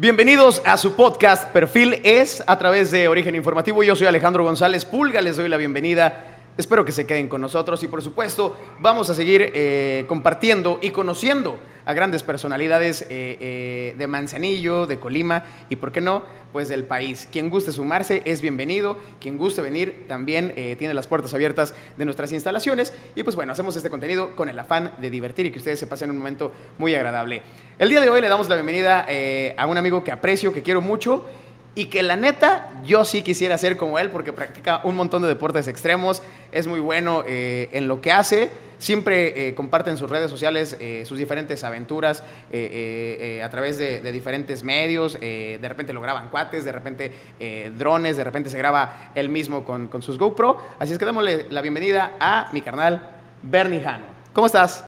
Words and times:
Bienvenidos 0.00 0.62
a 0.64 0.76
su 0.76 0.94
podcast 0.94 1.48
Perfil 1.50 2.00
es 2.04 2.44
a 2.46 2.56
través 2.56 2.92
de 2.92 3.08
Origen 3.08 3.34
Informativo. 3.34 3.82
Yo 3.82 3.96
soy 3.96 4.06
Alejandro 4.06 4.44
González 4.44 4.84
Pulga, 4.84 5.20
les 5.20 5.36
doy 5.36 5.48
la 5.48 5.56
bienvenida. 5.56 6.37
Espero 6.58 6.84
que 6.84 6.90
se 6.90 7.06
queden 7.06 7.28
con 7.28 7.40
nosotros 7.40 7.84
y 7.84 7.86
por 7.86 8.02
supuesto 8.02 8.56
vamos 8.80 9.08
a 9.10 9.14
seguir 9.14 9.52
eh, 9.54 10.04
compartiendo 10.08 10.80
y 10.82 10.90
conociendo 10.90 11.60
a 11.84 11.94
grandes 11.94 12.24
personalidades 12.24 13.02
eh, 13.02 13.06
eh, 13.10 13.94
de 13.96 14.06
Manzanillo, 14.08 14.88
de 14.88 14.98
Colima 14.98 15.44
y, 15.68 15.76
¿por 15.76 15.92
qué 15.92 16.00
no?, 16.00 16.24
pues 16.52 16.68
del 16.68 16.82
país. 16.82 17.28
Quien 17.30 17.48
guste 17.48 17.70
sumarse 17.70 18.22
es 18.24 18.40
bienvenido, 18.40 18.98
quien 19.20 19.38
guste 19.38 19.62
venir 19.62 20.06
también 20.08 20.52
tiene 20.78 20.94
las 20.94 21.06
puertas 21.06 21.32
abiertas 21.32 21.74
de 21.96 22.04
nuestras 22.06 22.32
instalaciones 22.32 22.92
y 23.14 23.22
pues 23.22 23.36
bueno, 23.36 23.52
hacemos 23.52 23.76
este 23.76 23.90
contenido 23.90 24.34
con 24.34 24.48
el 24.48 24.58
afán 24.58 24.94
de 24.98 25.10
divertir 25.10 25.46
y 25.46 25.52
que 25.52 25.58
ustedes 25.58 25.78
se 25.78 25.86
pasen 25.86 26.10
un 26.10 26.18
momento 26.18 26.50
muy 26.78 26.94
agradable. 26.94 27.42
El 27.78 27.90
día 27.90 28.00
de 28.00 28.08
hoy 28.08 28.20
le 28.20 28.28
damos 28.28 28.48
la 28.48 28.56
bienvenida 28.56 29.06
a 29.56 29.66
un 29.66 29.76
amigo 29.76 30.02
que 30.02 30.10
aprecio, 30.10 30.52
que 30.52 30.62
quiero 30.62 30.80
mucho 30.80 31.26
y 31.78 31.86
que 31.86 32.02
la 32.02 32.16
neta 32.16 32.72
yo 32.84 33.04
sí 33.04 33.22
quisiera 33.22 33.56
ser 33.56 33.76
como 33.76 34.00
él 34.00 34.10
porque 34.10 34.32
practica 34.32 34.80
un 34.82 34.96
montón 34.96 35.22
de 35.22 35.28
deportes 35.28 35.68
extremos, 35.68 36.24
es 36.50 36.66
muy 36.66 36.80
bueno 36.80 37.22
eh, 37.24 37.68
en 37.70 37.86
lo 37.86 38.00
que 38.00 38.10
hace, 38.10 38.50
siempre 38.78 39.46
eh, 39.46 39.54
comparte 39.54 39.88
en 39.88 39.96
sus 39.96 40.10
redes 40.10 40.28
sociales 40.28 40.76
eh, 40.80 41.04
sus 41.06 41.18
diferentes 41.18 41.62
aventuras 41.62 42.24
a 42.50 43.48
través 43.48 43.78
de, 43.78 44.10
diferentes 44.10 44.64
medios, 44.64 45.20
de 45.20 45.58
repente 45.62 45.92
lo 45.92 46.00
graban 46.00 46.30
cuates, 46.30 46.64
de 46.64 46.72
repente 46.72 47.12
drones, 47.76 48.16
de 48.16 48.24
repente 48.24 48.50
se 48.50 48.58
graba 48.58 49.12
él 49.14 49.28
mismo 49.28 49.64
con, 49.64 49.86
con 49.86 50.02
sus 50.02 50.18
GoPro, 50.18 50.60
así 50.80 50.94
es 50.94 50.98
que 50.98 51.04
démosle 51.04 51.46
la 51.50 51.62
bienvenida 51.62 52.16
a 52.18 52.48
mi 52.52 52.60
carnal 52.60 53.08
Bernie 53.42 53.80
Jano. 53.80 54.06
¿Cómo 54.32 54.48
estás? 54.48 54.84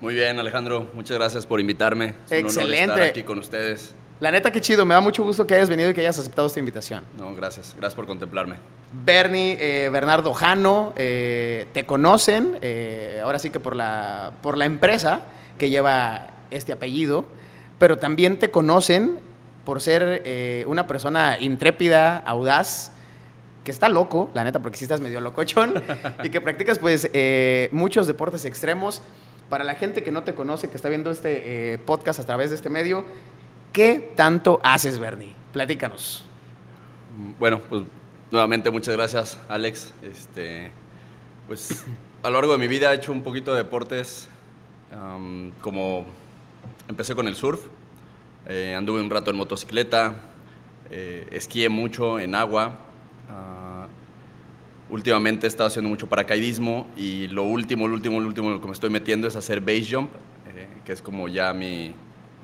Muy 0.00 0.14
bien, 0.14 0.38
Alejandro. 0.38 0.90
Muchas 0.94 1.16
gracias 1.16 1.46
por 1.46 1.60
invitarme. 1.60 2.14
Es 2.26 2.32
Excelente. 2.32 2.84
Un 2.84 2.90
estar 2.90 3.02
aquí 3.02 3.22
con 3.22 3.38
ustedes. 3.38 3.94
La 4.20 4.30
neta, 4.30 4.50
qué 4.50 4.60
chido. 4.60 4.86
Me 4.86 4.94
da 4.94 5.00
mucho 5.00 5.22
gusto 5.24 5.46
que 5.46 5.54
hayas 5.54 5.68
venido 5.68 5.90
y 5.90 5.94
que 5.94 6.00
hayas 6.00 6.18
aceptado 6.18 6.46
esta 6.48 6.58
invitación. 6.58 7.04
No, 7.18 7.34
gracias. 7.34 7.74
Gracias 7.76 7.94
por 7.94 8.06
contemplarme. 8.06 8.56
Bernie, 8.92 9.58
eh, 9.60 9.88
Bernardo 9.90 10.32
Jano, 10.32 10.94
eh, 10.96 11.66
te 11.72 11.84
conocen, 11.84 12.58
eh, 12.62 13.20
ahora 13.22 13.38
sí 13.38 13.50
que 13.50 13.60
por 13.60 13.76
la, 13.76 14.32
por 14.42 14.56
la 14.56 14.64
empresa 14.64 15.20
que 15.58 15.68
lleva 15.68 16.28
este 16.50 16.72
apellido, 16.72 17.26
pero 17.78 17.98
también 17.98 18.38
te 18.38 18.50
conocen 18.50 19.18
por 19.64 19.80
ser 19.80 20.64
una 20.68 20.86
persona 20.86 21.38
intrépida, 21.40 22.18
audaz, 22.18 22.92
que 23.64 23.72
está 23.72 23.88
loco, 23.88 24.30
la 24.32 24.44
neta, 24.44 24.60
porque 24.60 24.78
si 24.78 24.84
estás 24.84 25.00
medio 25.00 25.20
locochón, 25.20 25.82
y 26.22 26.30
que 26.30 26.40
practicas 26.40 26.78
pues 26.78 27.10
muchos 27.72 28.06
deportes 28.06 28.44
extremos. 28.44 29.02
Para 29.48 29.64
la 29.64 29.74
gente 29.74 30.02
que 30.02 30.10
no 30.10 30.24
te 30.24 30.34
conoce, 30.34 30.68
que 30.68 30.76
está 30.76 30.88
viendo 30.88 31.10
este 31.10 31.74
eh, 31.74 31.78
podcast 31.78 32.20
a 32.20 32.26
través 32.26 32.50
de 32.50 32.56
este 32.56 32.68
medio, 32.68 33.04
¿qué 33.72 34.12
tanto 34.16 34.60
haces, 34.62 34.98
Bernie? 34.98 35.34
Platícanos. 35.52 36.24
Bueno, 37.38 37.60
pues 37.60 37.84
nuevamente 38.30 38.70
muchas 38.70 38.96
gracias, 38.96 39.38
Alex. 39.48 39.94
Este, 40.02 40.72
pues 41.46 41.84
a 42.22 42.28
lo 42.28 42.34
largo 42.34 42.52
de 42.52 42.58
mi 42.58 42.68
vida 42.68 42.92
he 42.92 42.96
hecho 42.96 43.12
un 43.12 43.22
poquito 43.22 43.52
de 43.52 43.58
deportes, 43.58 44.28
como 45.60 46.06
empecé 46.88 47.14
con 47.14 47.28
el 47.28 47.36
surf, 47.36 47.60
eh, 48.48 48.74
anduve 48.76 49.00
un 49.00 49.10
rato 49.10 49.30
en 49.30 49.36
motocicleta, 49.36 50.14
eh, 50.90 51.26
esquié 51.30 51.68
mucho 51.68 52.18
en 52.18 52.34
agua, 52.34 52.78
Últimamente 54.88 55.46
he 55.46 55.48
estado 55.48 55.66
haciendo 55.66 55.88
mucho 55.88 56.08
paracaidismo 56.08 56.86
y 56.96 57.26
lo 57.28 57.42
último, 57.42 57.88
lo 57.88 57.94
último, 57.94 58.20
lo 58.20 58.28
último 58.28 58.60
que 58.60 58.66
me 58.66 58.72
estoy 58.72 58.90
metiendo 58.90 59.26
es 59.26 59.34
hacer 59.34 59.60
base 59.60 59.86
jump, 59.90 60.10
eh, 60.54 60.68
que 60.84 60.92
es 60.92 61.02
como 61.02 61.26
ya 61.26 61.52
mi, 61.52 61.92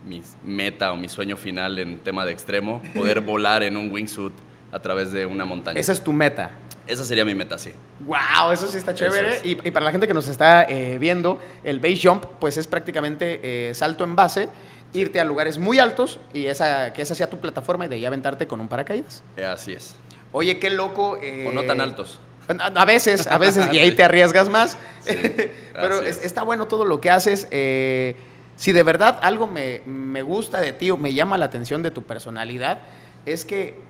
mi, 0.04 0.22
meta 0.44 0.92
o 0.92 0.96
mi 0.96 1.08
sueño 1.08 1.36
final 1.36 1.78
en 1.78 1.98
tema 1.98 2.26
de 2.26 2.32
extremo, 2.32 2.82
poder 2.94 3.20
volar 3.22 3.62
en 3.62 3.76
un 3.76 3.92
wingsuit 3.92 4.32
a 4.72 4.80
través 4.80 5.12
de 5.12 5.24
una 5.24 5.44
montaña. 5.44 5.78
Esa 5.78 5.92
es 5.92 6.02
tu 6.02 6.12
meta. 6.12 6.50
Esa 6.86 7.04
sería 7.04 7.24
mi 7.24 7.34
meta, 7.34 7.58
sí. 7.58 7.72
¡Wow! 8.00 8.50
Eso 8.52 8.66
sí 8.66 8.78
está 8.78 8.92
chévere. 8.92 9.40
Y, 9.44 9.54
para 9.70 9.84
la 9.84 9.92
gente 9.92 10.08
que 10.08 10.14
nos 10.14 10.26
está 10.26 10.64
eh, 10.64 10.98
viendo, 10.98 11.40
el 11.62 11.78
base 11.78 12.00
jump, 12.02 12.24
pues 12.40 12.56
es 12.56 12.66
prácticamente 12.66 13.68
eh, 13.68 13.74
salto 13.74 14.02
en 14.02 14.16
base, 14.16 14.48
irte 14.92 15.20
a 15.20 15.24
lugares 15.24 15.58
muy 15.58 15.78
altos 15.78 16.18
y 16.32 16.46
esa, 16.46 16.92
que 16.92 17.02
esa 17.02 17.14
sea 17.14 17.30
tu 17.30 17.38
plataforma 17.38 17.86
y 17.86 17.88
de 17.88 17.96
ahí 17.96 18.04
aventarte 18.04 18.48
con 18.48 18.60
un 18.60 18.66
paracaídas. 18.66 19.22
así 19.46 19.74
es. 19.74 19.94
Oye, 20.32 20.58
qué 20.58 20.70
loco. 20.70 21.18
o 21.46 21.52
no 21.52 21.62
tan 21.62 21.80
altos. 21.80 22.18
A 22.48 22.84
veces, 22.84 23.26
a 23.26 23.38
veces, 23.38 23.68
y 23.72 23.78
ahí 23.78 23.92
te 23.92 24.04
arriesgas 24.04 24.48
más. 24.48 24.76
Pero 25.04 26.02
está 26.02 26.42
bueno 26.42 26.66
todo 26.66 26.84
lo 26.84 27.00
que 27.00 27.10
haces. 27.10 27.48
Eh, 27.50 28.16
si 28.56 28.72
de 28.72 28.82
verdad 28.82 29.18
algo 29.22 29.46
me, 29.46 30.22
gusta 30.22 30.60
de 30.60 30.72
ti 30.72 30.90
o 30.90 30.96
me 30.96 31.14
llama 31.14 31.38
la 31.38 31.46
atención 31.46 31.82
de 31.82 31.90
tu 31.90 32.02
personalidad, 32.02 32.80
es 33.26 33.44
que 33.44 33.80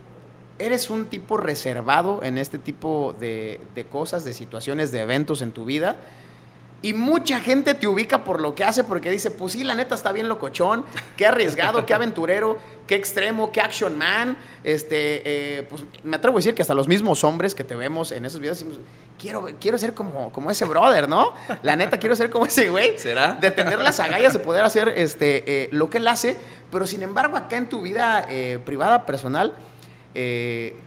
eres 0.59 0.91
un 0.91 1.07
tipo 1.07 1.37
reservado 1.37 2.21
en 2.23 2.39
este 2.39 2.59
tipo 2.59 3.15
de, 3.19 3.61
de 3.75 3.85
cosas, 3.85 4.25
de 4.25 4.33
situaciones, 4.33 4.93
de 4.93 5.01
eventos 5.01 5.43
en 5.43 5.53
tu 5.53 5.65
vida 5.65 5.97
y 6.83 6.93
mucha 6.93 7.41
gente 7.41 7.75
te 7.75 7.87
ubica 7.87 8.25
por 8.25 8.41
lo 8.41 8.55
que 8.55 8.65
hace, 8.65 8.83
porque 8.83 9.11
dice, 9.11 9.31
pues 9.31 9.53
sí, 9.53 9.63
la 9.63 9.75
neta 9.75 9.95
está 9.95 10.11
bien 10.11 10.29
locochón, 10.29 10.85
qué 11.17 11.27
arriesgado, 11.27 11.87
qué 11.87 11.95
aventurero, 11.95 12.59
qué 12.89 12.97
extremo, 12.97 13.53
qué 13.53 13.61
action 13.61 13.97
man. 13.97 14.37
Este, 14.65 15.23
eh, 15.59 15.63
pues 15.63 15.85
me 16.03 16.17
atrevo 16.17 16.37
a 16.37 16.41
decir 16.41 16.55
que 16.55 16.63
hasta 16.63 16.75
los 16.75 16.89
mismos 16.89 17.23
hombres 17.23 17.55
que 17.55 17.63
te 17.63 17.77
vemos 17.77 18.11
en 18.11 18.25
esos 18.25 18.41
videos 18.41 18.59
decimos, 18.59 18.81
quiero, 19.19 19.49
quiero 19.61 19.79
ser 19.79 19.95
como, 19.95 20.33
como 20.33 20.51
ese 20.51 20.65
brother, 20.65 21.09
¿no? 21.09 21.35
La 21.63 21.77
neta, 21.77 21.99
quiero 21.99 22.17
ser 22.17 22.31
como 22.31 22.47
ese 22.47 22.69
güey. 22.69 22.99
¿Será? 22.99 23.35
De 23.35 23.53
tener 23.53 23.79
las 23.79 24.01
agallas 24.01 24.33
de 24.33 24.41
poder 24.41 24.65
hacer 24.65 24.89
este, 24.97 25.45
eh, 25.47 25.69
lo 25.71 25.89
que 25.89 25.99
él 25.99 26.09
hace, 26.09 26.37
pero 26.73 26.87
sin 26.87 27.03
embargo, 27.03 27.37
acá 27.37 27.57
en 27.57 27.69
tu 27.69 27.81
vida 27.81 28.27
eh, 28.29 28.59
privada, 28.65 29.07
personal, 29.07 29.55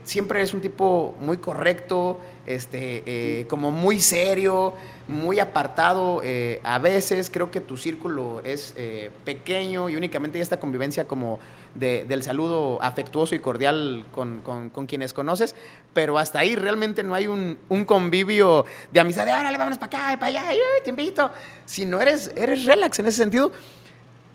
siempre 0.04 0.42
es 0.42 0.54
un 0.54 0.62
tipo 0.62 1.16
muy 1.20 1.38
correcto, 1.38 2.20
este, 2.46 3.46
como 3.50 3.72
muy 3.72 4.00
serio 4.00 4.74
muy 5.08 5.40
apartado. 5.40 6.22
Eh, 6.24 6.60
a 6.64 6.80
veces 6.80 7.30
creo 7.32 7.52
que 7.52 7.62
tu 7.62 7.78
círculo 7.78 8.42
es 8.44 8.74
eh, 8.76 9.12
pequeño 9.24 9.90
y 9.90 9.96
únicamente 9.96 10.40
esta 10.40 10.60
convivencia 10.60 11.06
como 11.06 11.40
del 11.76 12.24
saludo 12.24 12.82
afectuoso 12.82 13.36
y 13.36 13.40
cordial 13.40 14.06
con, 14.14 14.88
quienes 14.88 15.12
conoces, 15.12 15.56
pero 15.94 16.18
hasta 16.18 16.40
ahí 16.40 16.56
realmente 16.56 17.04
no 17.04 17.14
hay 17.14 17.28
un, 17.28 17.58
convivio 17.86 18.66
de 18.94 19.02
amistad 19.02 19.26
de, 19.26 19.34
órale, 19.34 19.58
vámonos 19.58 19.78
para 19.78 20.12
acá, 20.14 20.18
para 20.18 20.40
allá, 20.40 20.60
te 20.86 20.90
invito. 20.90 21.30
Si 21.66 21.86
no 21.86 22.00
eres, 22.00 22.32
eres 22.38 22.64
relax 22.64 23.00
en 23.00 23.08
ese 23.08 23.18
sentido. 23.18 23.52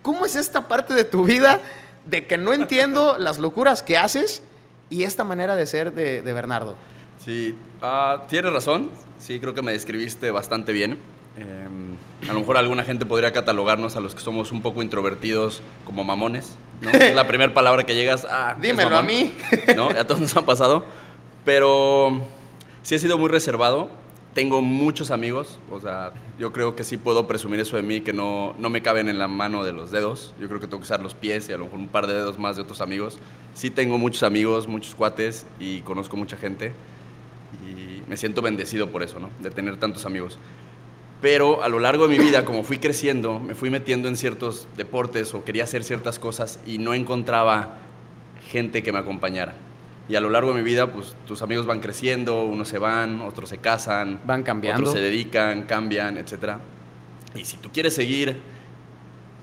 ¿Cómo 0.02 0.26
es 0.26 0.36
esta 0.36 0.68
parte 0.68 0.92
de 0.92 1.04
tu 1.04 1.24
vida 1.24 1.60
de 2.04 2.26
que 2.26 2.36
no 2.36 2.52
entiendo 2.52 3.16
las 3.16 3.38
locuras 3.38 3.82
que 3.82 3.96
haces 3.96 4.42
y 4.90 5.04
esta 5.04 5.24
manera 5.24 5.56
de 5.56 5.66
ser 5.66 5.94
de, 5.94 6.20
Bernardo? 6.20 6.76
Sí, 7.24 7.54
uh, 7.82 8.26
tienes 8.28 8.52
razón 8.52 8.90
Sí, 9.20 9.38
creo 9.38 9.54
que 9.54 9.60
me 9.60 9.72
describiste 9.72 10.30
bastante 10.30 10.72
bien. 10.72 10.98
Em, 11.36 11.94
a 12.28 12.32
lo 12.32 12.40
mejor 12.40 12.56
alguna 12.56 12.84
gente 12.84 13.04
podría 13.04 13.32
catalogarnos 13.32 13.94
a 13.96 14.00
los 14.00 14.14
que 14.14 14.22
somos 14.22 14.50
un 14.50 14.62
poco 14.62 14.82
introvertidos 14.82 15.62
como 15.84 16.04
mamones, 16.04 16.56
¿no? 16.80 16.90
Es 16.98 17.14
la 17.14 17.28
primera 17.28 17.52
palabra 17.52 17.84
que 17.84 17.94
llegas, 17.94 18.26
ah, 18.28 18.56
dímelo 18.60 18.96
a 18.96 19.02
mí. 19.02 19.34
¿No? 19.76 19.90
A 19.90 20.04
todos 20.06 20.20
nos 20.20 20.34
han 20.36 20.46
pasado. 20.46 20.86
Pero 21.44 22.22
sí 22.82 22.94
he 22.94 22.98
sido 22.98 23.18
muy 23.18 23.28
reservado. 23.28 23.90
Tengo 24.34 24.62
muchos 24.62 25.10
amigos, 25.10 25.58
o 25.70 25.80
sea, 25.80 26.12
yo 26.38 26.52
creo 26.52 26.76
que 26.76 26.84
sí 26.84 26.96
puedo 26.96 27.26
presumir 27.26 27.58
eso 27.58 27.76
de 27.76 27.82
mí, 27.82 28.00
que 28.00 28.12
no, 28.12 28.54
no 28.58 28.70
me 28.70 28.80
caben 28.80 29.08
en 29.08 29.18
la 29.18 29.26
mano 29.26 29.64
de 29.64 29.72
los 29.72 29.90
dedos. 29.90 30.34
Yo 30.40 30.46
creo 30.46 30.60
que 30.60 30.66
tengo 30.66 30.78
que 30.78 30.84
usar 30.84 31.02
los 31.02 31.14
pies 31.14 31.48
y 31.48 31.52
a 31.52 31.58
lo 31.58 31.64
mejor 31.64 31.80
un 31.80 31.88
par 31.88 32.06
de 32.06 32.14
dedos 32.14 32.38
más 32.38 32.54
de 32.54 32.62
otros 32.62 32.80
amigos. 32.80 33.18
Sí 33.54 33.70
tengo 33.70 33.98
muchos 33.98 34.22
amigos, 34.22 34.68
muchos 34.68 34.94
cuates 34.94 35.46
y 35.58 35.80
conozco 35.80 36.16
mucha 36.16 36.36
gente 36.36 36.72
me 38.10 38.16
siento 38.16 38.42
bendecido 38.42 38.90
por 38.90 39.04
eso, 39.04 39.20
¿no? 39.20 39.30
De 39.38 39.50
tener 39.50 39.76
tantos 39.76 40.04
amigos. 40.04 40.36
Pero 41.20 41.62
a 41.62 41.68
lo 41.68 41.78
largo 41.78 42.08
de 42.08 42.18
mi 42.18 42.24
vida, 42.24 42.44
como 42.44 42.64
fui 42.64 42.78
creciendo, 42.78 43.38
me 43.38 43.54
fui 43.54 43.70
metiendo 43.70 44.08
en 44.08 44.16
ciertos 44.16 44.66
deportes 44.76 45.32
o 45.32 45.44
quería 45.44 45.62
hacer 45.62 45.84
ciertas 45.84 46.18
cosas 46.18 46.58
y 46.66 46.78
no 46.78 46.92
encontraba 46.92 47.78
gente 48.48 48.82
que 48.82 48.92
me 48.92 48.98
acompañara. 48.98 49.54
Y 50.10 50.16
a 50.16 50.20
lo 50.20 50.28
largo 50.28 50.52
de 50.52 50.58
mi 50.58 50.64
vida, 50.64 50.90
pues 50.90 51.14
tus 51.24 51.40
amigos 51.40 51.66
van 51.66 51.78
creciendo, 51.78 52.42
unos 52.42 52.66
se 52.66 52.78
van, 52.78 53.20
otros 53.20 53.48
se 53.48 53.58
casan, 53.58 54.20
van 54.24 54.42
cambiando, 54.42 54.90
otros 54.90 54.94
se 54.94 55.00
dedican, 55.00 55.62
cambian, 55.62 56.18
etc. 56.18 56.56
Y 57.36 57.44
si 57.44 57.58
tú 57.58 57.70
quieres 57.70 57.94
seguir 57.94 58.40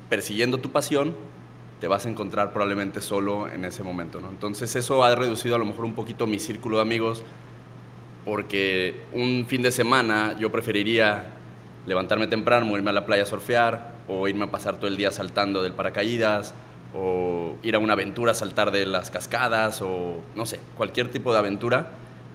persiguiendo 0.10 0.58
tu 0.58 0.70
pasión, 0.70 1.16
te 1.80 1.88
vas 1.88 2.06
a 2.06 2.10
encontrar 2.10 2.52
probablemente 2.52 3.00
solo 3.00 3.48
en 3.48 3.64
ese 3.64 3.82
momento, 3.82 4.20
¿no? 4.20 4.30
Entonces 4.30 4.76
eso 4.76 5.06
ha 5.06 5.16
reducido 5.16 5.56
a 5.56 5.58
lo 5.58 5.64
mejor 5.64 5.86
un 5.86 5.94
poquito 5.94 6.28
mi 6.28 6.38
círculo 6.38 6.78
de 6.78 6.82
amigos, 6.82 7.24
porque 8.26 9.06
un 9.14 9.46
fin 9.48 9.62
de 9.62 9.72
semana 9.72 10.36
yo 10.38 10.52
preferiría 10.52 11.34
levantarme 11.86 12.28
temprano, 12.28 12.76
irme 12.76 12.90
a 12.90 12.94
la 12.94 13.06
playa 13.06 13.24
a 13.24 13.26
surfear, 13.26 13.96
o 14.10 14.28
irme 14.28 14.44
a 14.44 14.52
pasar 14.52 14.76
todo 14.76 14.88
el 14.88 14.98
día 14.98 15.12
saltando 15.12 15.64
del 15.64 15.72
paracaídas, 15.72 16.54
o 16.94 17.56
ir 17.64 17.76
a 17.76 17.80
una 17.80 17.94
aventura 17.94 18.34
saltar 18.34 18.72
de 18.72 18.86
las 18.86 19.12
cascadas, 19.12 19.82
o 19.82 20.22
no 20.36 20.46
sé, 20.46 20.60
cualquier 20.76 21.10
tipo 21.10 21.32
de 21.34 21.40
aventura, 21.40 21.92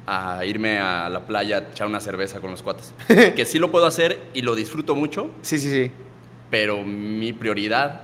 a 0.06 0.44
irme 0.44 0.78
a 0.78 1.08
la 1.08 1.20
playa 1.20 1.56
a 1.58 1.60
echar 1.70 1.86
una 1.86 2.00
cerveza 2.00 2.40
con 2.40 2.50
los 2.50 2.62
cuates. 2.62 2.92
que 3.36 3.44
sí 3.44 3.58
lo 3.58 3.70
puedo 3.70 3.86
hacer 3.86 4.20
y 4.34 4.42
lo 4.42 4.54
disfruto 4.54 4.94
mucho, 4.94 5.30
Sí, 5.42 5.58
sí, 5.58 5.70
sí. 5.70 5.90
pero 6.50 6.82
mi 6.82 7.32
prioridad 7.32 8.02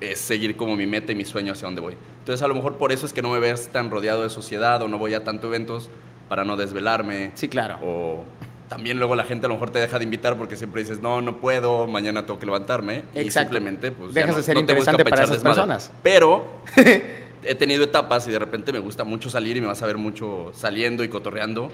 es 0.00 0.18
seguir 0.20 0.56
como 0.56 0.76
mi 0.76 0.86
meta 0.86 1.12
y 1.12 1.14
mi 1.14 1.24
sueño 1.24 1.52
hacia 1.52 1.66
donde 1.66 1.80
voy. 1.80 1.96
Entonces 2.20 2.42
a 2.42 2.48
lo 2.48 2.54
mejor 2.54 2.76
por 2.76 2.90
eso 2.92 3.06
es 3.06 3.12
que 3.12 3.22
no 3.22 3.30
me 3.30 3.38
ves 3.38 3.68
tan 3.68 3.90
rodeado 3.90 4.22
de 4.22 4.30
sociedad 4.30 4.82
o 4.82 4.88
no 4.88 4.98
voy 4.98 5.14
a 5.14 5.24
tanto 5.24 5.46
eventos 5.46 5.88
para 6.28 6.44
no 6.44 6.56
desvelarme. 6.56 7.30
Sí, 7.34 7.48
claro. 7.48 7.78
O 7.82 8.24
también 8.68 8.98
luego 8.98 9.14
la 9.16 9.24
gente 9.24 9.46
a 9.46 9.48
lo 9.48 9.54
mejor 9.54 9.70
te 9.70 9.78
deja 9.78 9.98
de 9.98 10.04
invitar 10.04 10.36
porque 10.36 10.56
siempre 10.56 10.82
dices, 10.82 11.00
no, 11.00 11.20
no 11.20 11.36
puedo, 11.38 11.86
mañana 11.86 12.26
tengo 12.26 12.38
que 12.40 12.46
levantarme. 12.46 13.04
Y 13.14 13.20
Exacto. 13.20 13.50
simplemente 13.54 13.92
pues 13.92 14.12
Dejas 14.14 14.30
no- 14.32 14.36
de 14.38 14.42
ser 14.42 14.54
no 14.54 14.60
interesante 14.60 15.04
para 15.04 15.24
esas 15.24 15.38
personas. 15.42 15.90
Pero 16.02 16.62
he 17.44 17.54
tenido 17.54 17.84
etapas 17.84 18.26
y 18.26 18.30
de 18.32 18.38
repente 18.38 18.72
me 18.72 18.78
gusta 18.80 19.04
mucho 19.04 19.30
salir 19.30 19.56
y 19.56 19.60
me 19.60 19.66
vas 19.68 19.82
a 19.82 19.86
ver 19.86 19.96
mucho 19.98 20.50
saliendo 20.54 21.04
y 21.04 21.08
cotorreando, 21.08 21.70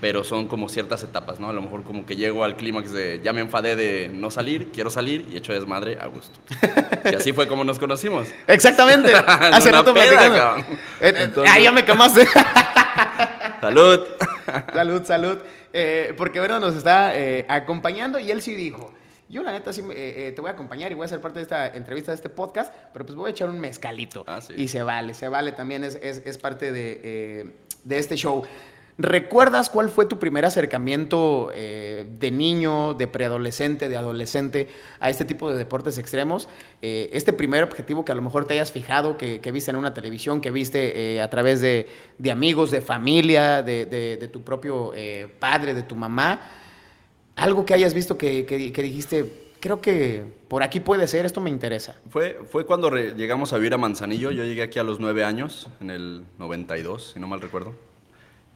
pero 0.00 0.22
son 0.24 0.46
como 0.46 0.68
ciertas 0.68 1.02
etapas, 1.02 1.40
¿no? 1.40 1.48
A 1.48 1.52
lo 1.54 1.62
mejor 1.62 1.82
como 1.82 2.04
que 2.06 2.16
llego 2.16 2.44
al 2.44 2.54
clímax 2.56 2.92
de 2.92 3.20
ya 3.24 3.32
me 3.32 3.40
enfadé 3.40 3.74
de 3.76 4.08
no 4.12 4.30
salir, 4.30 4.68
quiero 4.70 4.90
salir 4.90 5.26
y 5.32 5.36
echo 5.38 5.52
desmadre 5.54 5.98
a 6.00 6.06
gusto. 6.06 6.38
y 7.10 7.14
así 7.14 7.32
fue 7.32 7.48
como 7.48 7.64
nos 7.64 7.78
conocimos. 7.78 8.28
Exactamente. 8.46 9.12
Hace 9.26 9.72
rato 9.72 9.94
peda, 9.94 10.04
platicando. 10.06 10.58
Eh, 10.60 10.64
eh, 11.00 11.14
Entonces- 11.16 11.52
ah, 11.54 11.58
ya 11.58 11.72
me 11.72 11.84
quemaste. 11.84 12.28
Salud. 13.74 14.00
salud, 14.72 15.04
salud. 15.04 15.38
Eh, 15.72 16.14
porque 16.16 16.40
Vero 16.40 16.58
nos 16.60 16.74
está 16.76 17.16
eh, 17.18 17.44
acompañando 17.48 18.18
y 18.18 18.30
él 18.30 18.40
sí 18.42 18.54
dijo, 18.54 18.92
yo 19.28 19.42
la 19.42 19.52
neta 19.52 19.72
sí 19.72 19.82
me- 19.82 19.94
eh, 19.94 20.28
eh, 20.28 20.32
te 20.32 20.40
voy 20.40 20.50
a 20.50 20.52
acompañar 20.54 20.90
y 20.92 20.94
voy 20.94 21.04
a 21.04 21.08
ser 21.08 21.20
parte 21.20 21.38
de 21.38 21.42
esta 21.42 21.66
entrevista, 21.68 22.12
de 22.12 22.16
este 22.16 22.28
podcast, 22.28 22.72
pero 22.92 23.04
pues 23.04 23.16
voy 23.16 23.28
a 23.28 23.30
echar 23.32 23.50
un 23.50 23.58
mezcalito. 23.60 24.24
Ah, 24.26 24.40
sí. 24.40 24.54
Y 24.56 24.68
se 24.68 24.82
vale, 24.82 25.14
se 25.14 25.28
vale, 25.28 25.52
también 25.52 25.84
es, 25.84 25.98
es- 26.00 26.22
es 26.24 26.38
parte 26.38 26.72
de, 26.72 27.52
de 27.84 27.98
este 27.98 28.16
show. 28.16 28.44
¿Recuerdas 28.98 29.68
cuál 29.68 29.90
fue 29.90 30.06
tu 30.06 30.18
primer 30.18 30.46
acercamiento 30.46 31.50
eh, 31.54 32.06
de 32.18 32.30
niño, 32.30 32.94
de 32.94 33.06
preadolescente, 33.06 33.90
de 33.90 33.96
adolescente 33.98 34.68
a 35.00 35.10
este 35.10 35.26
tipo 35.26 35.50
de 35.52 35.58
deportes 35.58 35.98
extremos? 35.98 36.48
Eh, 36.80 37.10
este 37.12 37.34
primer 37.34 37.62
objetivo 37.62 38.06
que 38.06 38.12
a 38.12 38.14
lo 38.14 38.22
mejor 38.22 38.46
te 38.46 38.54
hayas 38.54 38.72
fijado, 38.72 39.18
que, 39.18 39.40
que 39.42 39.52
viste 39.52 39.70
en 39.70 39.76
una 39.76 39.92
televisión, 39.92 40.40
que 40.40 40.50
viste 40.50 41.16
eh, 41.16 41.20
a 41.20 41.28
través 41.28 41.60
de, 41.60 41.88
de 42.16 42.30
amigos, 42.30 42.70
de 42.70 42.80
familia, 42.80 43.62
de, 43.62 43.84
de- 43.84 44.16
de 44.16 44.28
tu 44.28 44.42
propio 44.42 44.92
padre, 45.38 45.74
de 45.74 45.82
tu 45.82 45.94
mamá. 45.94 46.40
Algo 47.34 47.66
que 47.66 47.74
hayas 47.74 47.92
visto 47.92 48.16
que, 48.16 48.46
que- 48.46 48.72
que 48.72 48.82
dijiste, 48.82 49.50
creo 49.60 49.78
que 49.82 50.24
por 50.48 50.62
aquí 50.62 50.80
puede 50.80 51.06
ser, 51.06 51.26
esto 51.26 51.42
me 51.42 51.50
interesa. 51.50 51.96
Fue, 52.08 52.38
fue 52.50 52.64
cuando 52.64 52.88
llegamos 52.90 53.52
a 53.52 53.56
vivir 53.58 53.74
a 53.74 53.76
Manzanillo. 53.78 54.30
Yo 54.30 54.42
llegué 54.44 54.62
aquí 54.62 54.78
a 54.78 54.82
los 54.84 55.00
nueve 55.00 55.22
años, 55.22 55.68
en 55.82 55.90
el 55.90 56.24
92, 56.38 57.10
si 57.12 57.20
no 57.20 57.26
mal 57.26 57.42
recuerdo. 57.42 57.74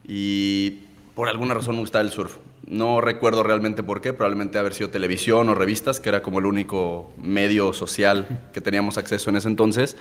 Y 0.07 0.79
por 1.15 1.29
alguna 1.29 1.53
razón 1.53 1.75
me 1.75 1.81
gustaba 1.81 2.03
el 2.03 2.11
surf. 2.11 2.37
No 2.65 3.01
recuerdo 3.01 3.43
realmente 3.43 3.83
por 3.83 4.01
qué, 4.01 4.13
probablemente 4.13 4.57
haber 4.57 4.73
sido 4.73 4.89
televisión 4.89 5.49
o 5.49 5.55
revistas, 5.55 5.99
que 5.99 6.09
era 6.09 6.21
como 6.21 6.39
el 6.39 6.45
único 6.45 7.11
medio 7.17 7.73
social 7.73 8.49
que 8.53 8.61
teníamos 8.61 8.97
acceso 8.97 9.29
en 9.29 9.35
ese 9.35 9.47
entonces. 9.47 9.97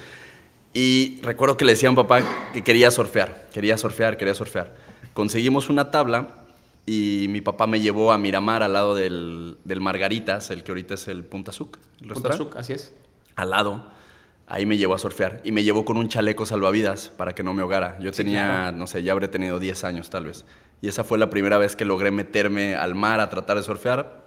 Y 0.72 1.20
recuerdo 1.22 1.56
que 1.56 1.64
le 1.64 1.72
decía 1.72 1.88
a 1.88 1.92
mi 1.92 1.96
papá 1.96 2.22
que 2.52 2.62
quería 2.62 2.90
surfear, 2.90 3.48
quería 3.52 3.76
surfear, 3.76 4.16
quería 4.16 4.34
surfear. 4.34 4.76
Conseguimos 5.14 5.68
una 5.68 5.90
tabla 5.90 6.44
y 6.86 7.26
mi 7.28 7.40
papá 7.40 7.66
me 7.66 7.80
llevó 7.80 8.12
a 8.12 8.18
Miramar 8.18 8.62
al 8.62 8.72
lado 8.72 8.94
del, 8.94 9.58
del 9.64 9.80
Margaritas, 9.80 10.50
el 10.50 10.62
que 10.62 10.70
ahorita 10.70 10.94
es 10.94 11.08
el 11.08 11.24
Punta 11.24 11.50
Suc. 11.52 11.76
el 12.00 12.08
Punta 12.08 12.36
Suc, 12.36 12.56
así 12.56 12.74
es. 12.74 12.94
al 13.36 13.50
lado, 13.50 13.84
ahí 14.50 14.66
me 14.66 14.76
llevó 14.76 14.94
a 14.94 14.98
surfear 14.98 15.40
y 15.44 15.52
me 15.52 15.62
llevó 15.62 15.84
con 15.84 15.96
un 15.96 16.08
chaleco 16.08 16.44
salvavidas 16.44 17.08
para 17.16 17.34
que 17.34 17.42
no 17.42 17.54
me 17.54 17.62
ahogara. 17.62 17.96
Yo 18.00 18.12
Sí, 18.12 18.18
tenía, 18.24 18.44
claro. 18.46 18.76
no 18.76 18.86
sé, 18.86 19.02
ya 19.02 19.12
habré 19.12 19.28
tenido 19.28 19.58
10 19.58 19.84
años 19.84 20.10
tal 20.10 20.26
vez. 20.26 20.44
Y 20.82 20.88
esa 20.88 21.04
fue 21.04 21.18
la 21.18 21.30
primera 21.30 21.56
vez 21.56 21.76
que 21.76 21.84
logré 21.84 22.10
meterme 22.10 22.74
al 22.74 22.94
mar 22.94 23.20
a 23.20 23.30
tratar 23.30 23.56
de 23.56 23.62
surfear. 23.62 24.24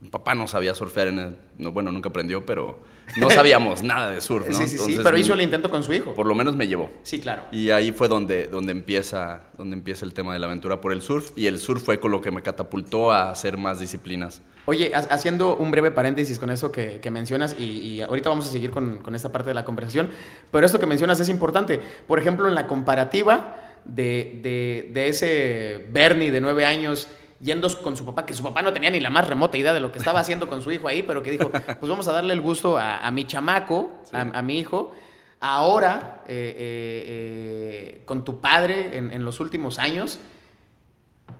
Mi 0.00 0.10
papá 0.10 0.34
no 0.34 0.46
sabía 0.46 0.74
surfear, 0.74 1.08
en 1.08 1.18
el- 1.18 1.36
no, 1.58 1.72
bueno, 1.72 1.90
nunca 1.90 2.08
aprendió, 2.08 2.46
pero 2.46 2.78
no 3.16 3.30
sabíamos 3.30 3.82
nada 3.82 4.10
de 4.12 4.20
surf, 4.20 4.48
¿no? 4.48 4.54
Sí, 4.56 4.68
sí, 4.68 4.78
sí, 4.78 4.98
pero 5.02 5.18
hizo 5.18 5.34
mi- 5.34 5.40
el 5.40 5.44
intento 5.46 5.68
con 5.70 5.82
su 5.82 5.92
hijo. 5.92 6.14
Por 6.14 6.26
lo 6.26 6.34
menos 6.36 6.54
me 6.54 6.68
llevó. 6.68 6.90
Sí, 7.02 7.18
claro. 7.20 7.42
Y 7.50 7.70
ahí 7.70 7.90
fue 7.90 8.06
donde, 8.06 8.46
donde, 8.46 8.70
empieza, 8.70 9.40
donde 9.56 9.74
empieza 9.76 10.04
el 10.04 10.14
tema 10.14 10.32
de 10.34 10.38
la 10.38 10.46
aventura 10.46 10.80
por 10.80 10.92
el 10.92 11.02
surf. 11.02 11.32
Y 11.34 11.46
el 11.46 11.58
surf 11.58 11.82
fue 11.82 11.98
con 11.98 12.12
lo 12.12 12.20
que 12.20 12.30
me 12.30 12.42
catapultó 12.42 13.10
a 13.10 13.30
hacer 13.30 13.56
más 13.56 13.80
disciplinas. 13.80 14.40
Oye, 14.66 14.92
ha- 14.94 14.98
haciendo 14.98 15.56
un 15.56 15.70
breve 15.72 15.90
paréntesis 15.90 16.38
con 16.38 16.50
eso 16.50 16.70
que, 16.70 17.00
que 17.00 17.10
mencionas, 17.10 17.56
y, 17.58 17.64
y 17.64 18.00
ahorita 18.02 18.28
vamos 18.28 18.46
a 18.46 18.52
seguir 18.52 18.70
con, 18.70 18.98
con 18.98 19.16
esta 19.16 19.32
parte 19.32 19.48
de 19.48 19.54
la 19.54 19.64
conversación, 19.64 20.10
pero 20.52 20.64
esto 20.64 20.78
que 20.78 20.86
mencionas 20.86 21.18
es 21.18 21.28
importante. 21.28 21.80
Por 22.06 22.20
ejemplo, 22.20 22.46
en 22.46 22.54
la 22.54 22.66
comparativa 22.68 23.56
de, 23.84 24.38
de- 24.42 24.90
de 24.92 25.08
ese 25.08 25.86
Bernie 25.90 26.30
de 26.30 26.40
nueve 26.40 26.64
años 26.66 27.08
yendo 27.40 27.68
con 27.82 27.96
su 27.96 28.04
papá, 28.04 28.26
que 28.26 28.34
su 28.34 28.42
papá 28.42 28.62
no 28.62 28.72
tenía 28.72 28.90
ni 28.90 29.00
la 29.00 29.10
más 29.10 29.26
remota 29.28 29.56
idea 29.56 29.72
de 29.72 29.80
lo 29.80 29.92
que 29.92 29.98
estaba 29.98 30.20
haciendo 30.20 30.48
con 30.48 30.62
su 30.62 30.72
hijo 30.72 30.88
ahí, 30.88 31.02
pero 31.02 31.22
que 31.22 31.30
dijo, 31.30 31.50
pues 31.50 31.88
vamos 31.88 32.08
a 32.08 32.12
darle 32.12 32.34
el 32.34 32.40
gusto 32.40 32.78
a, 32.78 32.98
a 32.98 33.10
mi 33.10 33.24
chamaco, 33.24 34.02
a, 34.12 34.20
a 34.20 34.42
mi 34.42 34.58
hijo. 34.58 34.92
Ahora, 35.40 36.22
eh, 36.26 36.56
eh, 36.58 37.04
eh, 37.06 38.02
con 38.04 38.24
tu 38.24 38.40
padre 38.40 38.96
en, 38.96 39.12
en 39.12 39.24
los 39.24 39.40
últimos 39.40 39.78
años, 39.78 40.18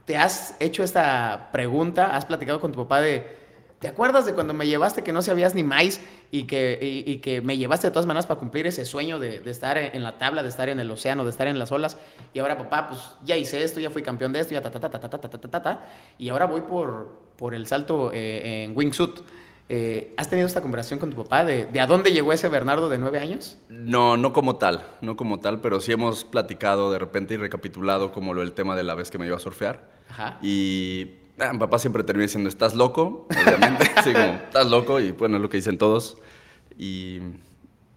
¿Te 0.05 0.17
has 0.17 0.55
hecho 0.59 0.83
esta 0.83 1.50
pregunta? 1.53 2.17
¿Has 2.17 2.25
platicado 2.25 2.61
con 2.61 2.73
tu 2.73 2.79
papá 2.79 3.03
de, 3.03 3.37
¿te 3.79 3.89
acuerdas 3.89 4.25
de 4.25 4.33
cuando 4.33 4.55
me 4.55 4.67
llevaste 4.67 5.03
que 5.03 5.12
no 5.12 5.21
sabías 5.21 5.55
ni 5.55 5.62
maíz 5.62 6.00
y 6.30 6.44
que, 6.44 6.78
y, 6.80 7.10
y 7.10 7.19
que 7.19 7.40
me 7.40 7.56
llevaste 7.56 7.86
de 7.86 7.90
todas 7.90 8.06
maneras 8.06 8.26
para 8.26 8.38
cumplir 8.38 8.66
ese 8.66 8.84
sueño 8.84 9.19
de, 9.19 9.40
de 9.40 9.50
estar 9.50 9.78
en 9.78 10.02
la 10.02 10.19
tabla, 10.19 10.42
de 10.42 10.48
estar 10.48 10.69
en 10.69 10.78
el 10.80 10.90
océano, 10.90 11.25
de 11.25 11.30
estar 11.30 11.48
en 11.48 11.58
las 11.58 11.72
olas? 11.72 11.96
Y 12.34 12.38
ahora, 12.38 12.58
papá, 12.58 12.88
pues 12.88 13.00
ya 13.25 13.36
hice 13.36 13.62
esto, 13.62 13.80
ya 13.80 13.90
fui 13.90 14.02
campeón 14.02 14.32
de 14.32 14.40
esto, 14.40 14.52
ya 14.52 14.62
ta, 14.62 14.70
ta, 14.70 14.80
ta, 14.80 14.90
ta, 14.90 15.00
ta, 15.00 15.08
ta, 15.08 15.19
ta, 15.19 15.38
ta, 15.38 15.48
ta, 15.48 15.62
ta, 15.62 15.88
y 16.19 16.28
ahora 16.28 16.46
voy 16.46 16.60
por, 16.60 17.20
por 17.36 17.54
el 17.54 17.66
salto 17.66 18.10
eh, 18.12 18.64
en 18.64 18.76
wingsuit. 18.76 19.20
Eh, 19.70 20.14
¿Has 20.16 20.30
tenido 20.30 20.46
esta 20.46 20.62
conversación 20.62 20.98
con 20.98 21.10
tu 21.10 21.16
papá 21.25 21.44
de, 21.44 21.66
de 21.66 21.80
a 21.80 21.86
dónde 21.86 22.10
llegó 22.10 22.32
ese 22.32 22.48
Bernardo 22.48 22.88
de 22.88 22.96
nueve 22.96 23.19
años? 23.19 23.58
No, 23.69 24.16
no 24.16 24.32
como 24.32 24.56
tal, 24.56 24.82
no 25.02 25.14
como 25.14 25.40
tal, 25.40 25.60
pero 25.60 25.80
sí 25.80 25.92
hemos 25.92 26.25
platicado 26.25 26.90
de 26.90 26.98
repente 26.98 27.34
y 27.34 27.36
recapitulado 27.36 28.10
como 28.10 28.32
lo 28.32 28.40
del 28.40 28.52
tema 28.52 28.76
de 28.76 28.82
la 28.84 28.94
vez 28.94 29.10
que 29.10 29.19
me 29.19 29.26
iba 29.26 29.36
a 29.36 29.40
surfear. 29.40 29.90
Ajá. 30.08 30.38
Y 30.40 31.16
ah, 31.40 31.52
mi 31.52 31.58
papá 31.58 31.79
siempre 31.79 32.02
termina 32.05 32.25
diciendo, 32.26 32.49
estás 32.49 32.75
loco, 32.75 33.26
obviamente. 33.31 33.85
sí, 34.05 34.12
como, 34.12 34.35
estás 34.44 34.70
loco, 34.70 35.00
y 35.00 35.12
bueno, 35.12 35.37
es 35.37 35.43
lo 35.43 35.49
que 35.49 35.56
dicen 35.58 35.79
todos. 35.79 36.17
Y 36.79 37.20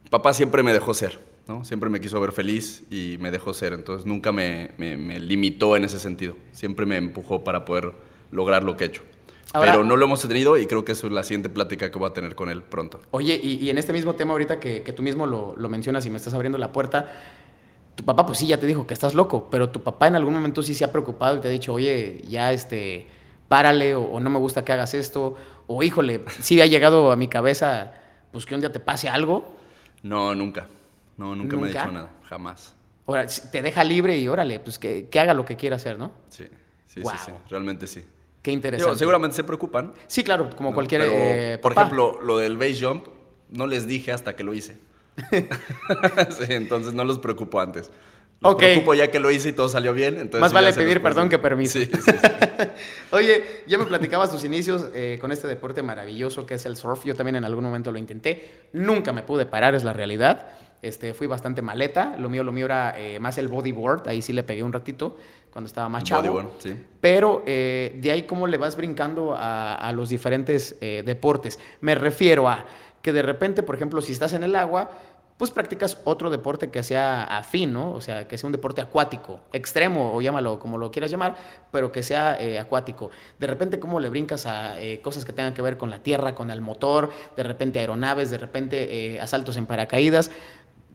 papá 0.09 0.33
siempre 0.33 0.63
me 0.63 0.73
dejó 0.73 0.93
ser, 0.93 1.19
¿no? 1.47 1.63
Siempre 1.65 1.89
me 1.89 1.99
quiso 2.01 2.19
ver 2.19 2.31
feliz 2.31 2.83
y 2.89 3.17
me 3.19 3.31
dejó 3.31 3.53
ser, 3.53 3.73
entonces 3.73 4.05
nunca 4.05 4.31
me, 4.31 4.71
me- 4.77 4.97
me 4.97 5.19
limitó 5.19 5.75
en 5.75 5.83
ese 5.85 5.99
sentido. 5.99 6.35
Siempre 6.51 6.85
me 6.85 6.97
empujó 6.97 7.43
para 7.43 7.65
poder 7.65 7.93
lograr 8.31 8.63
lo 8.63 8.75
que 8.77 8.85
he 8.85 8.87
hecho. 8.87 9.03
Ahora- 9.53 9.71
Pero 9.73 9.83
no 9.83 9.97
lo 9.97 10.05
hemos 10.05 10.25
tenido 10.27 10.57
y 10.57 10.65
creo 10.65 10.85
que 10.85 10.93
eso 10.93 11.07
es 11.07 11.13
la 11.13 11.23
siguiente 11.23 11.49
plática 11.49 11.91
que 11.91 11.99
voy 11.99 12.09
a 12.09 12.13
tener 12.13 12.35
con 12.35 12.49
él 12.49 12.63
pronto. 12.63 13.01
Oye, 13.11 13.39
y, 13.41 13.55
y 13.63 13.69
en 13.69 13.77
este 13.77 13.91
mismo 13.93 14.15
tema 14.15 14.31
ahorita 14.31 14.59
que, 14.59 14.81
que 14.81 14.93
tú 14.93 15.03
mismo 15.03 15.25
lo, 15.27 15.53
lo 15.57 15.67
mencionas 15.69 16.05
y 16.05 16.09
me 16.09 16.17
estás 16.17 16.33
abriendo 16.33 16.57
la 16.57 16.71
puerta, 16.71 17.11
tu 17.95 18.05
papá 18.05 18.25
pues 18.25 18.37
sí 18.37 18.47
ya 18.47 18.57
te 18.57 18.65
dijo 18.65 18.87
que 18.87 18.93
estás 18.93 19.13
loco, 19.13 19.49
pero 19.51 19.69
tu 19.69 19.83
papá 19.83 20.07
en 20.07 20.15
algún 20.15 20.33
momento 20.33 20.63
sí 20.63 20.73
se 20.73 20.85
ha 20.85 20.91
preocupado 20.93 21.35
y 21.37 21.41
te 21.41 21.49
ha 21.49 21.51
dicho, 21.51 21.73
oye, 21.73 22.23
ya 22.29 22.53
este, 22.53 23.07
párale 23.51 23.95
o, 23.95 24.03
o 24.03 24.19
no 24.21 24.29
me 24.29 24.39
gusta 24.39 24.63
que 24.63 24.71
hagas 24.71 24.93
esto, 24.93 25.35
o 25.67 25.83
híjole, 25.83 26.21
sí 26.39 26.61
ha 26.61 26.65
llegado 26.67 27.11
a 27.11 27.17
mi 27.17 27.27
cabeza, 27.27 27.91
pues 28.31 28.45
que 28.45 28.55
un 28.55 28.61
día 28.61 28.71
te 28.71 28.79
pase 28.79 29.09
algo, 29.09 29.57
No, 30.03 30.33
nunca. 30.33 30.67
No, 31.17 31.35
nunca, 31.35 31.57
me 31.57 31.65
ha 31.65 31.67
dicho 31.67 31.91
nada, 31.91 32.09
jamás. 32.29 32.73
ahora 33.05 33.25
te 33.27 33.61
deja 33.61 33.83
libre 33.83 34.17
y 34.17 34.25
órale, 34.29 34.61
pues 34.61 34.79
que, 34.79 35.09
que 35.09 35.19
haga 35.19 35.33
lo 35.33 35.43
que 35.43 35.57
quiera 35.57 35.75
hacer, 35.75 35.99
¿no? 35.99 36.13
Sí, 36.29 36.45
sí, 36.87 37.01
sí, 37.03 37.17
sí, 37.25 37.31
realmente 37.49 37.87
sí. 37.87 38.05
Qué 38.41 38.51
Digo, 38.51 38.55
interesante. 38.59 38.99
seguramente 38.99 39.35
se 39.35 39.43
preocupan. 39.43 39.93
Sí, 40.07 40.23
claro, 40.23 40.49
como 40.55 40.69
¿no? 40.69 40.73
cualquier 40.73 41.01
Pero, 41.01 41.13
eh, 41.13 41.57
por 41.61 41.73
ejemplo, 41.73 42.19
lo 42.23 42.37
del 42.37 42.55
base 42.57 42.77
jump, 42.81 43.07
no 43.49 43.67
les 43.67 43.85
dije 43.85 44.13
hasta 44.13 44.33
que 44.33 44.45
lo 44.45 44.53
hice. 44.53 44.77
Sí, 46.29 46.45
entonces 46.53 46.93
no 46.93 47.03
los 47.03 47.19
preocupo 47.19 47.59
antes. 47.59 47.91
Los 48.41 48.53
Ok. 48.53 48.59
preocupo 48.59 48.93
ya 48.95 49.11
que 49.11 49.19
lo 49.19 49.29
hice 49.29 49.49
y 49.49 49.53
todo 49.53 49.69
salió 49.69 49.93
bien. 49.93 50.15
Entonces 50.15 50.41
Más 50.41 50.51
vale 50.51 50.73
pedir 50.73 51.01
perdón 51.01 51.29
que 51.29 51.37
permiso. 51.37 51.77
Sí, 51.79 51.85
sí, 51.85 52.01
sí. 52.01 52.11
Oye, 53.11 53.63
ya 53.67 53.77
me 53.77 53.85
platicabas 53.85 54.31
tus 54.31 54.43
inicios 54.43 54.87
eh, 54.95 55.19
con 55.21 55.31
este 55.31 55.47
deporte 55.47 55.83
maravilloso 55.83 56.45
que 56.47 56.55
es 56.55 56.65
el 56.65 56.75
surf. 56.75 57.05
Yo 57.05 57.15
también 57.15 57.35
en 57.35 57.45
algún 57.45 57.63
momento 57.63 57.91
lo 57.91 57.99
intenté. 57.99 58.63
Nunca 58.73 59.13
me 59.13 59.21
pude 59.21 59.45
parar, 59.45 59.75
es 59.75 59.83
la 59.83 59.93
realidad. 59.93 60.47
Este, 60.81 61.13
fui 61.13 61.27
bastante 61.27 61.61
maleta. 61.61 62.15
Lo 62.17 62.29
mío, 62.29 62.43
lo 62.43 62.51
mío 62.51 62.65
era 62.65 62.95
eh, 62.97 63.19
más 63.19 63.37
el 63.37 63.47
bodyboard. 63.47 64.07
Ahí 64.09 64.23
sí 64.23 64.33
le 64.33 64.41
pegué 64.41 64.63
un 64.63 64.73
ratito 64.73 65.17
cuando 65.51 65.67
estaba 65.67 65.87
más 65.87 66.03
chavo. 66.03 66.23
Bodyboard, 66.23 66.49
sí. 66.57 66.75
Pero 66.99 67.43
eh, 67.45 67.95
de 68.01 68.11
ahí 68.11 68.23
cómo 68.23 68.47
le 68.47 68.57
vas 68.57 68.75
brincando 68.75 69.35
a, 69.35 69.75
a 69.75 69.91
los 69.91 70.09
diferentes 70.09 70.75
deportes. 70.79 71.59
Me 71.81 71.93
refiero 71.93 72.49
a 72.49 72.65
que 73.03 73.13
de 73.13 73.21
repente, 73.21 73.61
por 73.63 73.75
ejemplo, 73.75 74.01
si 74.01 74.11
estás 74.13 74.33
en 74.33 74.43
el 74.43 74.55
agua, 74.55 74.91
pues 75.41 75.49
practicas 75.49 75.97
otro 76.03 76.29
deporte 76.29 76.69
que 76.69 76.83
sea 76.83 77.23
afín, 77.23 77.73
¿no? 77.73 77.93
O 77.93 77.99
sea, 77.99 78.27
que 78.27 78.37
sea 78.37 78.47
un 78.47 78.51
deporte 78.51 78.79
acuático, 78.79 79.39
extremo 79.51 80.13
o 80.13 80.21
llámalo 80.21 80.59
como 80.59 80.77
lo 80.77 80.91
quieras 80.91 81.09
llamar, 81.09 81.35
pero 81.71 81.91
que 81.91 82.03
sea 82.03 82.39
eh, 82.39 82.59
acuático. 82.59 83.09
De 83.39 83.47
repente, 83.47 83.79
¿cómo 83.79 83.99
le 83.99 84.09
brincas 84.09 84.45
a 84.45 84.79
eh, 84.79 85.01
cosas 85.01 85.25
que 85.25 85.33
tengan 85.33 85.55
que 85.55 85.63
ver 85.63 85.77
con 85.77 85.89
la 85.89 85.97
tierra, 85.97 86.35
con 86.35 86.51
el 86.51 86.61
motor, 86.61 87.09
de 87.35 87.41
repente 87.41 87.79
aeronaves, 87.79 88.29
de 88.29 88.37
repente 88.37 89.15
eh, 89.15 89.19
asaltos 89.19 89.57
en 89.57 89.65
paracaídas? 89.65 90.29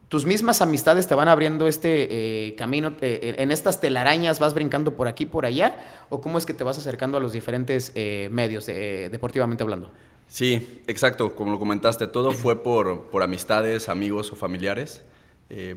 tus 0.06 0.24
mismas 0.24 0.62
amistades 0.62 1.08
te 1.08 1.16
van 1.16 1.26
abriendo 1.26 1.66
este 1.66 2.54
camino, 2.56 2.94
en 3.00 3.50
estas 3.50 3.80
telarañas 3.80 4.38
vas 4.38 4.54
brincando 4.54 4.94
por 4.94 5.08
aquí, 5.08 5.26
por 5.26 5.44
allá, 5.44 5.74
o 6.08 6.20
cómo 6.20 6.38
es 6.38 6.46
que 6.46 6.54
te 6.54 6.62
vas 6.62 6.78
acercando 6.78 7.18
a 7.18 7.20
los 7.20 7.32
diferentes 7.32 7.92
medios, 8.30 8.66
deportivamente 8.66 9.64
hablando? 9.64 9.90
Sí, 10.28 10.82
exacto, 10.86 11.34
como 11.34 11.52
lo 11.52 11.58
comentaste, 11.58 12.06
todo 12.06 12.32
fue 12.32 12.62
por, 12.62 13.04
por 13.10 13.22
amistades, 13.22 13.88
amigos 13.88 14.32
o 14.32 14.36
familiares. 14.36 15.02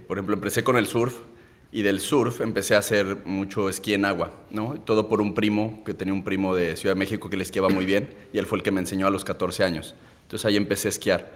por 0.07 0.17
ejemplo, 0.17 0.33
empecé 0.33 0.63
con 0.63 0.77
el 0.77 0.87
surf 0.87 1.15
y 1.71 1.83
del 1.83 1.99
surf 1.99 2.41
empecé 2.41 2.75
a 2.75 2.79
hacer 2.79 3.17
mucho 3.25 3.69
esquí 3.69 3.93
en 3.93 4.05
agua, 4.05 4.33
¿no? 4.49 4.79
Todo 4.81 5.07
por 5.07 5.21
un 5.21 5.35
primo, 5.35 5.83
que 5.85 5.93
tenía 5.93 6.13
un 6.13 6.23
primo 6.23 6.55
de 6.55 6.75
Ciudad 6.75 6.95
de 6.95 6.99
México 6.99 7.29
que 7.29 7.37
le 7.37 7.43
esquiaba 7.43 7.69
muy 7.69 7.85
bien 7.85 8.09
y 8.33 8.39
él 8.39 8.47
fue 8.47 8.57
el 8.57 8.63
que 8.63 8.71
me 8.71 8.79
enseñó 8.79 9.07
a 9.07 9.11
los 9.11 9.23
14 9.23 9.63
años. 9.63 9.95
Entonces 10.23 10.45
ahí 10.45 10.55
empecé 10.55 10.87
a 10.87 10.89
esquiar. 10.89 11.31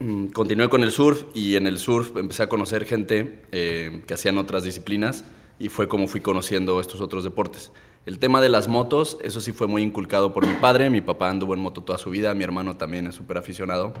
Mm, 0.00 0.26
continué 0.28 0.68
con 0.68 0.82
el 0.82 0.90
surf 0.90 1.24
y 1.34 1.56
en 1.56 1.66
el 1.66 1.78
surf 1.78 2.16
empecé 2.16 2.42
a 2.42 2.48
conocer 2.48 2.84
gente 2.84 3.42
eh, 3.52 4.02
que 4.06 4.14
hacían 4.14 4.38
otras 4.38 4.64
disciplinas 4.64 5.24
y 5.58 5.68
fue 5.68 5.88
como 5.88 6.08
fui 6.08 6.20
conociendo 6.20 6.80
estos 6.80 7.00
otros 7.00 7.22
deportes. 7.22 7.70
El 8.10 8.18
tema 8.18 8.40
de 8.40 8.48
las 8.48 8.66
motos, 8.66 9.18
eso 9.22 9.40
sí 9.40 9.52
fue 9.52 9.68
muy 9.68 9.82
inculcado 9.82 10.32
por 10.32 10.44
mi 10.44 10.54
padre, 10.54 10.90
mi 10.90 11.00
papá 11.00 11.30
anduvo 11.30 11.54
en 11.54 11.60
moto 11.60 11.84
toda 11.84 11.96
su 11.96 12.10
vida, 12.10 12.34
mi 12.34 12.42
hermano 12.42 12.76
también 12.76 13.06
es 13.06 13.14
súper 13.14 13.38
aficionado 13.38 13.94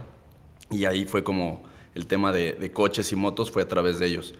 y 0.68 0.84
ahí 0.84 1.04
fue 1.04 1.22
como 1.22 1.62
el 1.94 2.08
tema 2.08 2.32
de, 2.32 2.54
de 2.54 2.72
coches 2.72 3.12
y 3.12 3.14
motos 3.14 3.52
fue 3.52 3.62
a 3.62 3.68
través 3.68 4.00
de 4.00 4.06
ellos. 4.06 4.34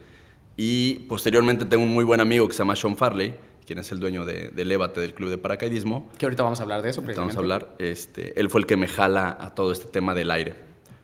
Y 0.56 0.94
posteriormente 1.08 1.66
tengo 1.66 1.84
un 1.84 1.94
muy 1.94 2.02
buen 2.02 2.20
amigo 2.20 2.48
que 2.48 2.52
se 2.52 2.58
llama 2.58 2.74
Sean 2.74 2.96
Farley, 2.96 3.36
quien 3.64 3.78
es 3.78 3.92
el 3.92 4.00
dueño 4.00 4.24
de, 4.24 4.48
del 4.48 4.66
Levate, 4.66 5.00
del 5.02 5.14
club 5.14 5.30
de 5.30 5.38
paracaidismo. 5.38 6.10
Que 6.18 6.26
ahorita 6.26 6.42
vamos 6.42 6.58
a 6.58 6.64
hablar 6.64 6.82
de 6.82 6.90
eso, 6.90 7.02
precisamente. 7.02 7.36
Vamos 7.36 7.52
a 7.52 7.54
hablar. 7.54 7.76
Este, 7.78 8.40
él 8.40 8.50
fue 8.50 8.62
el 8.62 8.66
que 8.66 8.76
me 8.76 8.88
jala 8.88 9.38
a 9.40 9.54
todo 9.54 9.70
este 9.70 9.86
tema 9.86 10.16
del 10.16 10.32
aire. 10.32 10.56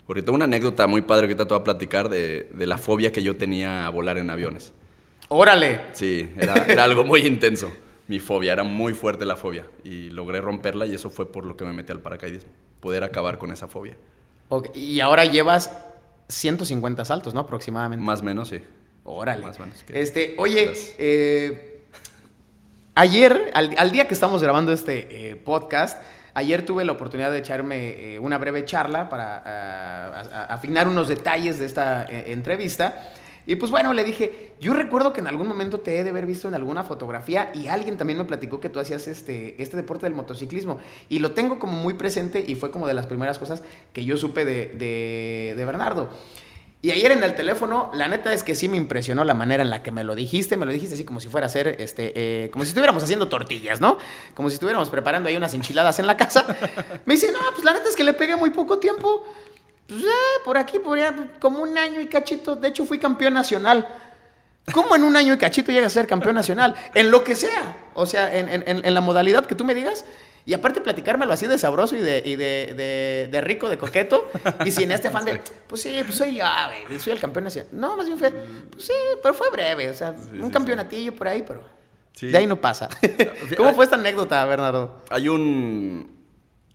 Porque 0.08 0.22
tengo 0.22 0.34
una 0.34 0.46
anécdota 0.46 0.88
muy 0.88 1.02
padre 1.02 1.28
que 1.28 1.36
te 1.36 1.44
voy 1.44 1.60
a 1.60 1.62
platicar 1.62 2.08
de, 2.08 2.50
de, 2.52 2.66
la 2.66 2.78
fobia 2.78 3.12
que 3.12 3.22
yo 3.22 3.36
tenía 3.36 3.86
a 3.86 3.90
volar 3.90 4.18
en 4.18 4.28
aviones. 4.28 4.72
¡Órale! 5.28 5.82
Sí, 5.92 6.30
era, 6.36 6.64
era 6.66 6.82
algo 6.82 7.04
muy 7.04 7.20
intenso. 7.20 7.70
Mi 8.08 8.20
fobia, 8.20 8.52
era 8.52 8.62
muy 8.62 8.94
fuerte 8.94 9.24
la 9.24 9.36
fobia. 9.36 9.66
Y 9.82 10.10
logré 10.10 10.40
romperla 10.40 10.86
y 10.86 10.94
eso 10.94 11.10
fue 11.10 11.30
por 11.30 11.44
lo 11.44 11.56
que 11.56 11.64
me 11.64 11.72
metí 11.72 11.92
al 11.92 12.00
paracaidismo. 12.00 12.50
Poder 12.80 13.02
acabar 13.04 13.38
con 13.38 13.50
esa 13.50 13.66
fobia. 13.68 13.96
Y 14.74 15.00
ahora 15.00 15.24
llevas 15.24 15.70
150 16.28 17.04
saltos, 17.04 17.34
¿no? 17.34 17.40
Aproximadamente. 17.40 18.04
Más 18.04 18.20
o 18.20 18.24
menos, 18.24 18.48
sí. 18.48 18.60
Órale. 19.04 19.46
Este, 19.88 20.34
oye, 20.38 20.72
eh, 20.98 21.84
ayer, 22.94 23.52
al, 23.54 23.90
día 23.92 24.08
que 24.08 24.14
estamos 24.14 24.42
grabando 24.42 24.72
este 24.72 25.30
eh, 25.30 25.36
podcast, 25.36 26.02
ayer 26.34 26.64
tuve 26.64 26.84
la 26.84 26.92
oportunidad 26.92 27.30
de 27.30 27.38
echarme 27.38 28.14
eh, 28.14 28.18
una 28.18 28.38
breve 28.38 28.64
charla 28.64 29.08
para 29.08 30.46
afinar 30.46 30.88
unos 30.88 31.06
detalles 31.06 31.60
de 31.60 31.66
esta 31.66 32.04
entrevista. 32.08 33.12
Y 33.46 33.56
pues 33.56 33.70
bueno, 33.70 33.92
le 33.92 34.02
dije, 34.02 34.54
yo 34.60 34.74
recuerdo 34.74 35.12
que 35.12 35.20
en 35.20 35.28
algún 35.28 35.46
momento 35.46 35.78
te 35.78 35.98
he 35.98 36.04
de 36.04 36.10
haber 36.10 36.26
visto 36.26 36.48
en 36.48 36.54
alguna 36.54 36.82
fotografía 36.82 37.52
y 37.54 37.68
alguien 37.68 37.96
también 37.96 38.18
me 38.18 38.24
platicó 38.24 38.58
que 38.58 38.68
tú 38.68 38.80
hacías 38.80 39.06
este, 39.06 39.60
este 39.62 39.76
deporte 39.76 40.06
del 40.06 40.14
motociclismo. 40.14 40.78
Y 41.08 41.20
lo 41.20 41.30
tengo 41.30 41.58
como 41.60 41.74
muy 41.74 41.94
presente 41.94 42.44
y 42.46 42.56
fue 42.56 42.72
como 42.72 42.88
de 42.88 42.94
las 42.94 43.06
primeras 43.06 43.38
cosas 43.38 43.62
que 43.92 44.04
yo 44.04 44.16
supe 44.16 44.44
de, 44.44 44.66
de, 44.68 45.54
de 45.56 45.64
Bernardo. 45.64 46.10
Y 46.82 46.90
ayer 46.90 47.10
en 47.10 47.24
el 47.24 47.34
teléfono, 47.34 47.90
la 47.94 48.06
neta 48.06 48.32
es 48.32 48.42
que 48.44 48.54
sí 48.54 48.68
me 48.68 48.76
impresionó 48.76 49.24
la 49.24 49.34
manera 49.34 49.62
en 49.62 49.70
la 49.70 49.82
que 49.82 49.90
me 49.90 50.04
lo 50.04 50.14
dijiste. 50.14 50.56
Me 50.56 50.66
lo 50.66 50.72
dijiste 50.72 50.94
así 50.94 51.04
como 51.04 51.20
si 51.20 51.28
fuera 51.28 51.46
a 51.46 51.48
hacer, 51.48 51.76
este, 51.80 52.12
eh, 52.14 52.50
como 52.50 52.64
si 52.64 52.68
estuviéramos 52.68 53.02
haciendo 53.02 53.28
tortillas, 53.28 53.80
¿no? 53.80 53.98
Como 54.34 54.50
si 54.50 54.54
estuviéramos 54.54 54.88
preparando 54.90 55.28
ahí 55.28 55.36
unas 55.36 55.54
enchiladas 55.54 55.98
en 55.98 56.06
la 56.06 56.16
casa. 56.16 56.46
Me 57.04 57.14
dice, 57.14 57.32
no, 57.32 57.38
pues 57.52 57.64
la 57.64 57.72
neta 57.72 57.88
es 57.88 57.96
que 57.96 58.04
le 58.04 58.12
pegué 58.12 58.36
muy 58.36 58.50
poco 58.50 58.78
tiempo. 58.78 59.24
Pues, 59.86 60.02
eh, 60.02 60.40
por 60.44 60.56
aquí, 60.58 60.78
por 60.78 60.98
allá, 60.98 61.14
como 61.40 61.62
un 61.62 61.76
año 61.76 62.00
y 62.00 62.06
cachito. 62.06 62.56
De 62.56 62.68
hecho, 62.68 62.84
fui 62.86 62.98
campeón 62.98 63.34
nacional. 63.34 63.88
¿Cómo 64.72 64.96
en 64.96 65.04
un 65.04 65.16
año 65.16 65.34
y 65.34 65.38
cachito 65.38 65.70
llegas 65.70 65.92
a 65.92 66.00
ser 66.00 66.06
campeón 66.06 66.34
nacional? 66.34 66.74
En 66.94 67.10
lo 67.10 67.22
que 67.22 67.36
sea. 67.36 67.76
O 67.94 68.04
sea, 68.04 68.36
en, 68.36 68.48
en, 68.48 68.64
en 68.66 68.94
la 68.94 69.00
modalidad 69.00 69.46
que 69.46 69.54
tú 69.54 69.64
me 69.64 69.74
digas. 69.74 70.04
Y 70.46 70.54
aparte 70.54 70.80
platicármelo 70.80 71.32
así 71.32 71.48
de 71.48 71.58
sabroso 71.58 71.96
y 71.96 72.00
de, 72.00 72.22
y 72.24 72.36
de, 72.36 73.28
de, 73.30 73.40
rico, 73.40 73.68
de 73.68 73.76
coqueto. 73.76 74.30
Y 74.64 74.70
sin 74.70 74.92
este 74.92 75.08
afán 75.08 75.24
de, 75.24 75.42
pues 75.66 75.82
sí, 75.82 76.00
pues 76.04 76.16
soy 76.16 76.36
yo, 76.36 76.44
güey, 76.88 77.00
soy 77.00 77.14
el 77.14 77.20
campeón 77.20 77.44
nacional. 77.44 77.68
No, 77.72 77.96
más 77.96 78.06
bien 78.06 78.16
fue, 78.16 78.30
pues 78.30 78.86
sí, 78.86 78.92
pero 79.20 79.34
fue 79.34 79.50
breve. 79.50 79.90
O 79.90 79.94
sea, 79.94 80.14
un 80.40 80.48
campeonatillo 80.50 81.12
por 81.16 81.26
ahí, 81.26 81.42
pero 81.42 81.64
de 82.20 82.38
ahí 82.38 82.46
no 82.46 82.60
pasa. 82.60 82.88
¿Cómo 83.56 83.74
fue 83.74 83.86
esta 83.86 83.96
anécdota, 83.96 84.44
Bernardo? 84.44 85.02
Hay 85.10 85.28
un, 85.28 86.16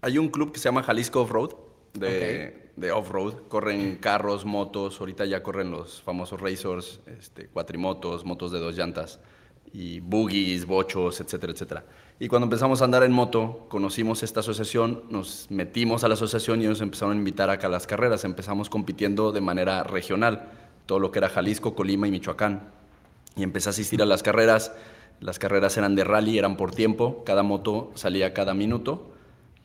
hay 0.02 0.18
un 0.18 0.28
club 0.28 0.52
que 0.52 0.58
se 0.58 0.64
llama 0.64 0.82
Jalisco 0.82 1.22
Off-Road, 1.22 1.54
de, 1.94 2.61
de 2.76 2.92
off-road. 2.92 3.34
Corren 3.48 3.96
carros, 3.96 4.44
motos, 4.44 5.00
ahorita 5.00 5.24
ya 5.24 5.42
corren 5.42 5.70
los 5.70 6.02
famosos 6.02 6.40
racers, 6.40 7.00
este, 7.06 7.48
cuatrimotos, 7.48 8.24
motos 8.24 8.52
de 8.52 8.58
dos 8.58 8.76
llantas, 8.76 9.20
y 9.72 10.00
buggies, 10.00 10.66
bochos, 10.66 11.20
etcétera, 11.20 11.52
etcétera. 11.52 11.84
Y 12.18 12.28
cuando 12.28 12.44
empezamos 12.44 12.82
a 12.82 12.84
andar 12.84 13.02
en 13.02 13.12
moto, 13.12 13.66
conocimos 13.68 14.22
esta 14.22 14.40
asociación, 14.40 15.04
nos 15.08 15.46
metimos 15.50 16.04
a 16.04 16.08
la 16.08 16.14
asociación 16.14 16.62
y 16.62 16.66
nos 16.66 16.80
empezaron 16.80 17.14
a 17.14 17.18
invitar 17.18 17.50
acá 17.50 17.66
a 17.66 17.70
las 17.70 17.86
carreras. 17.86 18.24
Empezamos 18.24 18.68
compitiendo 18.68 19.32
de 19.32 19.40
manera 19.40 19.82
regional, 19.82 20.50
todo 20.86 20.98
lo 20.98 21.10
que 21.10 21.18
era 21.18 21.28
Jalisco, 21.28 21.74
Colima 21.74 22.06
y 22.06 22.10
Michoacán. 22.10 22.70
Y 23.34 23.42
empecé 23.42 23.70
a 23.70 23.70
asistir 23.70 24.02
a 24.02 24.06
las 24.06 24.22
carreras. 24.22 24.72
Las 25.20 25.38
carreras 25.38 25.76
eran 25.78 25.94
de 25.94 26.04
rally, 26.04 26.38
eran 26.38 26.56
por 26.56 26.74
tiempo. 26.74 27.22
Cada 27.24 27.42
moto 27.42 27.90
salía 27.94 28.34
cada 28.34 28.54
minuto 28.54 29.12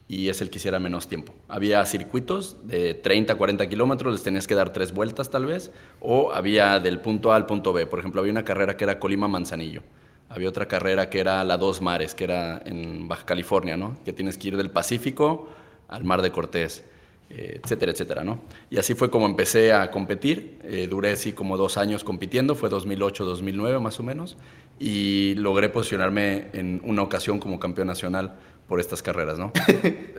y 0.08 0.30
es 0.30 0.42
el 0.42 0.50
que 0.50 0.58
hiciera 0.58 0.80
menos 0.80 1.08
tiempo. 1.08 1.34
Había 1.48 1.86
circuitos 1.86 2.58
de 2.64 2.94
30, 2.94 3.36
40 3.36 3.68
kilómetros, 3.68 4.14
les 4.14 4.24
tenías 4.24 4.48
que 4.48 4.56
dar 4.56 4.72
tres 4.72 4.94
vueltas 4.94 5.30
tal 5.30 5.46
vez, 5.46 5.72
o 6.00 6.32
había 6.32 6.80
del 6.80 7.00
punto 7.00 7.32
A 7.32 7.36
al 7.36 7.46
punto 7.46 7.74
B. 7.74 7.86
Por 7.88 8.00
ejemplo, 8.00 8.22
había 8.22 8.32
una 8.32 8.44
carrera 8.44 8.78
que 8.78 8.84
era 8.84 9.00
Colima-Manzanillo 9.00 9.84
había 10.30 10.50
otra 10.50 10.68
carrera 10.68 11.10
que 11.10 11.20
era 11.20 11.44
la 11.44 11.58
Dos 11.58 11.82
Mares, 11.82 12.14
que 12.14 12.26
era 12.26 12.62
en 12.66 13.08
Baja 13.08 13.26
California, 13.26 13.78
¿no? 13.78 13.98
Que 14.04 14.14
tienes 14.14 14.38
que 14.38 14.50
ir 14.50 14.58
del 14.58 14.70
Pacífico 14.70 15.48
al 15.88 16.04
Mar 16.04 16.22
de 16.22 16.32
Cortés, 16.32 16.84
eh, 17.30 17.62
etcétera, 17.64 17.92
etcétera, 17.94 18.24
¿no? 18.24 18.42
Y 18.70 18.78
así 18.78 18.94
fue 18.94 19.10
como 19.10 19.26
empecé 19.26 19.72
a 19.72 19.90
competir. 19.90 20.60
Eh, 20.64 20.88
duré 20.90 21.12
así 21.12 21.32
como 21.32 21.56
dos 21.56 21.78
años 21.78 22.04
compitiendo, 22.04 22.56
fue 22.56 22.70
2008-2009 22.70 23.80
más 23.80 24.00
o 24.00 24.04
menos, 24.04 24.38
y 24.80 25.34
logré 25.36 25.70
posicionarme 25.70 26.50
en 26.54 26.82
una 26.84 27.04
ocasión 27.04 27.40
como 27.40 27.60
campeón 27.60 27.88
nacional 27.88 28.36
por 28.68 28.80
estas 28.80 29.02
carreras, 29.02 29.40
¿no? 29.40 29.52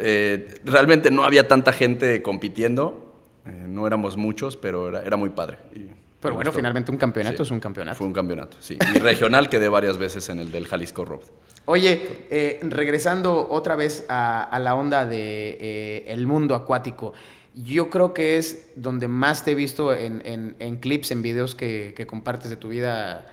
Eh, 0.01 0.61
realmente 0.65 1.11
no 1.11 1.25
había 1.25 1.49
tanta 1.49 1.73
gente 1.73 2.23
compitiendo, 2.23 3.15
no 3.45 3.85
éramos 3.85 4.17
muchos, 4.17 4.57
pero 4.57 4.89
era, 4.89 5.03
era 5.03 5.17
muy 5.17 5.31
padre. 5.31 5.59
Pero 6.21 6.35
bueno, 6.35 6.53
finalmente 6.53 6.91
un 6.91 6.99
campeonato 6.99 7.43
es 7.43 7.51
un 7.51 7.61
campeonato. 7.61 7.97
Fue 7.97 8.07
un 8.07 8.13
campeonato, 8.13 8.57
sí. 8.61 8.77
Y 8.95 8.99
regional 8.99 9.49
quedé 9.49 9.69
varias 9.69 9.99
veces 9.99 10.29
en 10.29 10.41
el 10.41 10.51
del 10.51 10.67
Jalisco 10.67 11.05
Road. 11.05 11.23
Oye, 11.65 12.27
eh, 12.31 12.61
regresando 12.63 13.47
otra 13.51 13.77
vez 13.77 14.05
a, 14.09 14.59
la 14.61 14.75
onda 14.75 15.05
de 15.05 15.59
eh, 15.61 16.05
el 16.09 16.27
mundo 16.27 16.55
acuático, 16.55 17.13
yo 17.55 17.91
creo 17.91 18.15
que 18.15 18.39
es 18.39 18.69
donde 18.75 19.07
más 19.07 19.45
te 19.45 19.53
he 19.53 19.55
visto 19.55 19.95
en, 19.95 20.79
clips, 20.81 21.11
en 21.11 21.23
videos 21.23 21.55
que, 21.55 21.93
que 21.97 22.07
compartes 22.07 22.51
de 22.51 22.57
tu 22.57 22.69
vida 22.69 23.27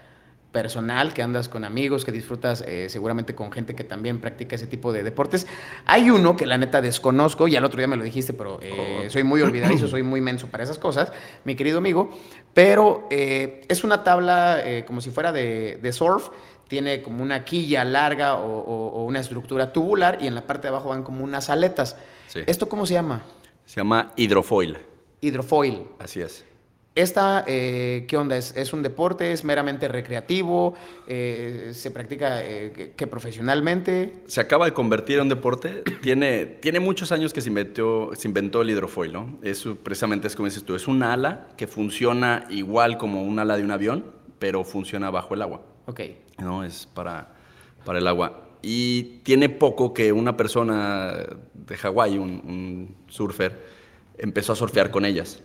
personal, 0.55 1.13
que 1.13 1.21
andas 1.21 1.49
con 1.49 1.65
amigos, 1.65 2.05
que 2.05 2.13
disfrutas 2.13 2.63
eh, 2.65 2.87
seguramente 2.87 3.35
con 3.35 3.51
gente 3.51 3.75
que 3.75 3.83
también 3.83 4.21
practica 4.21 4.55
ese 4.55 4.67
tipo 4.67 4.93
de 4.93 5.03
deportes. 5.03 5.47
Hay 5.85 6.09
uno 6.09 6.37
que 6.37 6.45
la 6.45 6.57
neta 6.57 6.79
desconozco, 6.79 7.49
y 7.49 7.57
al 7.57 7.65
otro 7.65 7.77
día 7.77 7.87
me 7.87 7.97
lo 7.97 8.05
dijiste, 8.05 8.31
pero 8.31 8.59
eh, 8.61 9.03
oh. 9.05 9.09
soy 9.09 9.25
muy 9.25 9.41
olvidadizo, 9.41 9.89
soy 9.89 10.01
muy 10.01 10.21
menso 10.21 10.47
para 10.47 10.63
esas 10.63 10.79
cosas, 10.79 11.11
mi 11.43 11.57
querido 11.57 11.79
amigo, 11.79 12.17
pero 12.53 13.05
eh, 13.11 13.65
es 13.67 13.83
una 13.83 14.05
tabla 14.05 14.63
como 14.87 15.01
si 15.01 15.09
fuera 15.09 15.33
de, 15.33 15.91
surf, 15.91 16.29
tiene 16.69 17.01
como 17.01 17.21
una 17.21 17.43
quilla 17.43 17.83
larga 17.83 18.35
o, 18.35 19.03
una 19.03 19.19
estructura 19.19 19.73
tubular 19.73 20.19
y 20.21 20.27
en 20.27 20.35
la 20.35 20.47
parte 20.47 20.69
de 20.69 20.69
abajo 20.69 20.87
van 20.87 21.03
como 21.03 21.21
unas 21.21 21.49
aletas. 21.49 21.97
¿Esto 22.33 22.69
cómo 22.69 22.85
se 22.85 22.93
llama? 22.93 23.23
Se 23.65 23.81
llama 23.81 24.13
hidrofoil. 24.15 24.77
Hidrofoil. 25.19 25.83
Así 25.99 26.21
es. 26.21 26.45
¿Esta 26.95 27.43
eh, 27.45 28.05
qué 28.07 28.15
onda? 28.15 28.37
¿Es, 28.37 28.71
un 28.71 28.81
deporte? 28.81 29.33
¿Es 29.33 29.43
meramente 29.43 29.89
recreativo? 29.89 30.75
Eh, 31.05 31.71
¿Se 31.73 31.91
practica 31.91 32.41
eh, 32.41 32.93
que 32.95 33.07
profesionalmente? 33.07 34.23
Se 34.27 34.39
acaba 34.39 34.63
de 34.63 34.71
convertir 34.71 35.17
en 35.17 35.23
un 35.23 35.29
deporte. 35.29 35.83
tiene, 36.01 36.45
tiene 36.45 36.79
muchos 36.79 37.11
años 37.11 37.33
que 37.33 37.41
se 37.41 37.49
inventó, 37.49 38.11
se 38.15 38.29
inventó 38.29 38.61
el 38.61 38.69
hidrofoil, 38.69 39.11
¿no? 39.11 39.39
Eso 39.41 39.75
precisamente 39.75 40.27
es 40.27 40.37
como 40.37 40.47
dices 40.47 40.63
tú, 40.63 40.73
es 40.73 40.87
un 40.87 41.03
ala 41.03 41.49
que 41.57 41.67
funciona 41.67 42.45
igual 42.49 42.97
como 42.97 43.23
un 43.23 43.39
ala 43.39 43.57
de 43.57 43.63
un 43.63 43.71
avión, 43.71 44.05
pero 44.39 44.63
funciona 44.63 45.09
bajo 45.09 45.33
el 45.33 45.41
agua. 45.41 45.63
Ok. 45.87 45.99
No, 46.37 46.63
es 46.63 46.85
para, 46.85 47.27
para 47.83 47.99
el 47.99 48.07
agua. 48.07 48.51
Y 48.61 49.19
tiene 49.23 49.49
poco 49.49 49.93
que 49.93 50.13
una 50.13 50.37
persona 50.37 51.25
de 51.53 51.75
Hawái, 51.75 52.17
un, 52.17 52.41
un 52.45 52.95
surfer, 53.09 53.65
empezó 54.17 54.53
a 54.53 54.55
surfear 54.55 54.91
con 54.91 55.03
ellas 55.03 55.43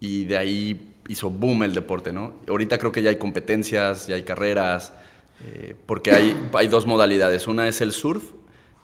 y 0.00 0.24
de 0.24 0.36
ahí 0.36 0.94
hizo 1.08 1.30
boom 1.30 1.62
el 1.64 1.74
deporte, 1.74 2.12
¿no? 2.12 2.40
Ahorita 2.48 2.78
creo 2.78 2.92
que 2.92 3.02
ya 3.02 3.10
hay 3.10 3.16
competencias, 3.16 4.06
ya 4.06 4.16
hay 4.16 4.22
carreras, 4.22 4.92
eh, 5.44 5.74
porque 5.86 6.12
hay, 6.12 6.36
hay 6.54 6.68
dos 6.68 6.86
modalidades. 6.86 7.46
Una 7.46 7.68
es 7.68 7.80
el 7.80 7.92
surf, 7.92 8.24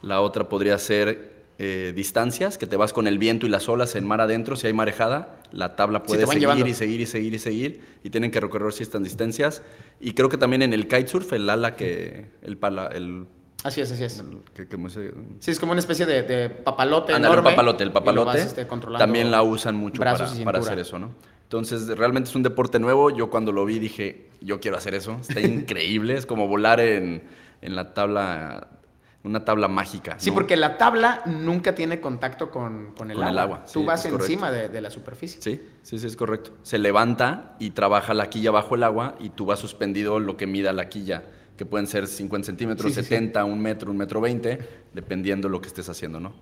la 0.02 0.21
otra 0.21 0.49
podría 0.49 0.79
ser 0.79 1.31
eh, 1.59 1.93
distancias, 1.95 2.57
que 2.57 2.67
te 2.67 2.76
vas 2.76 2.93
con 2.93 3.07
el 3.07 3.19
viento 3.19 3.47
y 3.47 3.50
las 3.50 3.69
olas 3.69 3.95
en 3.95 4.07
mar 4.07 4.21
adentro, 4.21 4.57
si 4.57 4.67
hay 4.67 4.73
marejada, 4.73 5.40
la 5.52 5.76
tabla 5.76 6.00
Sí, 6.00 6.05
puede 6.07 6.25
van 6.25 6.33
seguir 6.33 6.49
llevando. 6.49 6.67
y 6.67 6.75
seguir 6.75 7.00
y 7.00 7.07
seguir 7.07 7.35
y 7.35 7.38
seguir 7.38 7.81
y 8.02 8.11
tienen 8.11 8.31
que 8.31 8.40
recorrer 8.40 8.73
ciertas 8.73 9.02
distancias. 9.02 9.62
Y 10.00 10.14
creo 10.14 10.29
que 10.29 10.38
también 10.38 10.62
en 10.62 10.73
el 10.73 10.88
kitesurf, 10.88 11.33
el 11.35 11.50
ala 11.50 11.76
que, 11.76 12.31
el 12.43 12.57
pala, 12.57 12.87
el, 12.87 13.26
Así 13.62 13.81
es, 13.81 13.93
así 13.93 14.05
es. 14.05 14.23
que, 14.55 14.67
que 14.67 14.76
Sí, 15.40 15.50
es 15.50 15.61
como 15.61 15.73
una 15.73 15.81
especie 15.81 16.07
de, 16.07 16.23
de 16.23 16.50
papalote 16.50 17.12
Ándale, 17.12 17.35
enorme. 17.35 17.50
el 17.50 17.55
papalote, 17.57 17.85
el 17.85 17.93
papalote. 17.93 18.26
vas, 18.26 18.37
este, 18.47 18.64
también 18.99 19.31
la 19.31 19.43
usan 19.43 19.76
mucho 19.76 19.99
para, 19.99 20.14
brazos 20.14 20.38
y 20.38 20.45
para 20.45 20.59
hacer 20.61 20.79
eso, 20.79 20.99
¿no? 20.99 21.14
Entonces, 21.43 21.87
realmente 21.99 22.31
es 22.31 22.37
un 22.37 22.43
deporte 22.45 22.79
nuevo. 22.79 23.11
Yo 23.11 23.29
cuando 23.29 23.50
lo 23.52 23.64
vi 23.64 23.79
dije, 23.79 24.31
yo 24.40 24.61
quiero 24.61 24.76
hacer 24.76 24.95
eso. 24.95 25.19
Está 25.21 25.40
increíble. 25.40 26.14
Es 26.14 26.25
como 26.25 26.47
volar 26.47 26.79
en, 26.81 27.25
en 27.61 27.75
la 27.76 27.93
tabla, 27.93 28.69
una 29.25 29.45
tabla 29.45 29.67
mágica. 29.69 30.14
Sí, 30.19 30.31
¿no? 30.31 30.35
porque 30.37 30.57
la 30.57 30.79
tabla 30.79 31.23
nunca 31.26 31.75
tiene 31.75 32.00
contacto 32.00 32.50
con, 32.50 32.93
con 32.97 33.11
el 33.11 33.17
Con 33.17 33.25
agua. 33.26 33.31
el 33.33 33.38
agua, 33.38 33.64
Tú 33.67 33.81
sí, 33.81 33.85
vas 33.87 34.05
encima 34.07 34.50
de, 34.52 34.69
de 34.69 34.81
la 34.81 34.90
superficie. 34.90 35.43
Sí, 35.43 35.61
sí, 35.83 35.99
sí, 35.99 36.07
es 36.07 36.17
correcto. 36.17 36.52
Se 36.62 36.79
levanta 36.79 37.57
y 37.59 37.71
trabaja 37.71 38.14
la 38.14 38.31
quilla 38.31 38.52
bajo 38.52 38.76
el 38.76 38.85
agua 38.85 39.17
y 39.19 39.31
tú 39.31 39.45
vas 39.45 39.59
suspendido 39.59 40.21
lo 40.21 40.37
que 40.37 40.47
mida 40.47 40.73
la 40.73 40.88
quilla, 40.88 41.25
que 41.61 41.67
pueden 41.67 41.87
ser 41.87 42.07
50 42.07 42.47
centímetros, 42.47 42.90
Sí, 42.90 42.95
sí, 42.95 43.02
sí. 43.02 43.09
70, 43.11 43.45
un 43.45 43.61
metro, 43.61 43.90
un 43.90 43.99
metro 43.99 44.19
20, 44.19 44.59
dependiendo 44.95 45.47
lo 45.47 45.61
que 45.61 45.69
estés 45.69 45.90
haciendo, 45.90 46.19
¿no? 46.19 46.33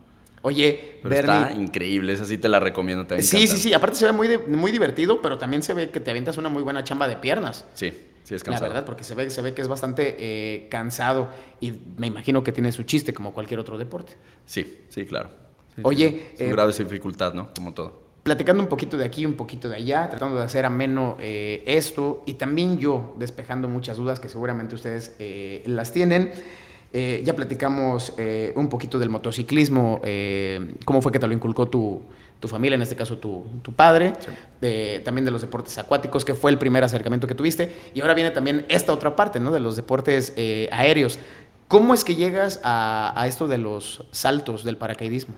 Oye, 0.42 1.00
Pero 1.02 1.08
Bernie. 1.12 1.42
está 1.42 1.52
increíble, 1.60 2.12
esa 2.12 2.24
sí 2.24 2.38
te 2.38 2.48
la 2.48 2.60
recomiendo 2.60 3.04
también. 3.04 3.26
Sí, 3.26 3.48
sí, 3.48 3.56
sí. 3.56 3.74
Aparte 3.74 3.96
se 3.96 4.04
ve 4.06 4.12
muy, 4.12 4.28
de- 4.28 4.38
muy 4.38 4.70
divertido, 4.70 5.20
pero 5.20 5.36
también 5.36 5.64
se 5.64 5.74
ve 5.74 5.90
que 5.90 5.98
te 5.98 6.12
avientas 6.12 6.36
una 6.38 6.48
muy 6.48 6.62
buena 6.62 6.84
chamba 6.84 7.08
de 7.08 7.16
piernas. 7.16 7.64
Sí, 7.74 7.92
sí 8.22 8.36
es 8.36 8.42
La 8.42 8.52
cansado. 8.52 8.68
verdad, 8.70 8.84
porque 8.86 9.02
se 9.02 9.16
ve, 9.16 9.28
se 9.28 9.42
ve 9.42 9.54
que 9.54 9.62
es 9.62 9.66
bastante 9.66 10.14
eh, 10.20 10.68
cansado 10.70 11.30
y 11.60 11.72
me 11.96 12.06
imagino 12.06 12.44
que 12.44 12.52
tiene 12.52 12.70
su 12.70 12.84
chiste 12.84 13.12
como 13.12 13.34
cualquier 13.34 13.58
otro 13.58 13.76
deporte. 13.76 14.12
Sí, 14.46 14.82
sí, 14.88 15.04
claro. 15.04 15.30
Sí, 15.74 15.82
Oye, 15.84 16.08
sí, 16.30 16.36
Su 16.38 16.44
eh, 16.44 16.52
grado 16.52 16.70
de 16.70 16.84
dificultad, 16.84 17.34
¿no? 17.34 17.52
Como 17.52 17.74
todo. 17.74 18.02
Platicando 18.22 18.62
un 18.62 18.68
poquito 18.68 18.96
de 18.98 19.04
aquí, 19.04 19.24
un 19.24 19.34
poquito 19.34 19.68
de 19.68 19.76
allá, 19.76 20.08
tratando 20.10 20.36
de 20.38 20.44
hacer 20.44 20.64
ameno 20.66 21.16
eh, 21.20 21.62
esto 21.66 22.22
y 22.26 22.34
también 22.34 22.78
yo 22.78 23.14
despejando 23.18 23.68
muchas 23.68 23.96
dudas 23.96 24.20
que 24.20 24.28
seguramente 24.28 24.74
ustedes 24.74 25.14
eh, 25.18 25.62
las 25.66 25.92
tienen. 25.92 26.32
Eh, 26.92 27.22
ya 27.24 27.34
platicamos 27.36 28.14
un 28.54 28.68
poquito 28.70 28.98
del 28.98 29.10
motociclismo, 29.10 30.00
cómo 30.86 31.02
fue 31.02 31.12
que 31.12 31.18
te 31.18 31.26
lo 31.26 31.34
inculcó 31.34 31.66
tu, 31.68 32.00
tu 32.40 32.48
familia, 32.48 32.76
en 32.76 32.82
este 32.82 32.96
caso 32.96 33.18
tu, 33.18 33.44
tu 33.60 33.72
padre, 33.74 34.14
Sí. 34.20 34.30
de- 34.62 35.02
también 35.04 35.26
de 35.26 35.30
los 35.30 35.42
deportes 35.42 35.76
acuáticos, 35.76 36.24
que 36.24 36.34
fue 36.34 36.50
el 36.50 36.56
primer 36.58 36.82
acercamiento 36.84 37.26
que 37.26 37.34
tuviste, 37.34 37.74
y 37.92 38.00
ahora 38.00 38.14
viene 38.14 38.30
también 38.30 38.64
esta 38.70 38.94
otra 38.94 39.14
parte, 39.16 39.38
¿no? 39.38 39.50
De 39.50 39.60
los 39.60 39.76
deportes 39.76 40.32
aéreos. 40.72 41.18
¿Cómo 41.68 41.92
es 41.92 42.04
que 42.04 42.14
llegas 42.16 42.58
a, 42.64 43.12
a 43.14 43.26
esto 43.26 43.48
de 43.48 43.58
los 43.58 44.04
saltos 44.10 44.64
del 44.64 44.78
paracaidismo? 44.78 45.34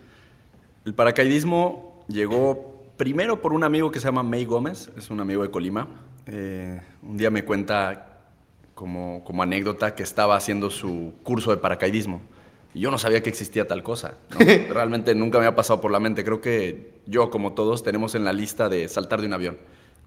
El 0.84 0.94
paracaidismo 0.94 2.04
llegó 2.06 2.69
primero 3.00 3.40
por 3.40 3.54
un 3.54 3.64
amigo 3.64 3.90
que 3.90 3.98
se 3.98 4.04
llama 4.04 4.22
May 4.22 4.44
Gómez, 4.44 4.90
es 4.94 5.08
un 5.08 5.20
amigo 5.20 5.42
de 5.42 5.50
Colima. 5.50 5.88
Eh, 6.26 6.82
un 7.02 7.16
día 7.16 7.30
me 7.30 7.46
cuenta 7.46 8.18
como, 8.74 9.24
como 9.24 9.42
anécdota 9.42 9.94
que 9.94 10.02
estaba 10.02 10.36
haciendo 10.36 10.68
su 10.68 11.14
curso 11.22 11.50
de 11.50 11.56
paracaidismo. 11.56 12.20
Y 12.74 12.80
yo 12.80 12.90
no 12.90 12.98
sabía 12.98 13.22
que 13.22 13.30
existía 13.30 13.66
tal 13.66 13.82
cosa. 13.82 14.18
¿no? 14.28 14.40
Realmente 14.74 15.14
nunca 15.14 15.38
me 15.38 15.46
ha 15.46 15.54
pasado 15.54 15.80
por 15.80 15.90
la 15.90 15.98
mente. 15.98 16.24
Creo 16.24 16.42
que 16.42 17.00
yo, 17.06 17.30
como 17.30 17.54
todos, 17.54 17.82
tenemos 17.82 18.14
en 18.14 18.26
la 18.26 18.34
lista 18.34 18.68
de 18.68 18.86
saltar 18.86 19.22
de 19.22 19.28
un 19.28 19.32
avión. 19.32 19.56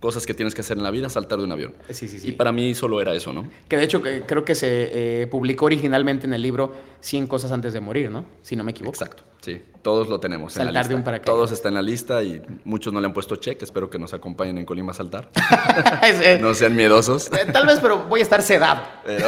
Cosas 0.03 0.25
que 0.25 0.33
tienes 0.33 0.53
que 0.53 0.59
hacer 0.59 0.75
en 0.75 0.83
la 0.83 0.91
vida, 0.91 1.07
saltar 1.07 1.37
de 1.39 1.45
un 1.45 1.53
avión. 1.53 1.73
Sí, 1.89 2.09
sí, 2.09 2.19
sí. 2.19 2.27
Y 2.27 2.31
para 2.33 2.51
mí 2.51 2.75
solo 2.75 2.99
era 2.99 3.13
eso, 3.15 3.31
¿no? 3.31 3.49
Que 3.69 3.77
de 3.77 3.85
hecho 3.85 4.01
que- 4.01 4.23
creo 4.23 4.43
que 4.43 4.53
se 4.53 5.21
eh, 5.21 5.27
publicó 5.27 5.63
originalmente 5.67 6.27
en 6.27 6.33
el 6.33 6.41
libro 6.41 6.73
100 6.99 7.25
cosas 7.27 7.53
antes 7.53 7.71
de 7.71 7.79
morir, 7.79 8.11
¿no? 8.11 8.25
Si 8.41 8.57
no 8.57 8.65
me 8.65 8.71
equivoco. 8.71 8.93
Exacto, 8.93 9.23
sí, 9.39 9.61
todos 9.81 10.09
lo 10.09 10.19
tenemos. 10.19 10.57
en 10.57 10.59
la 10.59 10.65
Saltar 10.73 10.89
de 10.89 10.95
un 10.95 11.03
paracaídas. 11.05 11.33
Todos 11.33 11.51
están 11.53 11.69
en 11.71 11.75
la 11.75 11.81
lista 11.83 12.21
y 12.21 12.41
muchos 12.65 12.91
no 12.91 12.99
le 12.99 13.07
han 13.07 13.13
puesto 13.13 13.37
check. 13.37 13.61
Espero 13.63 13.89
que 13.89 13.97
nos 13.97 14.13
acompañen 14.13 14.57
en 14.57 14.65
Colima 14.65 14.91
a 14.91 14.95
saltar. 14.95 15.29
Eh, 16.03 16.37
no 16.41 16.53
sean 16.53 16.75
miedosos. 16.75 17.31
eh, 17.31 17.45
Tal 17.53 17.65
vez, 17.65 17.79
pero 17.81 18.03
voy 18.03 18.19
a 18.19 18.23
estar 18.23 18.41
sedado. 18.41 18.83
Pero, 19.05 19.27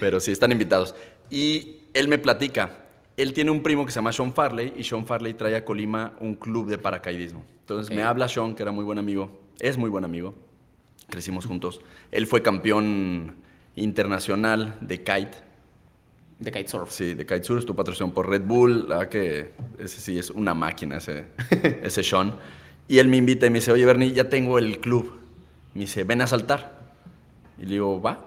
pero 0.00 0.18
sí, 0.20 0.32
están 0.32 0.50
invitados. 0.52 0.94
Y 1.30 1.76
él 1.94 2.08
me 2.08 2.18
platica. 2.18 2.78
Él 3.16 3.32
tiene 3.32 3.52
un 3.52 3.62
primo 3.62 3.86
que 3.86 3.92
se 3.92 3.96
llama 3.96 4.12
Sean 4.12 4.32
Farley 4.34 4.72
y 4.76 4.82
Sean 4.82 5.06
Farley 5.06 5.34
trae 5.34 5.54
a 5.54 5.64
Colima 5.64 6.14
un 6.20 6.34
club 6.34 6.68
de 6.68 6.78
paracaidismo. 6.78 7.44
Entonces 7.60 7.94
me 7.94 8.02
habla 8.02 8.26
Sean, 8.28 8.54
que 8.56 8.62
era 8.64 8.72
muy 8.72 8.84
buen 8.84 8.98
amigo. 8.98 9.30
Es 9.60 9.78
muy 9.78 9.90
buen 9.90 10.04
amigo. 10.04 10.34
Crecimos 11.08 11.46
juntos. 11.46 11.80
Él 12.10 12.26
fue 12.26 12.42
campeón 12.42 13.36
internacional 13.76 14.76
de 14.80 14.98
kite. 14.98 15.32
De 16.38 16.50
kitesurf. 16.50 16.90
Sí, 16.90 17.14
de 17.14 17.24
kitesurf, 17.24 17.60
estuvo 17.60 17.76
patrocinado 17.76 18.14
por 18.14 18.28
Red 18.28 18.42
Bull. 18.42 18.88
La 18.88 18.98
verdad 18.98 19.10
que 19.10 19.52
ese 19.78 20.00
sí 20.00 20.18
es 20.18 20.30
una 20.30 20.54
máquina, 20.54 20.96
ese, 20.96 21.26
ese 21.82 22.02
Sean. 22.02 22.34
Y 22.88 22.98
él 22.98 23.08
me 23.08 23.16
invita 23.16 23.46
y 23.46 23.50
me 23.50 23.60
dice, 23.60 23.72
oye, 23.72 23.84
Bernie, 23.84 24.12
ya 24.12 24.28
tengo 24.28 24.58
el 24.58 24.80
club. 24.80 25.18
Me 25.74 25.82
dice, 25.82 26.04
ven 26.04 26.20
a 26.20 26.26
saltar. 26.26 26.80
Y 27.58 27.62
le 27.62 27.72
digo, 27.72 28.00
va. 28.00 28.26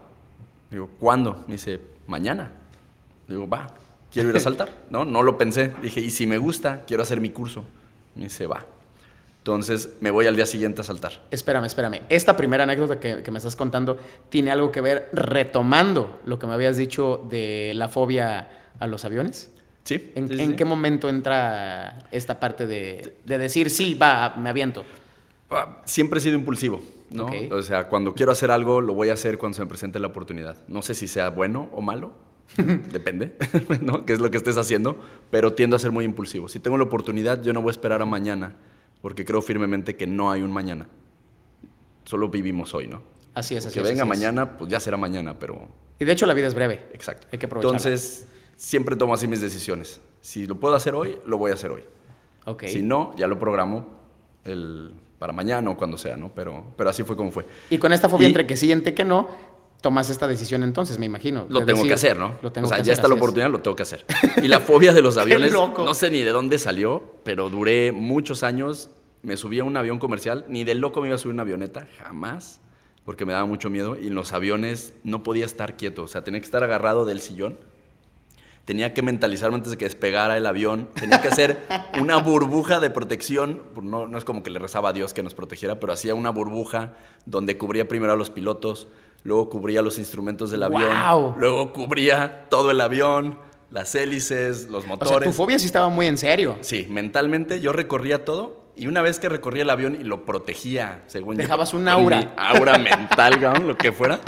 Le 0.69 0.77
digo, 0.77 0.89
¿cuándo? 0.99 1.43
Me 1.47 1.53
dice, 1.53 1.79
mañana. 2.07 2.51
Le 3.27 3.35
digo, 3.35 3.47
va, 3.47 3.73
quiero 4.11 4.29
ir 4.29 4.37
a 4.37 4.39
saltar. 4.39 4.69
No, 4.89 5.03
no 5.03 5.21
lo 5.21 5.37
pensé. 5.37 5.73
Dije, 5.81 5.99
y 5.99 6.09
si 6.09 6.25
me 6.25 6.37
gusta, 6.37 6.83
quiero 6.87 7.03
hacer 7.03 7.19
mi 7.19 7.29
curso. 7.29 7.65
Me 8.15 8.23
dice, 8.23 8.47
va. 8.47 8.65
Entonces 9.47 9.95
me 10.01 10.11
voy 10.11 10.27
al 10.27 10.35
día 10.35 10.45
siguiente 10.45 10.81
a 10.81 10.83
saltar. 10.83 11.13
Espérame, 11.31 11.63
espérame. 11.63 12.01
Esta 12.09 12.35
primera 12.35 12.63
anécdota 12.63 12.99
que, 12.99 13.23
que 13.23 13.31
me 13.31 13.37
estás 13.37 13.55
contando 13.55 13.97
tiene 14.27 14.51
algo 14.51 14.73
que 14.73 14.81
ver 14.81 15.07
retomando 15.13 16.19
lo 16.25 16.37
que 16.37 16.47
me 16.47 16.53
habías 16.53 16.75
dicho 16.75 17.25
de 17.29 17.71
la 17.73 17.87
fobia 17.87 18.49
a 18.77 18.87
los 18.87 19.05
aviones. 19.05 19.49
¿Sí? 19.85 20.11
¿En, 20.15 20.27
sí, 20.27 20.35
sí, 20.35 20.41
en 20.41 20.49
sí. 20.49 20.55
qué 20.57 20.65
momento 20.65 21.07
entra 21.07 22.09
esta 22.11 22.41
parte 22.41 22.67
de, 22.67 23.15
de 23.23 23.37
decir, 23.37 23.69
sí, 23.69 23.93
va, 23.93 24.35
me 24.35 24.49
aviento? 24.49 24.83
Ah, 25.49 25.77
Siempre 25.85 26.19
he 26.19 26.21
sido 26.21 26.35
impulsivo, 26.35 26.81
¿no? 27.09 27.27
Ok. 27.27 27.35
O 27.51 27.61
sea, 27.61 27.87
cuando 27.87 28.13
quiero 28.13 28.33
hacer 28.33 28.51
algo, 28.51 28.81
lo 28.81 28.95
voy 28.95 29.11
a 29.11 29.13
hacer 29.13 29.37
cuando 29.37 29.55
se 29.55 29.61
me 29.61 29.67
presente 29.69 29.97
la 30.01 30.07
oportunidad. 30.07 30.57
No 30.67 30.81
sé 30.81 30.93
si 30.93 31.07
sea 31.07 31.29
bueno 31.29 31.69
o 31.71 31.81
malo, 31.81 32.11
depende, 32.91 33.37
¿no? 33.81 34.05
¿Qué 34.05 34.11
es 34.11 34.19
lo 34.19 34.29
que 34.29 34.35
estés 34.35 34.57
haciendo? 34.57 34.97
Pero 35.31 35.53
tiendo 35.53 35.77
a 35.77 35.79
ser 35.79 35.91
muy 35.91 36.03
impulsivo. 36.03 36.49
Si 36.49 36.59
tengo 36.59 36.77
la 36.77 36.83
oportunidad, 36.83 37.41
yo 37.41 37.53
no 37.53 37.61
voy 37.61 37.69
a 37.69 37.71
esperar 37.71 38.01
a 38.01 38.05
mañana, 38.05 38.57
porque 39.01 39.25
creo 39.25 39.41
firmemente 39.41 39.95
que 39.95 40.07
no 40.07 40.31
hay 40.31 40.41
un 40.41 40.51
mañana. 40.51 40.87
Solo 42.05 42.29
vivimos 42.29 42.73
hoy, 42.73 42.87
¿no? 42.87 43.01
Así 43.33 43.55
es, 43.55 43.65
así 43.65 43.73
que 43.75 43.81
es, 43.81 43.87
venga 43.87 44.03
así 44.03 44.11
es. 44.11 44.17
mañana, 44.17 44.57
pues 44.57 44.69
ya 44.71 44.79
será 44.79 44.97
mañana, 44.97 45.37
pero 45.37 45.67
Y 45.99 46.05
de 46.05 46.11
hecho 46.11 46.25
la 46.25 46.33
vida 46.33 46.47
es 46.47 46.53
breve. 46.55 46.87
exacto. 46.93 47.27
Hay 47.31 47.37
que 47.37 47.45
aprovecharla. 47.45 47.77
Entonces, 47.77 48.27
siempre 48.55 48.95
tomo 48.95 49.13
así 49.13 49.27
mis 49.27 49.41
decisiones. 49.41 50.01
Si 50.21 50.47
lo 50.47 50.59
puedo 50.59 50.75
hacer 50.75 50.95
hoy, 50.95 51.17
lo 51.25 51.37
voy 51.37 51.51
a 51.51 51.53
hacer 51.55 51.71
hoy. 51.71 51.83
Ok. 52.45 52.63
Si 52.67 52.81
no, 52.81 53.13
ya 53.17 53.27
lo 53.27 53.37
programo 53.37 53.87
el, 54.45 54.93
para 55.19 55.33
mañana 55.33 55.69
o 55.69 55.77
cuando 55.77 55.97
sea, 55.97 56.15
¿no? 56.17 56.31
Pero, 56.33 56.73
pero 56.77 56.89
así 56.89 57.03
fue 57.03 57.15
como 57.17 57.31
fue. 57.31 57.45
Y 57.69 57.77
con 57.77 57.91
esta 57.93 58.07
fobia 58.09 58.25
Y- 58.27 58.31
entre 58.31 58.47
que 58.47 58.55
sí 58.55 58.67
y 58.67 58.71
entre 58.71 58.93
que 58.93 59.03
no, 59.03 59.27
tomas 59.81 60.09
esta 60.09 60.27
decisión 60.27 60.63
entonces, 60.63 60.97
me 60.99 61.05
imagino. 61.05 61.45
Lo 61.49 61.59
tengo 61.59 61.79
decir, 61.79 61.87
que 61.87 61.93
hacer, 61.93 62.17
¿no? 62.17 62.35
Lo 62.41 62.51
tengo 62.51 62.67
o 62.67 62.69
sea, 62.69 62.77
que 62.77 62.83
ya 62.83 62.93
hacer, 62.93 62.99
está 62.99 63.07
la 63.07 63.15
es. 63.15 63.21
oportunidad, 63.21 63.49
lo 63.49 63.61
tengo 63.61 63.75
que 63.75 63.83
hacer. 63.83 64.05
Y 64.41 64.47
la 64.47 64.59
fobia 64.59 64.93
de 64.93 65.01
los 65.01 65.17
aviones, 65.17 65.53
no 65.53 65.93
sé 65.93 66.09
ni 66.09 66.21
de 66.21 66.31
dónde 66.31 66.59
salió, 66.59 67.15
pero 67.23 67.49
duré 67.49 67.91
muchos 67.91 68.43
años. 68.43 68.89
Me 69.23 69.35
subí 69.35 69.59
a 69.59 69.63
un 69.63 69.75
avión 69.75 69.99
comercial, 69.99 70.45
ni 70.47 70.63
de 70.63 70.75
loco 70.75 71.01
me 71.01 71.07
iba 71.07 71.15
a 71.15 71.17
subir 71.17 71.33
a 71.33 71.35
una 71.35 71.41
avioneta, 71.43 71.87
jamás, 71.97 72.61
porque 73.03 73.25
me 73.25 73.33
daba 73.33 73.45
mucho 73.45 73.69
miedo. 73.69 73.97
Y 73.99 74.07
en 74.07 74.15
los 74.15 74.31
aviones 74.31 74.93
no 75.03 75.23
podía 75.23 75.45
estar 75.45 75.75
quieto, 75.75 76.03
o 76.03 76.07
sea, 76.07 76.23
tenía 76.23 76.39
que 76.39 76.45
estar 76.45 76.63
agarrado 76.63 77.05
del 77.05 77.19
sillón. 77.19 77.57
Tenía 78.67 78.93
que 78.93 79.01
mentalizarme 79.01 79.55
antes 79.55 79.71
de 79.71 79.77
que 79.77 79.85
despegara 79.85 80.35
el 80.35 80.45
avión. 80.45 80.89
Tenía 80.93 81.21
que 81.21 81.29
hacer 81.29 81.65
una 82.01 82.17
burbuja 82.17 82.81
de 82.81 82.89
protección. 82.89 83.63
No, 83.81 84.07
no 84.07 84.17
es 84.17 84.25
como 84.25 84.43
que 84.43 84.49
le 84.49 84.59
rezaba 84.59 84.89
a 84.89 84.93
Dios 84.93 85.13
que 85.13 85.23
nos 85.23 85.33
protegiera, 85.33 85.79
pero 85.79 85.93
hacía 85.93 86.13
una 86.15 86.31
burbuja 86.31 86.95
donde 87.25 87.57
cubría 87.57 87.87
primero 87.87 88.11
a 88.11 88.17
los 88.17 88.29
pilotos, 88.29 88.89
luego 89.23 89.49
cubría 89.49 89.81
los 89.81 89.97
instrumentos 89.97 90.51
del 90.51 90.63
avión, 90.63 90.83
¡Guau! 90.89 91.35
luego 91.37 91.71
cubría 91.71 92.49
todo 92.49 92.71
el 92.71 92.81
avión, 92.81 93.39
las 93.71 93.95
hélices, 93.95 94.67
los 94.67 94.83
O 94.83 94.87
motores. 94.87 95.13
sea, 95.13 95.21
tu 95.23 95.31
fobia 95.31 95.57
sí 95.59 95.65
estaba 95.65 95.87
muy 95.87 96.05
en 96.07 96.17
serio. 96.17 96.57
Sí, 96.59 96.87
mentalmente 96.89 97.61
yo 97.61 97.71
recorría 97.71 98.25
todo 98.25 98.65
y 98.75 98.87
una 98.87 99.01
vez 99.01 99.17
que 99.19 99.29
recorría 99.29 99.63
el 99.63 99.69
avión 99.69 99.95
y 99.99 100.03
lo 100.03 100.25
protegía, 100.25 101.03
según 101.07 101.35
yo, 101.35 101.41
Dejabas 101.41 101.73
un 101.73 101.87
aura. 101.87 102.17
mi 102.19 102.27
aura 102.35 102.77
mental, 102.77 103.39
cabrón, 103.39 103.65
lo 103.67 103.77
que 103.77 103.91
fuera, 103.93 104.19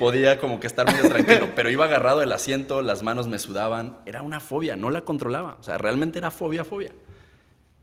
podía 0.00 0.40
como 0.40 0.58
que 0.58 0.66
estar 0.66 0.84
medio 0.92 1.08
tranquilo, 1.08 1.50
pero 1.54 1.70
iba 1.70 1.84
agarrado 1.84 2.18
del 2.20 2.32
asiento, 2.32 2.82
las 2.82 3.02
manos 3.04 3.28
me 3.28 3.38
sudaban, 3.38 3.98
era 4.06 4.22
una 4.22 4.40
fobia, 4.40 4.74
no 4.74 4.90
la 4.90 5.02
controlaba, 5.02 5.56
o 5.60 5.62
sea, 5.62 5.78
realmente 5.78 6.18
era 6.18 6.30
fobia, 6.32 6.64
fobia. 6.64 6.90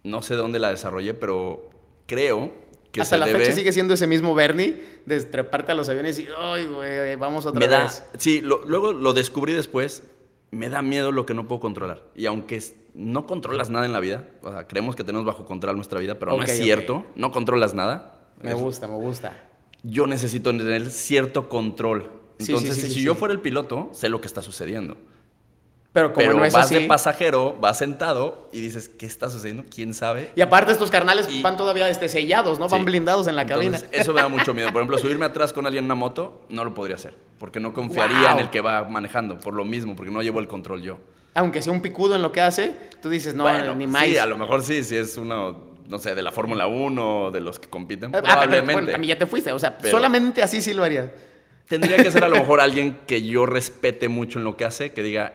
No 0.03 0.21
sé 0.21 0.35
de 0.35 0.41
dónde 0.41 0.59
la 0.59 0.69
desarrollé, 0.71 1.13
pero 1.13 1.69
creo 2.05 2.51
que 2.91 3.01
Hasta 3.01 3.15
se 3.15 3.19
la 3.19 3.25
debe... 3.27 3.39
fecha 3.39 3.53
sigue 3.55 3.71
siendo 3.71 3.93
ese 3.93 4.07
mismo 4.07 4.33
Bernie 4.35 4.83
de 5.05 5.21
treparte 5.23 5.71
a 5.71 5.75
los 5.75 5.87
aviones 5.89 6.17
y, 6.19 6.27
ay, 6.37 6.65
güey, 6.65 7.15
vamos 7.15 7.45
otra 7.45 7.59
me 7.59 7.67
da, 7.67 7.83
vez. 7.83 8.03
sí, 8.17 8.41
lo- 8.41 8.63
luego 8.65 8.93
lo 8.93 9.13
descubrí 9.13 9.53
después, 9.53 10.03
me 10.51 10.69
da 10.69 10.81
miedo 10.81 11.11
lo 11.11 11.25
que 11.25 11.33
no 11.33 11.47
puedo 11.47 11.59
controlar. 11.61 12.03
Y 12.15 12.25
aunque 12.25 12.61
no 12.93 13.27
controlas 13.27 13.69
nada 13.69 13.85
en 13.85 13.93
la 13.93 13.99
vida, 13.99 14.27
o 14.41 14.51
sea, 14.51 14.65
creemos 14.65 14.95
que 14.95 15.03
tenemos 15.03 15.25
bajo 15.25 15.45
control 15.45 15.75
nuestra 15.75 15.99
vida, 15.99 16.17
pero 16.17 16.33
Ok, 16.33 16.39
no 16.39 16.43
es 16.45 16.57
cierto, 16.57 17.05
no 17.15 17.31
controlas 17.31 17.73
nada. 17.73 18.13
Me 18.41 18.51
Es- 18.51 18.57
gusta, 18.57 18.87
me 18.87 18.95
gusta. 18.95 19.33
Yo 19.89 20.05
necesito 20.07 20.51
tener 20.51 20.89
cierto 20.91 21.47
control. 21.49 22.11
Entonces, 22.39 22.75
sí, 22.75 22.81
sí, 22.81 22.93
si 22.95 23.01
yo 23.03 23.15
fuera 23.15 23.33
el 23.33 23.39
piloto, 23.39 23.89
sé 23.93 24.09
lo 24.09 24.19
que 24.21 24.27
está 24.27 24.41
sucediendo. 24.41 24.97
Pero 25.93 26.13
como 26.13 26.23
Pero 26.27 26.37
no 26.37 26.45
es 26.45 26.53
vas 26.53 26.65
así. 26.65 26.75
de 26.75 26.81
pasajero, 26.81 27.55
vas 27.59 27.79
sentado 27.79 28.49
y 28.51 28.59
dices, 28.61 28.89
¿qué 28.89 29.05
está 29.07 29.29
sucediendo? 29.31 29.63
¿Quién 29.73 29.93
sabe? 29.95 30.31
Y 30.35 30.41
aparte 30.41 30.71
estos 30.71 30.91
carnales 30.91 31.27
Y- 31.31 31.41
van 31.41 31.57
todavía 31.57 31.89
este, 31.89 32.07
sellados, 32.09 32.59
¿no? 32.59 32.67
Van 32.67 32.85
blindados 32.85 33.27
en 33.27 33.35
la 33.35 33.45
cabina. 33.47 33.77
Entonces, 33.77 34.01
eso 34.01 34.13
me 34.13 34.21
da 34.21 34.27
mucho 34.27 34.53
miedo. 34.53 34.67
Por 34.71 34.81
ejemplo, 34.81 34.97
subirme 34.99 35.25
atrás 35.25 35.53
con 35.53 35.65
alguien 35.65 35.85
en 35.85 35.85
una 35.85 35.95
moto, 35.95 36.41
no 36.49 36.63
lo 36.65 36.73
podría 36.75 36.97
hacer. 36.97 37.15
Porque 37.39 37.59
no 37.59 37.73
confiaría 37.73 38.19
Wow. 38.29 38.31
en 38.33 38.39
el 38.39 38.49
que 38.51 38.61
va 38.61 38.83
manejando, 38.83 39.39
por 39.39 39.53
lo 39.55 39.65
mismo, 39.65 39.95
porque 39.95 40.11
no 40.11 40.21
llevo 40.21 40.39
el 40.39 40.47
control 40.47 40.83
yo. 40.83 40.97
Aunque 41.33 41.61
sea 41.63 41.71
un 41.73 41.81
picudo 41.81 42.15
en 42.15 42.21
lo 42.21 42.31
que 42.31 42.41
hace, 42.41 42.75
tú 43.01 43.09
dices, 43.09 43.33
no, 43.33 43.43
Bueno, 43.43 43.73
ni 43.73 43.87
más. 43.87 44.03
Sí, 44.05 44.17
a 44.17 44.25
lo 44.27 44.37
mejor 44.37 44.63
sí, 44.63 44.83
si 44.83 44.95
es 44.97 45.17
uno, 45.17 45.66
no 45.87 45.99
sé, 45.99 46.13
de 46.15 46.21
la 46.21 46.31
Fórmula 46.31 46.67
1, 46.67 47.31
de 47.31 47.39
los 47.39 47.59
que 47.59 47.67
compiten, 47.69 48.09
Ah, 48.09 48.19
pero, 48.21 48.23
probablemente. 48.25 48.73
bueno, 48.73 48.95
a 48.95 48.97
mí 48.97 49.07
ya 49.07 49.17
te 49.17 49.25
fuiste, 49.25 49.51
o 49.51 49.59
sea, 49.59 49.77
Pero- 49.77 49.91
solamente 49.91 50.41
así 50.43 50.61
sí 50.61 50.73
lo 50.73 50.83
harías. 50.83 51.09
Tendría 51.67 51.97
que 51.97 52.11
ser 52.11 52.23
a 52.23 52.29
lo 52.29 52.35
mejor 52.37 52.61
alguien 52.61 52.99
que 53.07 53.21
yo 53.23 53.45
respete 53.45 54.07
mucho 54.09 54.39
en 54.39 54.45
lo 54.45 54.55
que 54.55 54.63
hace, 54.65 54.91
que 54.93 55.03
diga, 55.03 55.33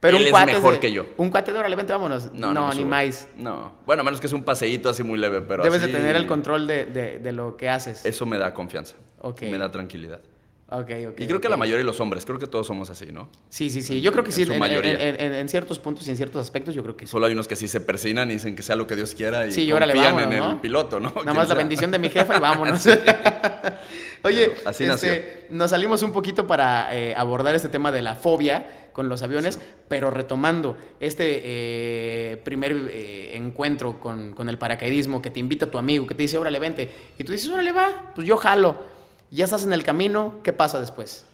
Pero 0.00 0.16
él 0.16 0.22
un 0.32 0.38
es 0.40 0.46
mejor 0.46 0.74
de- 0.74 0.80
que 0.80 0.92
yo. 0.92 1.06
Un 1.16 1.30
cuate 1.30 1.52
de 1.52 1.58
órale, 1.58 1.76
vente, 1.76 1.92
vámonos. 1.92 2.32
No, 2.32 2.52
me 2.52 2.60
ni 2.74 2.80
subo. 2.82 2.88
más. 2.88 3.28
No. 3.36 3.72
Bueno, 3.86 4.00
a 4.02 4.04
menos 4.04 4.20
que 4.20 4.26
es 4.26 4.32
un 4.32 4.44
paseíto 4.44 4.88
así 4.88 5.02
muy 5.02 5.18
leve, 5.18 5.40
pero 5.42 5.62
Debes 5.62 5.82
así- 5.82 5.90
de 5.92 5.98
tener 5.98 6.16
el 6.16 6.26
control 6.26 6.66
de, 6.66 6.86
de- 6.86 7.18
de 7.18 7.32
lo 7.32 7.56
que 7.56 7.68
haces. 7.68 8.04
Eso 8.04 8.24
me 8.26 8.38
da 8.38 8.52
confianza. 8.54 8.96
Ok. 9.20 9.42
Me 9.42 9.58
da 9.58 9.70
tranquilidad. 9.70 10.20
Ok, 10.70 10.90
ok. 11.10 11.20
Y 11.20 11.26
creo 11.26 11.40
que 11.40 11.48
la 11.48 11.58
mayoría 11.58 11.78
de 11.78 11.84
los 11.84 12.00
hombres, 12.00 12.24
creo 12.24 12.38
que 12.38 12.46
todos 12.46 12.66
somos 12.66 12.88
así, 12.88 13.06
¿no? 13.12 13.28
Sí, 13.50 13.68
sí, 13.68 13.82
sí. 13.82 14.00
Yo 14.00 14.12
creo 14.12 14.24
que 14.24 14.30
En 14.30 14.34
sí. 14.34 14.42
En, 14.42 15.48
ciertos 15.48 15.78
puntos 15.78 16.06
y 16.08 16.10
en 16.10 16.16
ciertos 16.16 16.40
aspectos, 16.40 16.74
yo 16.74 16.82
creo 16.82 16.96
que 16.96 17.06
sí. 17.06 17.12
Solo 17.12 17.26
hay 17.26 17.34
unos 17.34 17.46
que 17.46 17.54
sí 17.54 17.68
se 17.68 17.80
persignan 17.80 18.30
y 18.30 18.34
dicen 18.34 18.56
que 18.56 18.62
sea 18.62 18.74
lo 18.74 18.86
que 18.86 18.96
Dios 18.96 19.14
quiera 19.14 19.46
y 19.46 19.52
Sí, 19.52 19.70
confían 19.70 20.16
vámonos, 20.16 20.32
en 20.32 20.38
¿no? 20.38 20.50
el 20.52 20.56
piloto, 20.60 21.00
¿no? 21.00 21.12
Nada 21.16 21.34
más 21.34 21.48
la 21.48 21.54
bendición 21.64 21.90
de 21.90 21.98
mi 21.98 22.08
jefa 22.08 22.36
y 22.36 22.40
vámonos. 22.40 22.86
Oye, 24.22 24.52
Pero 24.56 24.68
así 24.70 24.84
este, 24.84 25.46
nos 25.50 25.70
salimos 25.70 26.02
un 26.02 26.12
poquito 26.12 26.46
para 26.46 26.96
eh, 26.96 27.14
abordar 27.14 27.54
este 27.54 27.68
tema 27.68 27.92
de 27.92 28.00
la 28.00 28.14
fobia 28.14 28.88
con 28.92 29.08
los 29.08 29.22
aviones, 29.22 29.58
pero 29.88 30.10
retomando 30.10 30.78
este 30.98 31.42
eh, 31.44 32.36
primer 32.42 32.72
eh, 32.90 33.36
encuentro 33.36 34.00
con, 34.00 34.32
con 34.32 34.48
el 34.48 34.56
paracaidismo 34.56 35.20
que 35.20 35.30
te 35.30 35.40
invita 35.40 35.70
tu 35.70 35.76
amigo, 35.78 36.06
que 36.06 36.14
te 36.14 36.22
dice, 36.22 36.38
órale, 36.38 36.58
vente, 36.58 36.90
y 37.18 37.24
tú 37.24 37.32
dices, 37.32 37.50
órale, 37.50 37.72
va, 37.72 38.12
pues 38.14 38.26
yo 38.26 38.36
jalo. 38.38 38.93
Ya 39.34 39.46
estás 39.46 39.64
en 39.64 39.72
el 39.72 39.82
camino, 39.82 40.36
¿qué 40.44 40.52
pasa 40.52 40.78
después? 40.78 41.26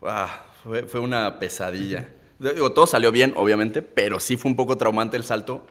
Ah, 0.00 0.44
fue, 0.62 0.84
fue 0.84 1.00
una 1.00 1.40
pesadilla. 1.40 2.08
Digo, 2.38 2.70
todo 2.70 2.86
salió 2.86 3.10
bien, 3.10 3.34
obviamente, 3.36 3.82
pero 3.82 4.20
sí 4.20 4.36
fue 4.36 4.48
un 4.48 4.56
poco 4.56 4.78
traumante 4.78 5.16
el 5.16 5.24
salto. 5.24 5.66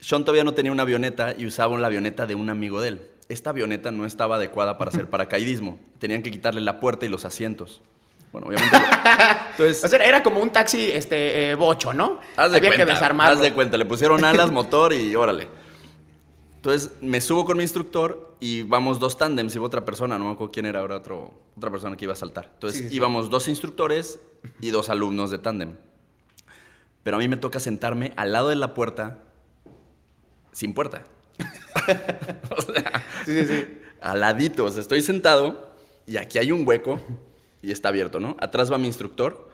Sean 0.00 0.24
todavía 0.24 0.42
no 0.42 0.52
tenía 0.52 0.72
una 0.72 0.82
avioneta 0.82 1.36
y 1.38 1.46
usaba 1.46 1.78
la 1.78 1.86
avioneta 1.86 2.26
de 2.26 2.34
un 2.34 2.50
amigo 2.50 2.80
de 2.80 2.88
él. 2.88 3.10
Esta 3.28 3.50
avioneta 3.50 3.92
no 3.92 4.06
estaba 4.06 4.34
adecuada 4.34 4.76
para 4.76 4.88
hacer 4.90 5.08
paracaidismo. 5.08 5.78
Tenían 6.00 6.20
que 6.24 6.32
quitarle 6.32 6.62
la 6.62 6.80
puerta 6.80 7.06
y 7.06 7.10
los 7.10 7.24
asientos. 7.24 7.80
Bueno, 8.32 8.48
obviamente. 8.48 8.76
Entonces, 9.52 9.84
O 9.84 9.88
sea, 9.88 10.04
era 10.04 10.20
como 10.24 10.40
un 10.40 10.50
taxi 10.50 10.90
este, 10.90 11.52
eh, 11.52 11.54
bocho, 11.54 11.92
¿no? 11.94 12.18
Haz 12.36 12.50
de 12.50 12.56
Había 12.58 12.70
cuenta, 12.70 12.86
que 12.86 12.92
desarmarlo. 12.92 13.34
Haz 13.34 13.40
de 13.40 13.52
cuenta, 13.52 13.76
le 13.76 13.84
pusieron 13.84 14.24
alas, 14.24 14.50
motor 14.50 14.92
y 14.94 15.14
órale. 15.14 15.46
Entonces 16.64 16.92
me 17.02 17.20
subo 17.20 17.44
con 17.44 17.58
mi 17.58 17.62
instructor 17.62 18.36
y 18.40 18.62
vamos 18.62 18.98
dos 18.98 19.18
tándems, 19.18 19.54
iba 19.54 19.66
otra 19.66 19.84
persona, 19.84 20.18
no 20.18 20.24
me 20.24 20.30
acuerdo 20.30 20.50
quién 20.50 20.64
era 20.64 20.80
ahora 20.80 20.96
otro, 20.96 21.30
otra 21.58 21.70
persona 21.70 21.94
que 21.94 22.06
iba 22.06 22.14
a 22.14 22.16
saltar. 22.16 22.52
Entonces 22.54 22.80
Sí, 22.80 22.88
sí, 22.88 22.96
íbamos 22.96 23.28
dos 23.28 23.48
instructores 23.48 24.18
y 24.62 24.70
dos 24.70 24.88
alumnos 24.88 25.30
de 25.30 25.36
tándem. 25.36 25.76
Pero 27.02 27.18
a 27.18 27.20
mí 27.20 27.28
me 27.28 27.36
toca 27.36 27.60
sentarme 27.60 28.14
al 28.16 28.32
lado 28.32 28.48
de 28.48 28.56
la 28.56 28.72
puerta 28.72 29.18
sin 30.52 30.72
puerta. 30.72 31.06
o 32.56 32.62
sea, 32.62 33.04
Sí, 33.26 33.44
sí, 33.44 33.46
sí. 33.46 33.66
al 34.00 34.20
ladito, 34.20 34.64
o 34.64 34.70
sea, 34.70 34.80
estoy 34.80 35.02
sentado 35.02 35.68
y 36.06 36.16
aquí 36.16 36.38
hay 36.38 36.50
un 36.50 36.66
hueco 36.66 36.98
y 37.60 37.72
está 37.72 37.90
abierto, 37.90 38.20
¿no? 38.20 38.38
Atrás 38.40 38.72
va 38.72 38.78
mi 38.78 38.86
instructor, 38.86 39.50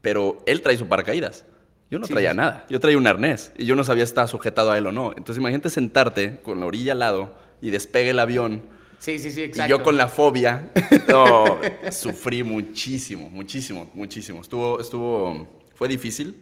pero 0.00 0.42
él 0.46 0.62
trae 0.62 0.78
su 0.78 0.88
paracaídas. 0.88 1.44
Yo 1.92 1.98
no 1.98 2.06
Sí, 2.06 2.14
traía 2.14 2.30
sí, 2.30 2.36
nada, 2.38 2.64
yo 2.70 2.80
traía 2.80 2.96
un 2.96 3.06
arnés 3.06 3.52
y 3.58 3.66
yo 3.66 3.76
no 3.76 3.84
sabía 3.84 4.06
si 4.06 4.10
estaba 4.10 4.26
sujetado 4.26 4.72
a 4.72 4.78
él 4.78 4.86
o 4.86 4.92
no. 4.92 5.10
Entonces 5.10 5.36
imagínate 5.36 5.68
sentarte 5.68 6.40
con 6.40 6.58
la 6.58 6.64
orilla 6.64 6.92
al 6.92 7.00
lado 7.00 7.34
y 7.60 7.68
despegue 7.68 8.10
el 8.10 8.18
avión 8.18 8.62
Sí, 8.98 9.18
sí, 9.18 9.30
sí, 9.30 9.40
y 9.40 9.44
exacto. 9.44 9.68
yo 9.68 9.82
con 9.82 9.98
la 9.98 10.08
fobia, 10.08 10.70
no, 11.08 11.58
sufrí 11.90 12.44
muchísimo, 12.44 13.28
muchísimo, 13.28 13.90
muchísimo. 13.92 14.40
Estuvo, 14.40 14.80
estuvo, 14.80 15.46
fue 15.74 15.86
difícil, 15.86 16.40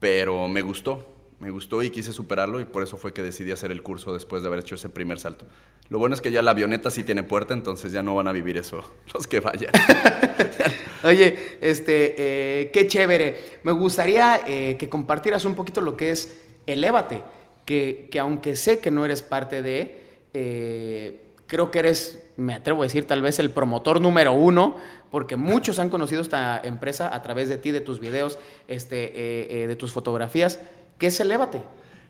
pero 0.00 0.48
me 0.48 0.60
gustó, 0.60 1.08
me 1.40 1.48
gustó 1.50 1.82
y 1.82 1.88
quise 1.88 2.12
superarlo 2.12 2.60
y 2.60 2.66
por 2.66 2.82
eso 2.82 2.98
fue 2.98 3.14
que 3.14 3.22
decidí 3.22 3.52
hacer 3.52 3.70
el 3.72 3.80
curso 3.80 4.12
después 4.12 4.42
de 4.42 4.48
haber 4.48 4.60
hecho 4.60 4.74
ese 4.74 4.90
primer 4.90 5.18
salto. 5.18 5.46
Lo 5.88 5.98
bueno 5.98 6.14
es 6.14 6.20
que 6.20 6.30
ya 6.30 6.42
la 6.42 6.50
avioneta 6.50 6.90
sí 6.90 7.04
tiene 7.04 7.22
puerta, 7.22 7.54
entonces 7.54 7.90
ya 7.90 8.02
no 8.02 8.14
van 8.16 8.28
a 8.28 8.32
vivir 8.32 8.58
eso 8.58 8.84
los 9.14 9.26
que 9.26 9.40
vayan. 9.40 9.70
Oye, 11.04 11.58
este, 11.60 12.14
eh, 12.16 12.70
qué 12.72 12.86
chévere. 12.86 13.58
Me 13.62 13.72
gustaría 13.72 14.40
eh, 14.46 14.76
que 14.78 14.88
compartieras 14.88 15.44
un 15.44 15.54
poquito 15.54 15.82
lo 15.82 15.96
que 15.96 16.10
es 16.10 16.40
Elévate, 16.66 17.22
que, 17.66 18.08
que 18.10 18.18
aunque 18.18 18.56
sé 18.56 18.78
que 18.78 18.90
no 18.90 19.04
eres 19.04 19.20
parte 19.20 19.60
de, 19.60 20.00
eh, 20.32 21.20
creo 21.46 21.70
que 21.70 21.80
eres, 21.80 22.26
me 22.38 22.54
atrevo 22.54 22.82
a 22.82 22.86
decir, 22.86 23.06
tal 23.06 23.20
vez 23.20 23.38
el 23.38 23.50
promotor 23.50 24.00
número 24.00 24.32
uno, 24.32 24.76
porque 25.10 25.36
muchos 25.36 25.78
han 25.78 25.90
conocido 25.90 26.22
esta 26.22 26.58
empresa 26.64 27.14
a 27.14 27.22
través 27.22 27.50
de 27.50 27.58
ti, 27.58 27.70
de 27.70 27.82
tus 27.82 28.00
videos, 28.00 28.38
este, 28.66 29.66
de 29.68 29.76
tus 29.76 29.92
fotografías. 29.92 30.58
¿Qué 30.98 31.08
es 31.08 31.20
Elévate? 31.20 31.62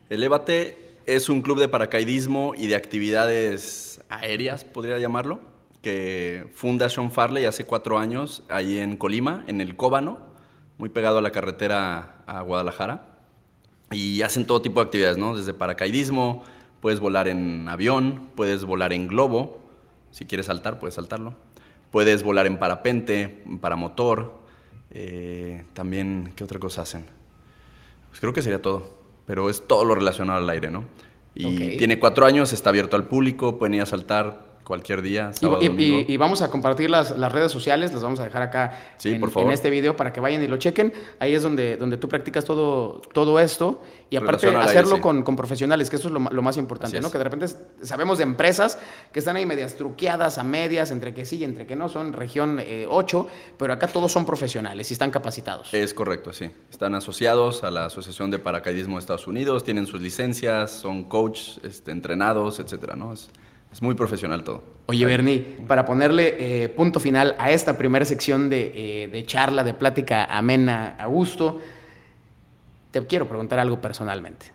Elévate 0.09 0.77
es 1.05 1.27
un 1.27 1.41
club 1.41 1.59
de 1.59 1.67
paracaidismo 1.67 2.53
y 2.55 2.67
de 2.67 2.75
actividades 2.75 3.99
aéreas, 4.09 4.63
podría 4.63 4.97
llamarlo, 4.97 5.41
que 5.85 6.47
funda 6.55 6.89
Sean 6.89 7.11
Farley 7.11 7.45
hace 7.45 7.63
cuatro 7.63 7.99
años, 7.99 8.41
ahí 8.49 8.79
en 8.79 8.97
Colima, 8.97 9.43
en 9.45 9.61
el 9.61 9.75
Cóbano, 9.75 10.17
muy 10.79 10.89
pegado 10.89 11.19
a 11.19 11.21
la 11.21 11.29
carretera 11.29 12.23
a 12.25 12.41
Guadalajara. 12.41 13.19
Y 13.91 14.23
hacen 14.23 14.47
todo 14.47 14.63
tipo 14.63 14.79
de 14.79 14.85
actividades, 14.85 15.19
¿no? 15.19 15.37
Desde 15.37 15.53
paracaidismo, 15.53 16.43
puedes 16.81 16.99
volar 16.99 17.27
en 17.27 17.69
avión, 17.69 18.31
puedes 18.33 18.65
volar 18.65 18.93
en 18.93 19.05
globo, 19.07 19.59
si 20.09 20.25
quieres 20.25 20.47
saltar, 20.47 20.79
puedes 20.79 20.95
saltarlo. 20.95 21.35
Puedes 21.91 22.23
volar 22.23 22.47
en 22.47 22.57
parapente, 22.57 23.43
en 23.45 23.59
paramotor. 23.59 24.39
eh, 24.89 25.65
también, 25.73 26.33
¿qué 26.35 26.43
otra 26.43 26.57
cosa 26.57 26.81
hacen? 26.81 27.05
Pues 28.09 28.19
creo 28.19 28.33
que 28.33 28.41
sería 28.41 28.59
todo, 28.59 28.97
pero 29.27 29.51
es 29.51 29.67
todo 29.67 29.85
lo 29.85 29.93
relacionado 29.93 30.39
al 30.39 30.49
aire, 30.49 30.71
¿no? 30.71 30.85
Y 31.35 31.77
tiene 31.77 31.99
cuatro 31.99 32.25
años, 32.25 32.53
está 32.53 32.71
abierto 32.71 32.95
al 32.95 33.03
público, 33.03 33.59
pueden 33.59 33.75
ir 33.75 33.83
a 33.83 33.85
saltar 33.85 34.54
cualquier 34.65 35.01
día, 35.01 35.31
Y, 35.33 35.37
sábado, 35.37 35.61
y- 35.61 35.67
domingo. 35.67 35.99
y- 36.07 36.13
y 36.13 36.17
vamos 36.17 36.41
a 36.41 36.49
compartir 36.51 36.89
las, 36.89 37.17
las 37.17 37.31
redes 37.31 37.51
sociales, 37.51 37.93
las 37.93 38.01
vamos 38.03 38.19
a 38.19 38.23
dejar 38.25 38.41
acá 38.41 38.77
Sí, 38.97 39.13
en, 39.13 39.19
por 39.21 39.31
favor. 39.31 39.47
en 39.47 39.53
este 39.53 39.69
video 39.69 39.95
para 39.95 40.11
que 40.11 40.19
vayan 40.19 40.43
y 40.43 40.47
lo 40.47 40.57
chequen. 40.57 40.91
Ahí 41.19 41.33
es 41.35 41.43
donde, 41.43 41.77
donde 41.77 41.97
tú 41.97 42.09
practicas 42.09 42.43
todo, 42.43 43.01
todo 43.13 43.39
esto 43.39 43.81
y 44.09 44.17
aparte 44.17 44.47
aire, 44.47 44.59
hacerlo 44.59 44.95
sí. 44.97 45.01
con, 45.01 45.23
con 45.23 45.35
profesionales, 45.35 45.89
que 45.89 45.95
eso 45.95 46.07
es 46.09 46.13
lo, 46.13 46.19
más 46.19 46.57
importante, 46.57 46.97
Así 46.97 47.01
¿no? 47.01 47.07
es. 47.07 47.11
Que 47.11 47.17
de 47.19 47.23
repente 47.23 47.47
sabemos 47.83 48.17
de 48.17 48.23
empresas 48.23 48.77
que 49.11 49.19
están 49.19 49.35
ahí 49.35 49.45
medias 49.45 49.75
truqueadas, 49.75 50.37
a 50.37 50.43
medias, 50.43 50.91
entre 50.91 51.13
que 51.13 51.25
sí 51.25 51.37
y 51.37 51.43
entre 51.43 51.65
que 51.67 51.75
no, 51.75 51.87
son 51.89 52.13
región 52.13 52.59
eh, 52.59 52.87
8, 52.89 53.27
pero 53.57 53.71
acá 53.73 53.87
todos 53.87 54.11
son 54.11 54.25
profesionales 54.25 54.89
y 54.89 54.93
están 54.93 55.11
capacitados. 55.11 55.73
Es 55.73 55.93
correcto, 55.93 56.33
sí. 56.33 56.49
Están 56.71 56.95
asociados 56.95 57.63
a 57.63 57.71
la 57.71 57.85
Asociación 57.85 58.31
de 58.31 58.39
Paracaidismo 58.39 58.95
de 58.95 59.01
Estados 59.01 59.27
Unidos, 59.27 59.63
tienen 59.63 59.85
sus 59.87 60.01
licencias, 60.01 60.71
son 60.71 61.03
coach, 61.03 61.57
este, 61.63 61.91
entrenados, 61.91 62.59
etcétera, 62.59 62.95
¿no? 62.95 63.13
Es, 63.13 63.29
es 63.75 63.81
muy 63.81 63.93
profesional 63.93 64.41
todo. 64.45 64.63
Oye, 64.85 65.05
Bernie, 65.05 65.57
para 65.67 65.83
ponerle 65.83 66.63
eh, 66.63 66.69
punto 66.69 67.01
final 67.01 67.35
a 67.37 67.51
esta 67.51 67.77
primera 67.77 68.05
sección 68.05 68.49
de, 68.49 68.71
eh, 68.73 69.07
de 69.09 69.25
charla, 69.25 69.65
de 69.65 69.73
plática 69.73 70.23
amena, 70.23 70.95
a 70.97 71.07
gusto, 71.07 71.59
te 72.91 73.05
quiero 73.05 73.27
preguntar 73.27 73.59
algo 73.59 73.81
personalmente. 73.81 74.45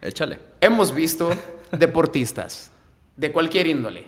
Échale. 0.00 0.38
Hemos 0.62 0.94
visto 0.94 1.30
deportistas 1.70 2.72
de 3.16 3.30
cualquier 3.30 3.66
índole 3.66 4.06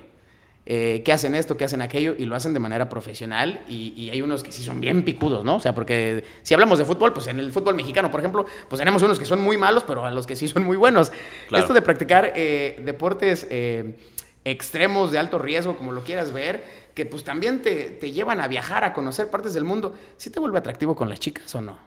eh, 0.64 1.02
que 1.04 1.12
hacen 1.12 1.34
esto, 1.34 1.54
que 1.58 1.66
hacen 1.66 1.82
aquello 1.82 2.14
y 2.16 2.24
lo 2.24 2.34
hacen 2.34 2.54
de 2.54 2.60
manera 2.60 2.88
profesional 2.88 3.62
y, 3.68 3.92
y 3.94 4.08
hay 4.08 4.22
unos 4.22 4.42
que 4.42 4.52
sí 4.52 4.62
son 4.62 4.80
bien 4.80 5.04
picudos, 5.04 5.44
¿no? 5.44 5.56
O 5.56 5.60
sea, 5.60 5.74
porque 5.74 6.24
si 6.40 6.54
hablamos 6.54 6.78
de 6.78 6.86
fútbol, 6.86 7.12
pues 7.12 7.26
en 7.26 7.40
el 7.40 7.52
fútbol 7.52 7.74
mexicano, 7.74 8.10
por 8.10 8.20
ejemplo, 8.20 8.46
pues 8.70 8.78
tenemos 8.78 9.02
unos 9.02 9.18
que 9.18 9.26
son 9.26 9.42
muy 9.42 9.58
malos, 9.58 9.84
pero 9.86 10.06
a 10.06 10.10
los 10.10 10.26
que 10.26 10.34
sí 10.34 10.48
son 10.48 10.64
muy 10.64 10.78
buenos. 10.78 11.12
Claro. 11.48 11.62
Esto 11.62 11.74
de 11.74 11.82
practicar 11.82 12.32
eh, 12.34 12.80
deportes 12.82 13.46
eh, 13.50 13.96
extremos 14.44 15.12
de 15.12 15.18
alto 15.18 15.38
riesgo, 15.38 15.76
como 15.76 15.92
lo 15.92 16.02
quieras 16.02 16.32
ver, 16.32 16.64
que 16.94 17.06
pues 17.06 17.24
también 17.24 17.62
te, 17.62 17.90
te 17.90 18.12
llevan 18.12 18.40
a 18.40 18.48
viajar, 18.48 18.84
a 18.84 18.92
conocer 18.92 19.30
partes 19.30 19.54
del 19.54 19.64
mundo, 19.64 19.94
¿sí 20.16 20.30
te 20.30 20.40
vuelve 20.40 20.58
atractivo 20.58 20.94
con 20.94 21.08
las 21.08 21.20
chicas 21.20 21.54
o 21.54 21.60
no? 21.60 21.78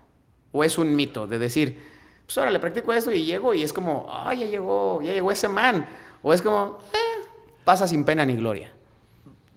¿O 0.51 0.63
es 0.63 0.77
un 0.77 0.95
mito 0.95 1.27
de 1.27 1.37
decir, 1.37 1.77
pues 2.25 2.37
ahora 2.37 2.51
le 2.51 2.59
practico 2.59 2.93
esto 2.93 3.11
y 3.11 3.25
llego 3.25 3.53
y 3.53 3.61
es 3.61 3.73
como, 3.73 4.07
ay, 4.09 4.39
ya 4.39 4.45
llegó, 4.45 5.01
ya 5.01 5.13
llegó 5.13 5.31
ese 5.31 5.47
man? 5.47 5.85
O 6.21 6.33
es 6.33 6.41
como, 6.41 6.79
eh, 6.93 7.27
pasa 7.63 7.87
sin 7.87 8.03
pena 8.05 8.25
ni 8.25 8.35
gloria. 8.35 8.71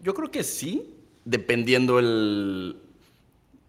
Yo 0.02 0.14
creo 0.14 0.30
que 0.30 0.42
sí, 0.42 0.94
dependiendo 1.24 1.98
el, 1.98 2.76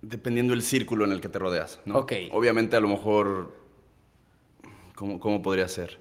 dependiendo 0.01 0.53
el 0.53 0.61
círculo 0.61 1.05
en 1.05 1.11
el 1.11 1.21
que 1.21 1.29
te 1.29 1.39
rodeas, 1.39 1.79
¿no? 1.85 1.99
Ok. 1.99 2.13
Obviamente 2.31 2.75
a 2.75 2.79
lo 2.79 2.87
mejor, 2.87 3.55
¿cómo, 4.95 5.19
cómo 5.19 5.41
podría 5.41 5.67
ser? 5.67 5.99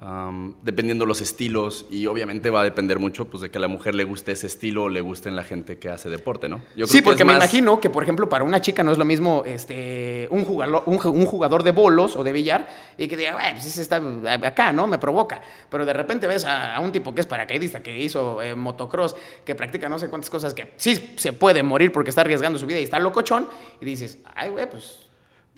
Am, 0.00 0.54
dependiendo 0.62 1.06
los 1.06 1.20
estilos 1.20 1.84
y 1.90 2.06
obviamente 2.06 2.50
va 2.50 2.60
a 2.60 2.64
depender 2.64 3.00
mucho 3.00 3.24
pues, 3.24 3.40
de 3.42 3.50
que 3.50 3.58
a 3.58 3.60
la 3.60 3.66
mujer 3.66 3.96
le 3.96 4.04
guste 4.04 4.30
ese 4.30 4.46
estilo 4.46 4.84
o 4.84 4.88
le 4.88 5.00
gusten 5.00 5.34
la 5.34 5.42
gente 5.42 5.78
que 5.78 5.88
hace 5.88 6.08
deporte, 6.08 6.48
¿no? 6.48 6.58
Yo 6.76 6.84
creo 6.84 6.86
Sí, 6.86 6.98
que 6.98 7.02
porque 7.02 7.24
me 7.24 7.32
más- 7.32 7.42
imagino 7.42 7.80
que, 7.80 7.90
por 7.90 8.04
ejemplo, 8.04 8.28
para 8.28 8.44
una 8.44 8.60
chica 8.60 8.84
no 8.84 8.92
es 8.92 8.98
lo 8.98 9.04
mismo 9.04 9.42
este, 9.44 10.28
un, 10.30 10.44
jugador, 10.44 10.84
un, 10.86 10.98
ju- 11.00 11.10
un 11.12 11.26
jugador 11.26 11.64
de 11.64 11.72
bolos 11.72 12.14
o 12.14 12.22
de 12.22 12.30
billar 12.30 12.68
y 12.96 13.08
que 13.08 13.16
diga, 13.16 13.32
"Bueno, 13.32 13.48
pues 13.54 13.66
ese 13.66 13.82
está 13.82 14.00
acá, 14.44 14.72
¿no? 14.72 14.86
Me 14.86 14.98
provoca. 14.98 15.40
Pero 15.68 15.84
de 15.84 15.92
repente 15.92 16.28
ves 16.28 16.44
a, 16.44 16.76
a 16.76 16.80
un 16.80 16.92
tipo 16.92 17.12
que 17.12 17.22
es 17.22 17.26
paracaidista, 17.26 17.82
que 17.82 17.98
hizo 17.98 18.40
eh, 18.40 18.54
motocross, 18.54 19.16
que 19.44 19.56
practica 19.56 19.88
no 19.88 19.98
sé 19.98 20.08
cuántas 20.08 20.30
cosas, 20.30 20.54
que 20.54 20.74
sí 20.76 21.14
se 21.16 21.32
puede 21.32 21.64
morir 21.64 21.90
porque 21.90 22.10
está 22.10 22.20
arriesgando 22.20 22.56
su 22.60 22.66
vida 22.66 22.78
y 22.78 22.84
está 22.84 23.00
locochón, 23.00 23.48
y 23.80 23.84
dices, 23.84 24.18
ay, 24.36 24.50
güey, 24.50 24.70
pues 24.70 25.07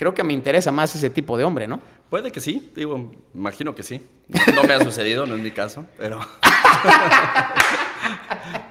creo 0.00 0.14
que 0.14 0.24
me 0.24 0.32
interesa 0.32 0.72
más 0.72 0.94
ese 0.94 1.10
tipo 1.10 1.36
de 1.36 1.44
hombre, 1.44 1.68
¿no? 1.68 1.78
Puede 2.08 2.32
que 2.32 2.40
sí, 2.40 2.72
digo, 2.74 3.12
imagino 3.34 3.74
que 3.74 3.82
sí. 3.82 4.00
No 4.54 4.62
me 4.62 4.72
ha 4.72 4.82
sucedido, 4.82 5.26
no 5.26 5.34
es 5.34 5.42
mi 5.42 5.50
caso, 5.50 5.84
pero... 5.98 6.20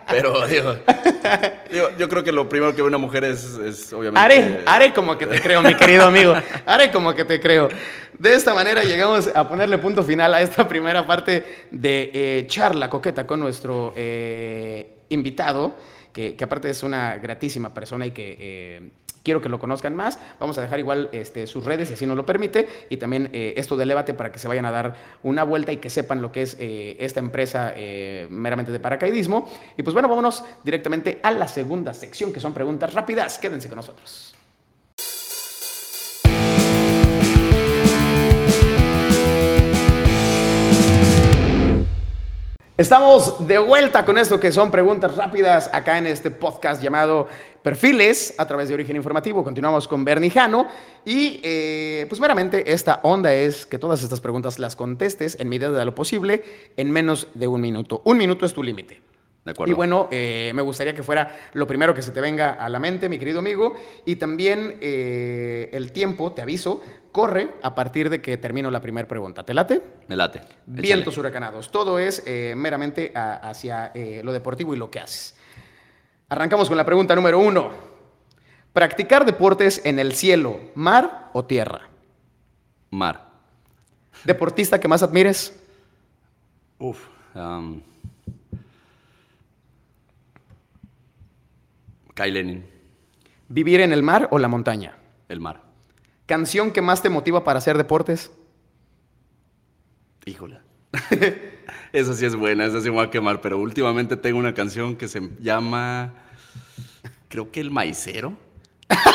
pero 0.10 0.48
digo, 0.48 0.76
digo, 1.72 1.89
yo 2.00 2.10
creo 2.10 2.24
que 2.24 2.32
lo 2.32 2.50
primero 2.50 2.76
que 2.76 2.82
ve 2.82 2.88
una 2.88 2.98
mujer 2.98 3.26
es, 3.26 3.44
es 3.60 3.94
obviamente... 3.94 4.20
Haré, 4.20 4.63
haré 4.65 4.92
como 4.92 5.20
que 5.20 5.28
te 5.28 5.39
creo, 5.44 5.62
mi 5.62 5.76
querido 5.76 6.06
amigo. 6.06 6.34
Haré 6.65 6.89
como 6.89 7.13
que 7.13 7.26
te 7.26 7.39
creo. 7.39 7.70
De 8.18 8.34
esta 8.34 8.56
manera 8.56 8.84
llegamos 8.84 9.28
a 9.28 9.48
ponerle 9.48 9.78
punto 9.78 10.02
final 10.02 10.34
a 10.34 10.42
esta 10.42 10.68
primera 10.68 11.06
parte 11.06 11.68
de 11.70 12.10
eh, 12.12 12.48
charla 12.48 12.89
coqueta 12.89 13.28
con 13.28 13.39
nuestro 13.39 13.94
eh, 13.96 15.04
invitado, 15.10 15.76
que, 16.12 16.36
que 16.36 16.44
aparte 16.44 16.72
es 16.72 16.82
una 16.82 17.18
gratísima 17.18 17.72
persona 17.72 18.08
y 18.08 18.12
que 18.13 18.36
eh, 18.39 18.89
quiero 19.24 19.42
que 19.42 19.50
lo 19.50 19.60
conozcan 19.60 19.96
más. 19.96 20.20
Vamos 20.40 20.58
a 20.58 20.62
dejar 20.62 20.80
igual 20.80 21.10
este, 21.12 21.48
sus 21.48 21.66
redes, 21.66 21.90
si 21.90 21.96
así 21.96 22.06
nos 22.06 22.16
lo 22.16 22.26
permite, 22.26 22.68
y 22.90 22.98
también 22.98 23.30
eh, 23.34 23.54
esto 23.58 23.76
debate 23.76 24.14
para 24.14 24.32
que 24.32 24.40
se 24.40 24.48
vayan 24.48 24.66
a 24.66 24.72
dar 24.72 24.96
una 25.24 25.44
vuelta 25.44 25.72
y 25.72 25.78
que 25.78 25.90
sepan 25.90 26.22
lo 26.22 26.32
que 26.32 26.44
es 26.44 26.56
eh, 26.60 26.98
esta 27.00 27.20
empresa 27.20 27.74
eh, 27.76 28.28
meramente 28.30 28.72
de 28.72 28.80
paracaidismo. 28.80 29.50
Y 29.78 29.84
pues 29.84 29.94
bueno, 29.94 30.08
vámonos 30.08 30.44
directamente 30.64 31.20
a 31.24 31.32
la 31.32 31.48
segunda 31.48 31.94
sección, 31.94 32.32
que 32.32 32.40
son 32.40 32.54
preguntas 32.54 32.94
rápidas. 32.94 33.38
Quédense 33.40 33.68
con 33.68 33.78
nosotros. 33.78 34.36
Estamos 42.80 43.46
de 43.46 43.58
vuelta 43.58 44.06
con 44.06 44.18
esto 44.18 44.40
que 44.40 44.54
son 44.54 44.72
preguntas 44.72 45.18
rápidas 45.18 45.70
acá 45.74 45.98
en 45.98 46.08
este 46.08 46.32
podcast 46.32 46.82
llamado 46.82 47.28
Perfiles 47.63 48.34
a 48.38 48.48
través 48.48 48.69
de 48.69 48.74
Origen 48.76 48.95
Informativo. 48.95 49.43
Continuamos 49.43 49.88
con 49.88 50.06
Bernie 50.06 50.30
Jano 50.30 50.67
y 51.06 51.39
eh, 51.43 52.06
pues 52.08 52.22
meramente 52.22 52.72
esta 52.72 53.00
onda 53.04 53.34
es 53.34 53.65
que 53.65 53.78
todas 53.78 54.02
estas 54.02 54.22
preguntas 54.22 54.60
las 54.60 54.76
contestes 54.76 55.38
en 55.39 55.50
medida 55.50 55.69
de 55.72 55.86
lo 55.86 55.93
posible 55.93 56.43
en 56.78 56.89
menos 56.91 57.28
de 57.34 57.48
un 57.48 57.60
minuto. 57.62 58.02
Un 58.06 58.17
minuto 58.17 58.45
es 58.45 58.54
tu 58.54 58.63
límite. 58.63 59.02
De 59.45 59.52
acuerdo. 59.52 59.72
Y 59.72 59.76
bueno, 59.76 60.08
eh, 60.12 60.52
me 60.54 60.62
gustaría 60.62 60.93
que 60.93 61.02
fuera 61.02 61.36
lo 61.54 61.65
primero 61.65 61.93
que 61.93 62.02
se 62.02 62.12
te 62.12 62.19
venga 62.22 62.52
a 62.52 62.67
la 62.69 62.78
mente, 62.80 63.08
mi 63.10 63.17
querido 63.17 63.39
amigo. 63.39 63.74
Y 64.06 64.17
también 64.17 64.78
eh, 64.82 65.69
el 65.72 65.91
tiempo, 65.93 66.34
te 66.34 66.41
aviso, 66.41 66.82
corre 67.12 67.50
a 67.62 67.74
partir 67.74 68.10
de 68.10 68.22
que 68.22 68.38
termino 68.38 68.69
la 68.69 68.82
primera 68.82 69.08
pregunta. 69.08 69.43
¿Te 69.45 69.54
late? 69.54 69.82
Me 70.08 70.15
late. 70.17 70.41
Vientos 70.65 71.13
Échale. 71.13 71.19
huracanados. 71.22 71.72
Todo 71.72 72.00
es 72.00 72.22
eh, 72.26 72.54
meramente 72.56 73.12
a- 73.15 73.50
hacia 73.50 73.91
lo 74.24 74.34
deportivo 74.34 74.74
y 74.74 74.78
lo 74.78 74.91
que 74.91 75.00
haces. 75.00 75.36
Arrancamos 76.30 76.68
con 76.68 76.78
la 76.78 76.86
pregunta 76.86 77.15
número 77.15 77.39
uno. 77.39 77.72
¿Practicar 78.74 79.26
deportes 79.26 79.82
en 79.84 79.98
el 80.00 80.13
cielo, 80.13 80.60
mar 80.76 81.30
o 81.34 81.44
tierra? 81.44 81.89
Mar. 82.92 83.28
¿Deportista 84.24 84.80
que 84.80 84.88
más 84.88 85.02
admires? 85.02 85.58
Uf. 86.78 87.00
Kai 92.13 92.32
Lenin, 92.32 92.65
¿Vivir 93.48 93.80
en 93.82 93.94
el 93.94 94.04
mar 94.04 94.28
o 94.32 94.38
la 94.39 94.48
montaña? 94.48 94.96
el 95.30 95.39
mar. 95.39 95.62
¿Canción 96.26 96.72
que 96.72 96.82
más 96.82 97.02
te 97.02 97.10
motiva 97.10 97.44
para 97.44 97.60
hacer 97.60 97.78
deportes? 97.78 98.32
Híjole. 100.26 100.60
esa 101.94 102.14
sí 102.14 102.26
es 102.26 102.36
buena, 102.36 102.66
esa 102.66 102.82
sí 102.82 102.90
me 102.90 102.98
va 102.98 103.04
a 103.04 103.10
quemar, 103.10 103.42
pero 103.42 103.58
últimamente 103.58 104.18
tengo 104.18 104.40
una 104.40 104.54
canción 104.54 104.96
que 104.96 105.08
se 105.08 105.22
llama, 105.40 106.14
creo 107.28 107.52
que 107.52 107.60
El 107.60 107.72
Maicero. 107.72 108.38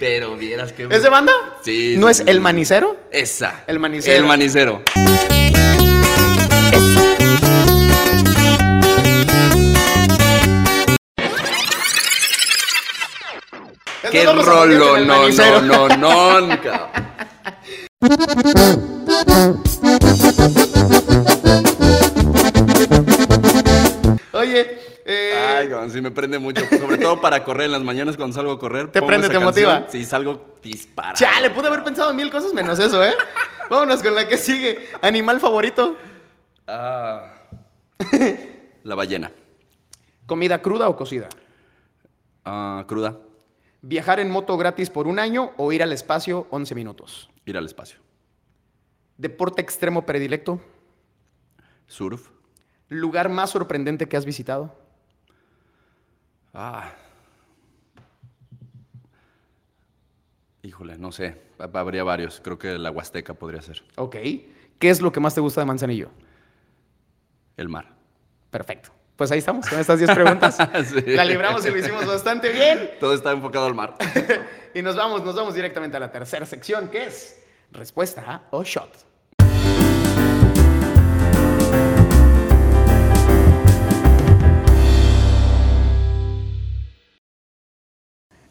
pero 0.00 0.36
vieras 0.36 0.72
que... 0.72 0.84
¿Es 0.84 1.02
de 1.02 1.08
banda? 1.08 1.32
Sí. 1.62 1.96
¿No 1.98 2.08
es 2.08 2.20
El. 2.26 2.40
Manicero? 2.40 2.96
Esa. 3.10 3.64
El 3.66 3.78
Manicero. 3.78 4.16
El 4.16 4.24
Manicero. 4.24 4.82
¡Qué 14.10 14.24
rolo! 14.26 14.98
No, 15.00 15.28
no, 15.28 15.88
no, 15.88 16.40
no. 16.46 17.03
Oye, 24.32 24.78
eh, 25.06 25.32
Ay, 25.34 25.70
sí 25.90 26.02
me 26.02 26.10
prende 26.10 26.38
mucho. 26.38 26.62
Sobre 26.78 26.98
todo 26.98 27.18
para 27.20 27.42
correr 27.44 27.66
en 27.66 27.72
las 27.72 27.82
mañanas 27.82 28.18
cuando 28.18 28.34
salgo 28.34 28.52
a 28.52 28.58
correr. 28.58 28.92
¿Te 28.92 29.00
prende, 29.00 29.28
te 29.28 29.32
canción, 29.32 29.44
motiva? 29.44 29.86
Sí, 29.88 30.04
salgo 30.04 30.58
disparado. 30.62 31.14
chale, 31.14 31.48
pude 31.48 31.68
haber 31.68 31.82
pensado 31.82 32.10
en 32.10 32.16
mil 32.16 32.30
cosas 32.30 32.52
menos 32.52 32.78
eso, 32.78 33.02
¿eh? 33.02 33.14
Vámonos 33.70 34.02
con 34.02 34.14
la 34.14 34.28
que 34.28 34.36
sigue. 34.36 34.86
¿Animal 35.00 35.40
favorito? 35.40 35.96
Ah. 36.66 37.32
La 38.82 38.94
ballena. 38.94 39.32
¿Comida 40.26 40.60
cruda 40.60 40.90
o 40.90 40.96
cocida? 40.96 41.30
Ah, 42.44 42.84
cruda. 42.86 43.16
¿Viajar 43.80 44.20
en 44.20 44.30
moto 44.30 44.58
gratis 44.58 44.90
por 44.90 45.06
un 45.06 45.18
año 45.18 45.52
o 45.56 45.72
ir 45.72 45.82
al 45.82 45.92
espacio 45.92 46.46
11 46.50 46.74
minutos? 46.74 47.30
Ir 47.46 47.56
al 47.56 47.66
espacio. 47.66 47.98
¿Deporte 49.18 49.60
extremo 49.62 50.04
predilecto? 50.06 50.60
Surf. 51.86 52.30
¿Lugar 52.88 53.28
más 53.28 53.50
sorprendente 53.50 54.08
que 54.08 54.16
has 54.16 54.24
visitado? 54.24 54.74
Ah. 56.52 56.92
Híjole, 60.62 60.96
no 60.98 61.12
sé. 61.12 61.40
Ha- 61.58 61.78
Habría 61.78 62.04
varios. 62.04 62.40
Creo 62.40 62.58
que 62.58 62.78
la 62.78 62.90
Huasteca 62.90 63.34
podría 63.34 63.60
ser. 63.62 63.82
Ok. 63.96 64.16
¿Qué 64.78 64.90
es 64.90 65.00
lo 65.00 65.12
que 65.12 65.20
más 65.20 65.34
te 65.34 65.40
gusta 65.40 65.60
de 65.60 65.66
Manzanillo? 65.66 66.10
El 67.56 67.68
mar. 67.68 67.94
Perfecto. 68.50 68.90
Pues 69.16 69.30
ahí 69.30 69.38
estamos 69.38 69.68
con 69.68 69.78
estas 69.78 69.98
10 69.98 70.10
preguntas. 70.10 70.58
Sí. 70.84 71.02
La 71.06 71.24
libramos 71.24 71.64
y 71.64 71.70
lo 71.70 71.78
hicimos 71.78 72.04
bastante 72.04 72.48
bien. 72.50 72.90
Todo 73.00 73.14
está 73.14 73.30
enfocado 73.30 73.66
al 73.66 73.74
mar. 73.74 73.94
Y 74.76 74.82
nos 74.82 74.96
vamos, 74.96 75.22
nos 75.22 75.36
vamos 75.36 75.54
directamente 75.54 75.96
a 75.96 76.00
la 76.00 76.10
tercera 76.10 76.44
sección, 76.44 76.88
que 76.88 77.04
es 77.04 77.38
respuesta 77.70 78.42
o 78.50 78.64
shot. 78.64 78.90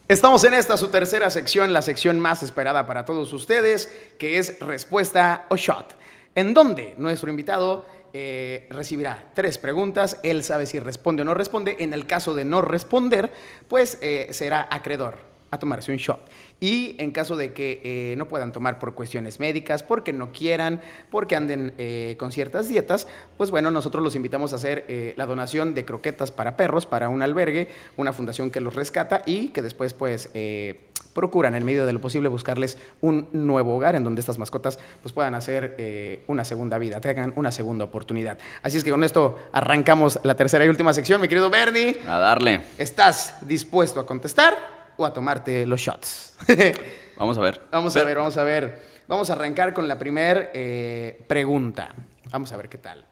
Estamos 0.07 0.45
en 0.45 0.53
esta, 0.53 0.77
su 0.77 0.87
tercera 0.87 1.29
sección, 1.29 1.73
la 1.73 1.81
sección 1.81 2.21
más 2.21 2.41
esperada 2.41 2.87
para 2.87 3.03
todos 3.03 3.33
ustedes, 3.33 3.93
que 4.17 4.37
es 4.37 4.57
respuesta 4.61 5.45
o 5.49 5.57
shot, 5.57 5.93
en 6.35 6.53
donde 6.53 6.95
nuestro 6.97 7.29
invitado 7.29 7.85
eh, 8.13 8.67
recibirá 8.69 9.31
tres 9.33 9.57
preguntas, 9.57 10.19
él 10.23 10.43
sabe 10.43 10.65
si 10.65 10.79
responde 10.79 11.23
o 11.23 11.25
no 11.25 11.33
responde, 11.33 11.77
en 11.79 11.93
el 11.93 12.05
caso 12.05 12.35
de 12.35 12.45
no 12.45 12.61
responder, 12.61 13.31
pues 13.67 13.97
eh, 14.01 14.27
será 14.31 14.67
acreedor 14.69 15.17
a 15.49 15.59
tomarse 15.59 15.91
un 15.91 15.97
shot. 15.97 16.21
Y 16.59 16.95
en 16.99 17.11
caso 17.11 17.35
de 17.35 17.53
que 17.53 17.81
eh, 17.83 18.15
no 18.17 18.27
puedan 18.27 18.51
tomar 18.51 18.79
por 18.79 18.93
cuestiones 18.93 19.39
médicas, 19.39 19.83
porque 19.83 20.13
no 20.13 20.31
quieran, 20.31 20.81
porque 21.11 21.35
anden 21.35 21.73
eh, 21.77 22.15
con 22.17 22.31
ciertas 22.31 22.67
dietas, 22.67 23.07
pues 23.37 23.51
bueno, 23.51 23.71
nosotros 23.71 24.03
los 24.03 24.15
invitamos 24.15 24.53
a 24.53 24.55
hacer 24.55 24.85
eh, 24.87 25.13
la 25.17 25.25
donación 25.25 25.73
de 25.73 25.85
croquetas 25.85 26.31
para 26.31 26.55
perros, 26.55 26.85
para 26.85 27.09
un 27.09 27.21
albergue, 27.21 27.69
una 27.97 28.13
fundación 28.13 28.49
que 28.49 28.61
los 28.61 28.75
rescata 28.75 29.23
y 29.25 29.49
que 29.49 29.61
después 29.61 29.93
pues 29.93 30.29
procuran 31.13 31.55
en 31.55 31.63
medio 31.63 31.85
de 31.85 31.93
lo 31.93 32.01
posible 32.01 32.27
buscarles 32.27 32.77
un 33.01 33.29
nuevo 33.31 33.75
hogar 33.75 33.95
en 33.95 34.03
donde 34.03 34.19
estas 34.19 34.37
mascotas 34.37 34.79
pues 35.01 35.13
puedan 35.13 35.35
hacer 35.35 35.75
eh, 35.77 36.23
una 36.27 36.43
segunda 36.43 36.77
vida, 36.77 36.99
tengan 36.99 37.33
una 37.35 37.51
segunda 37.51 37.85
oportunidad. 37.85 38.37
Así 38.61 38.77
es 38.77 38.83
que 38.83 38.91
con 38.91 39.03
esto 39.03 39.39
arrancamos 39.51 40.19
la 40.23 40.35
tercera 40.35 40.65
y 40.65 40.69
última 40.69 40.93
sección, 40.93 41.21
mi 41.21 41.27
querido 41.27 41.49
Bernie. 41.49 41.99
A 42.07 42.17
darle. 42.17 42.61
¿Estás 42.77 43.35
dispuesto 43.41 43.99
a 43.99 44.05
contestar 44.05 44.72
o 44.97 45.05
a 45.05 45.13
tomarte 45.13 45.65
los 45.65 45.81
shots? 45.81 46.35
Vamos 47.17 47.37
a 47.37 47.41
ver. 47.41 47.61
vamos 47.71 47.95
a 47.95 48.03
ver, 48.03 48.17
vamos 48.17 48.37
a 48.37 48.43
ver. 48.43 48.81
Vamos 49.07 49.29
a 49.29 49.33
arrancar 49.33 49.73
con 49.73 49.87
la 49.87 49.99
primera 49.99 50.49
pregunta. 51.27 51.93
Vamos 52.31 52.51
a 52.51 52.57
ver 52.57 52.67
qué 52.67 52.79
tal. 52.79 53.05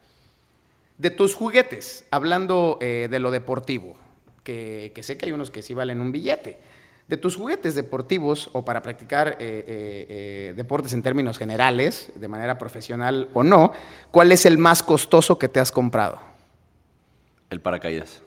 De 0.98 1.10
tus 1.10 1.34
juguetes, 1.34 2.04
hablando 2.10 2.78
eh, 2.80 3.06
de 3.08 3.18
lo 3.20 3.30
deportivo, 3.30 3.96
que, 4.42 4.90
que 4.92 5.02
sé 5.04 5.16
que 5.16 5.26
hay 5.26 5.32
unos 5.32 5.52
que 5.52 5.62
sí 5.62 5.72
valen 5.72 6.00
un 6.00 6.10
billete. 6.10 6.58
De 7.08 7.16
tus 7.16 7.36
juguetes 7.36 7.74
deportivos 7.74 8.48
o 8.52 8.64
para 8.64 8.80
practicar 8.80 9.32
eh, 9.32 9.34
eh, 9.40 10.06
eh, 10.08 10.54
deportes 10.56 10.92
en 10.92 11.02
términos 11.02 11.36
generales, 11.36 12.10
de 12.14 12.28
manera 12.28 12.56
profesional 12.56 13.28
o 13.34 13.42
no, 13.42 13.72
¿cuál 14.10 14.32
es 14.32 14.46
el 14.46 14.56
más 14.56 14.82
costoso 14.82 15.38
que 15.38 15.48
te 15.48 15.60
has 15.60 15.72
comprado? 15.72 16.20
El 17.50 17.60
paracaídas. 17.60 18.22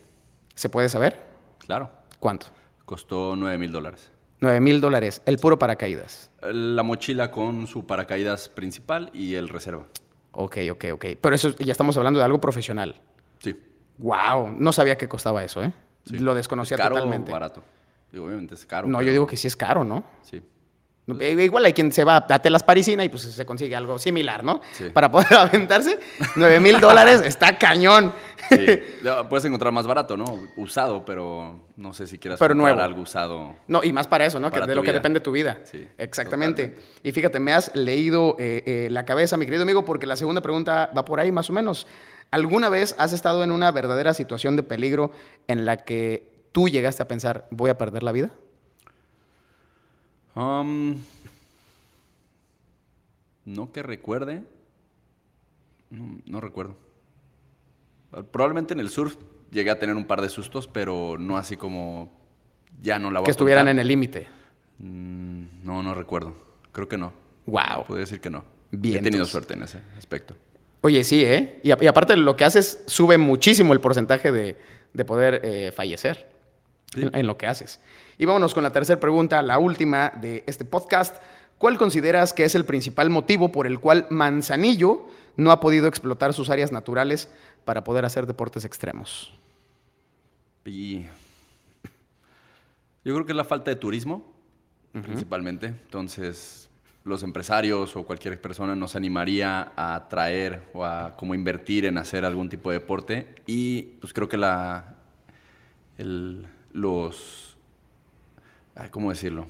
¿Se 0.54 0.70
puede 0.70 0.90
saber? 0.90 1.20
Claro. 1.66 1.90
¿Cuánto? 2.20 2.48
Costó 2.86 3.36
9 3.36 3.58
mil 3.58 3.72
dólares. 3.72 4.12
9 4.42 4.60
mil 4.60 4.82
dólares, 4.82 5.22
el 5.26 5.38
puro 5.38 5.58
paracaídas. 5.58 6.30
La 6.42 6.84
mochila 6.84 7.32
con 7.32 7.68
su 7.68 7.86
paracaídas 7.86 8.50
principal 8.50 9.10
y 9.14 9.36
el 9.36 9.50
reserva. 9.50 9.86
Ok, 10.32 10.58
ok, 10.72 10.86
ok. 10.94 11.06
Pero 11.20 11.36
eso 11.36 11.56
ya 11.58 11.72
estamos 11.72 11.98
hablando 11.98 12.20
de 12.20 12.26
algo 12.26 12.40
profesional. 12.40 13.02
Sí. 13.40 13.60
Wow, 13.98 14.56
no 14.58 14.72
sabía 14.74 14.98
que 14.98 15.08
costaba 15.08 15.44
eso, 15.44 15.64
¿eh? 15.64 15.72
sí. 16.06 16.20
Lo 16.20 16.36
desconocía 16.36 16.78
¿Caro 16.78 16.96
totalmente. 16.96 17.32
o 17.32 17.34
barato? 17.34 17.64
Digo, 18.12 18.26
obviamente 18.26 18.56
es 18.56 18.66
caro. 18.66 18.88
No, 18.88 19.02
yo 19.02 19.12
digo 19.12 19.26
que 19.26 19.38
sí 19.38 19.48
es 19.48 19.56
caro, 19.56 19.84
¿no? 19.84 20.04
Sí. 20.22 20.42
Eh, 21.20 21.38
Igual 21.44 21.66
hay 21.66 21.74
quien 21.74 21.92
se 21.92 22.04
va 22.04 22.26
a 22.28 22.40
telas 22.40 22.64
parisina 22.64 23.04
y 23.04 23.10
pues 23.10 23.24
se 23.24 23.46
consigue 23.46 23.76
algo 23.76 24.00
similar, 24.00 24.44
¿no? 24.44 24.62
Sí. 24.74 24.86
Para 24.92 25.12
poder 25.12 25.34
aventarse. 25.38 26.00
9 26.36 26.60
mil 26.60 26.80
dólares 26.80 27.22
está 27.22 27.58
cañón. 27.58 28.14
Sí. 28.50 28.66
Puedes 29.30 29.46
encontrar 29.46 29.72
más 29.72 29.86
barato, 29.88 30.18
¿no? 30.18 30.26
Usado, 30.58 31.06
pero 31.06 31.68
no 31.78 31.94
sé 31.94 32.08
si 32.08 32.18
quieras 32.18 32.40
Pero 32.40 32.56
nuevo. 32.56 32.80
algo 32.82 33.02
usado. 33.02 33.56
No, 33.68 33.84
y 33.84 33.92
más 33.94 34.08
para 34.08 34.26
eso, 34.26 34.40
¿no? 34.40 34.52
Que 34.52 34.62
de 34.62 34.76
lo 34.76 34.82
que 34.84 34.94
depende 34.94 35.20
tu 35.20 35.32
vida. 35.32 35.60
Sí, 35.64 35.88
Exactamente. 35.98 36.76
Y 37.04 37.12
fíjate, 37.12 37.40
me 37.40 37.54
has 37.54 37.76
leído 37.76 38.36
eh, 38.40 38.64
eh, 38.66 38.88
la 38.92 39.06
cabeza, 39.06 39.38
mi 39.38 39.46
querido 39.46 39.64
amigo, 39.64 39.86
porque 39.86 40.08
la 40.08 40.16
segunda 40.16 40.42
pregunta 40.42 40.92
va 40.96 41.06
por 41.06 41.20
ahí 41.20 41.32
más 41.32 41.50
o 41.50 41.54
menos. 41.54 41.88
¿Alguna 42.32 42.70
vez 42.70 42.96
has 42.98 43.14
estado 43.14 43.44
en 43.44 43.52
una 43.52 43.72
verdadera 43.72 44.14
situación 44.14 44.56
de 44.56 44.64
peligro 44.64 45.12
en 45.48 45.66
la 45.66 45.78
que 45.78 46.48
tú 46.52 46.68
llegaste 46.68 47.04
a 47.04 47.08
pensar, 47.08 47.48
voy 47.52 47.70
a 47.70 47.78
perder 47.78 48.02
la 48.04 48.12
vida? 48.12 48.32
Um, 50.36 50.98
no 53.46 53.72
que 53.72 53.84
recuerde. 53.84 54.44
No, 55.90 56.18
no 56.26 56.42
recuerdo. 56.42 56.76
Probablemente 58.32 58.74
en 58.74 58.80
el 58.80 58.90
surf 58.90 59.16
llegué 59.52 59.70
a 59.72 59.80
tener 59.80 59.96
un 59.96 60.06
par 60.06 60.22
de 60.22 60.30
sustos, 60.30 60.68
pero 60.68 61.18
no 61.20 61.38
así 61.38 61.58
como 61.58 62.12
ya 62.82 63.00
no 63.00 63.12
la 63.12 63.20
voy 63.20 63.26
Que 63.26 63.32
a 63.32 63.34
estuvieran 63.34 63.68
en 63.68 63.80
el 63.80 63.88
límite. 63.88 64.28
Mm, 64.80 65.64
No, 65.64 65.84
no 65.84 65.94
recuerdo. 65.94 66.36
Creo 66.72 66.88
que 66.88 66.98
no. 66.98 67.14
Wow. 67.46 67.86
Podría 67.88 68.02
decir 68.06 68.20
que 68.20 68.30
no. 68.30 68.44
Bien, 68.72 68.98
He 69.00 69.02
tenido 69.04 69.26
suerte 69.26 69.54
en 69.54 69.64
ese 69.64 69.80
aspecto. 69.98 70.36
Oye, 70.82 71.04
sí, 71.04 71.24
¿eh? 71.24 71.60
Y, 71.64 71.72
a- 71.72 71.78
y 71.82 71.88
aparte 71.88 72.16
lo 72.18 72.36
que 72.36 72.44
haces 72.46 72.84
sube 72.88 73.18
muchísimo 73.18 73.74
el 73.74 73.80
porcentaje 73.80 74.32
de, 74.32 74.58
de 74.94 75.06
poder 75.06 75.42
eh, 75.44 75.72
fallecer 75.72 76.30
Sí. 76.96 77.02
en, 77.04 77.16
en 77.16 77.28
lo 77.28 77.38
que 77.38 77.48
haces. 77.48 77.80
Y 78.18 78.26
vámonos 78.26 78.54
con 78.54 78.64
la 78.64 78.72
tercera 78.72 79.00
pregunta, 79.00 79.42
la 79.42 79.60
última 79.60 80.12
de 80.22 80.44
este 80.48 80.66
podcast. 80.66 81.16
¿Cuál 81.58 81.78
consideras 81.78 82.34
que 82.34 82.44
es 82.46 82.56
el 82.56 82.66
principal 82.66 83.10
motivo 83.10 83.52
por 83.52 83.68
el 83.68 83.80
cual 83.80 84.08
Manzanillo 84.10 85.08
no 85.38 85.52
ha 85.52 85.60
podido 85.60 85.88
explotar 85.88 86.34
sus 86.34 86.50
áreas 86.50 86.72
naturales 86.72 87.30
para 87.64 87.84
poder 87.84 88.06
hacer 88.06 88.26
deportes 88.26 88.66
extremos? 88.66 89.34
Y 90.66 91.04
yo 93.04 93.14
creo 93.14 93.26
que 93.26 93.32
es 93.34 93.36
la 93.38 93.44
falta 93.46 93.70
de 93.72 93.76
turismo, 93.78 94.34
principalmente. 94.92 95.68
Entonces, 95.68 96.70
los 97.04 97.22
empresarios 97.22 97.96
o 97.96 98.04
cualquier 98.04 98.42
persona 98.42 98.76
nos 98.76 98.96
animaría 98.96 99.72
a 99.76 100.08
traer 100.10 100.64
o 100.74 100.84
a 100.84 101.16
como 101.16 101.36
invertir 101.36 101.86
en 101.86 101.98
hacer 102.00 102.26
algún 102.26 102.50
tipo 102.50 102.72
de 102.72 102.80
deporte. 102.80 103.36
Y 103.46 103.84
pues 104.02 104.12
creo 104.12 104.28
que 104.28 104.38
la, 104.38 104.96
el- 105.98 106.48
los, 106.76 107.58
¿cómo 108.92 109.10
decirlo? 109.10 109.48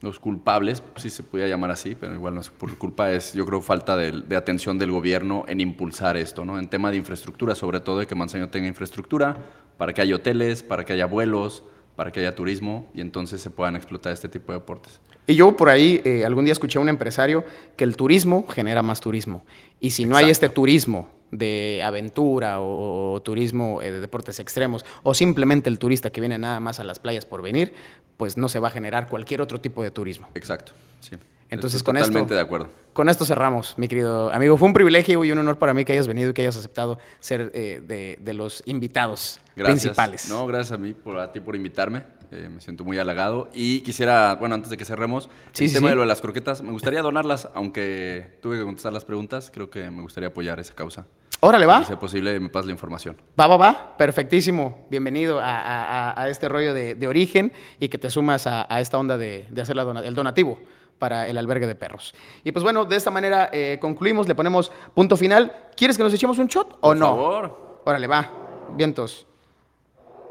Los 0.00 0.20
culpables, 0.20 0.82
si 0.96 1.10
se 1.10 1.22
pudiera 1.22 1.48
llamar 1.48 1.70
así, 1.70 1.94
pero 1.94 2.14
igual 2.14 2.34
no 2.34 2.40
es 2.40 2.50
por 2.50 2.76
culpa, 2.76 3.10
es 3.10 3.32
yo 3.32 3.46
creo 3.46 3.60
falta 3.60 3.96
de, 3.96 4.12
de 4.12 4.36
atención 4.36 4.78
del 4.78 4.92
gobierno 4.92 5.44
en 5.48 5.60
impulsar 5.60 6.16
esto, 6.16 6.44
¿no? 6.44 6.58
En 6.58 6.68
tema 6.68 6.90
de 6.90 6.96
infraestructura, 6.96 7.54
sobre 7.54 7.80
todo 7.80 7.98
de 8.00 8.06
que 8.06 8.14
Manzanillo 8.14 8.50
tenga 8.50 8.68
infraestructura 8.68 9.36
para 9.76 9.92
que 9.92 10.02
haya 10.02 10.14
hoteles, 10.14 10.62
para 10.62 10.84
que 10.84 10.92
haya 10.92 11.06
vuelos, 11.06 11.64
para 11.96 12.12
que 12.12 12.20
haya 12.20 12.34
turismo 12.34 12.88
y 12.94 13.00
entonces 13.00 13.40
se 13.40 13.50
puedan 13.50 13.74
explotar 13.74 14.12
este 14.12 14.28
tipo 14.28 14.52
de 14.52 14.58
deportes. 14.58 15.00
Y 15.26 15.34
yo 15.34 15.56
por 15.56 15.68
ahí 15.68 16.00
eh, 16.04 16.24
algún 16.24 16.44
día 16.44 16.52
escuché 16.52 16.78
a 16.78 16.82
un 16.82 16.88
empresario 16.88 17.44
que 17.76 17.84
el 17.84 17.96
turismo 17.96 18.46
genera 18.48 18.82
más 18.82 19.00
turismo. 19.00 19.44
Y 19.80 19.90
si 19.90 20.04
no 20.04 20.16
hay 20.16 20.30
este 20.30 20.48
turismo 20.48 21.08
de 21.30 21.82
aventura 21.84 22.60
o, 22.60 23.20
turismo 23.22 23.82
eh, 23.82 23.90
de 23.90 24.00
deportes 24.00 24.40
extremos 24.40 24.84
o 25.02 25.14
simplemente 25.14 25.68
el 25.68 25.78
turista 25.78 26.10
que 26.10 26.20
viene 26.20 26.38
nada 26.38 26.60
más 26.60 26.80
a 26.80 26.84
las 26.84 26.98
playas 26.98 27.26
por 27.26 27.42
venir, 27.42 27.74
pues 28.16 28.36
no 28.36 28.48
se 28.48 28.58
va 28.58 28.68
a 28.68 28.70
generar 28.70 29.08
cualquier 29.08 29.40
otro 29.40 29.60
tipo 29.60 29.82
de 29.82 29.90
turismo. 29.90 30.28
Exacto, 30.34 30.72
sí. 31.00 31.16
Entonces, 31.50 31.78
Estoy 31.78 31.92
con 31.92 31.96
esto- 31.96 32.08
Totalmente 32.08 32.34
de 32.34 32.40
acuerdo. 32.40 32.68
Con 32.92 33.08
esto 33.08 33.24
cerramos, 33.24 33.74
mi 33.78 33.86
querido 33.88 34.32
amigo. 34.32 34.56
Fue 34.56 34.66
un 34.66 34.74
privilegio 34.74 35.24
y 35.24 35.30
un 35.32 35.38
honor 35.38 35.58
para 35.58 35.72
mí 35.72 35.84
que 35.84 35.92
hayas 35.92 36.08
venido 36.08 36.30
y 36.30 36.32
que 36.34 36.42
hayas 36.42 36.56
aceptado 36.56 36.98
ser 37.20 37.50
eh, 37.54 37.80
de, 37.86 38.18
de 38.20 38.34
los 38.34 38.62
invitados 38.66 39.40
Gracias. 39.56 39.80
principales. 39.82 40.28
No, 40.28 40.46
gracias 40.46 40.72
a 40.72 40.78
mí, 40.78 40.92
por, 40.94 41.18
a 41.18 41.32
ti 41.32 41.40
por 41.40 41.54
invitarme. 41.56 42.02
Eh, 42.30 42.50
me 42.52 42.60
siento 42.60 42.84
muy 42.84 42.98
halagado. 42.98 43.48
Y 43.54 43.80
quisiera, 43.80 44.34
bueno, 44.34 44.54
antes 44.56 44.68
de 44.70 44.76
que 44.76 44.84
cerremos, 44.84 45.30
Sí, 45.52 45.64
el 45.64 45.70
sí, 45.70 45.76
tema 45.76 45.86
sí. 45.86 45.90
de 45.90 45.94
lo 45.96 46.00
de 46.02 46.08
las 46.08 46.20
croquetas, 46.20 46.60
me 46.62 46.72
gustaría 46.72 47.00
donarlas, 47.00 47.48
aunque 47.54 48.36
tuve 48.42 48.58
que 48.58 48.64
contestar 48.64 48.92
las 48.92 49.04
preguntas, 49.06 49.50
creo 49.54 49.70
que 49.70 49.90
me 49.90 50.02
gustaría 50.02 50.28
apoyar 50.28 50.58
esa 50.60 50.74
causa. 50.74 51.06
Órale, 51.40 51.66
va. 51.66 51.78
Si 51.80 51.84
sea 51.86 51.98
posible, 52.00 52.38
me 52.40 52.48
pases 52.48 52.66
la 52.66 52.72
información. 52.72 53.16
Va, 53.40 53.46
va, 53.46 53.56
va. 53.56 53.96
Perfectísimo. 53.96 54.86
Bienvenido 54.90 55.38
a, 55.38 55.44
a- 55.56 56.10
a- 56.10 56.22
a 56.24 56.28
este 56.28 56.48
rollo 56.48 56.74
de, 56.74 56.96
de 56.96 57.06
origen 57.06 57.52
y 57.78 57.88
que 57.88 57.96
te 57.96 58.10
sumas 58.10 58.46
a, 58.48 58.66
a 58.68 58.80
esta 58.80 58.98
onda 58.98 59.16
de, 59.16 59.46
de 59.48 59.62
hacer 59.62 59.76
la 59.76 59.82
el 60.04 60.14
donativo 60.14 60.58
para 60.98 61.28
el 61.28 61.38
albergue 61.38 61.66
de 61.66 61.74
perros. 61.74 62.14
Y 62.44 62.52
pues 62.52 62.62
bueno, 62.62 62.84
de 62.84 62.96
esta 62.96 63.10
manera 63.10 63.50
eh, 63.52 63.78
concluimos, 63.80 64.26
le 64.28 64.34
ponemos 64.34 64.70
punto 64.94 65.16
final. 65.16 65.68
¿Quieres 65.76 65.96
que 65.96 66.02
nos 66.02 66.12
echemos 66.14 66.38
un 66.38 66.46
shot 66.48 66.72
o 66.74 66.80
Por 66.80 66.96
no? 66.96 67.06
favor. 67.06 67.80
Órale, 67.84 68.06
va. 68.06 68.30
vientos. 68.76 69.26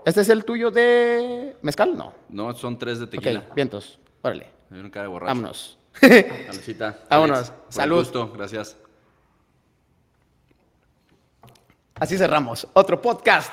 ¿Este 0.06 0.21
es 0.21 0.30
el 0.30 0.45
tuyo 0.45 0.71
de 0.71 1.58
mezcal? 1.62 1.97
No. 1.97 2.13
No, 2.30 2.53
son 2.53 2.77
tres 2.77 2.99
de 2.99 3.08
tequila. 3.08 3.39
Ok, 3.47 3.56
vientos. 3.56 3.99
Órale. 4.21 4.49
Hay 4.71 4.80
una 4.80 4.91
cara 4.91 5.03
de 5.03 5.08
borracho. 5.10 5.27
Vámonos. 5.30 5.77
Saludcita. 5.99 6.99
Vámonos. 7.10 7.38
Alex, 7.38 7.51
por 7.51 7.73
Salud. 7.73 7.97
gusto, 7.99 8.32
gracias. 8.32 8.77
Así 11.95 12.17
cerramos. 12.17 12.67
Otro 12.73 13.01
podcast 13.01 13.51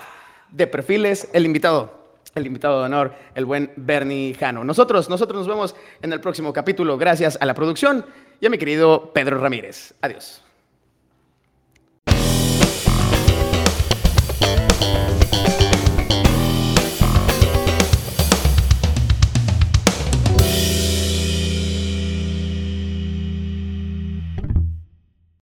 de 0.50 0.66
perfiles. 0.66 1.29
El 1.33 1.46
invitado, 1.46 2.04
el 2.35 2.47
invitado 2.47 2.81
de 2.81 2.87
honor, 2.87 3.14
el 3.35 3.44
buen 3.44 3.73
Bernie 3.77 4.35
Jano. 4.35 4.64
Nosotros, 4.64 5.09
nosotros 5.09 5.38
nos 5.38 5.49
vemos 5.49 5.77
en 6.03 6.12
el 6.12 6.20
próximo 6.20 6.53
capítulo. 6.53 6.99
Gracias 6.99 7.38
a 7.40 7.47
la 7.47 7.55
producción 7.55 8.05
y 8.40 8.47
a 8.47 8.51
mi 8.51 8.59
querido 8.59 9.12
Pedro 9.12 9.38
Ramírez. 9.40 9.94
Adiós. 10.01 10.42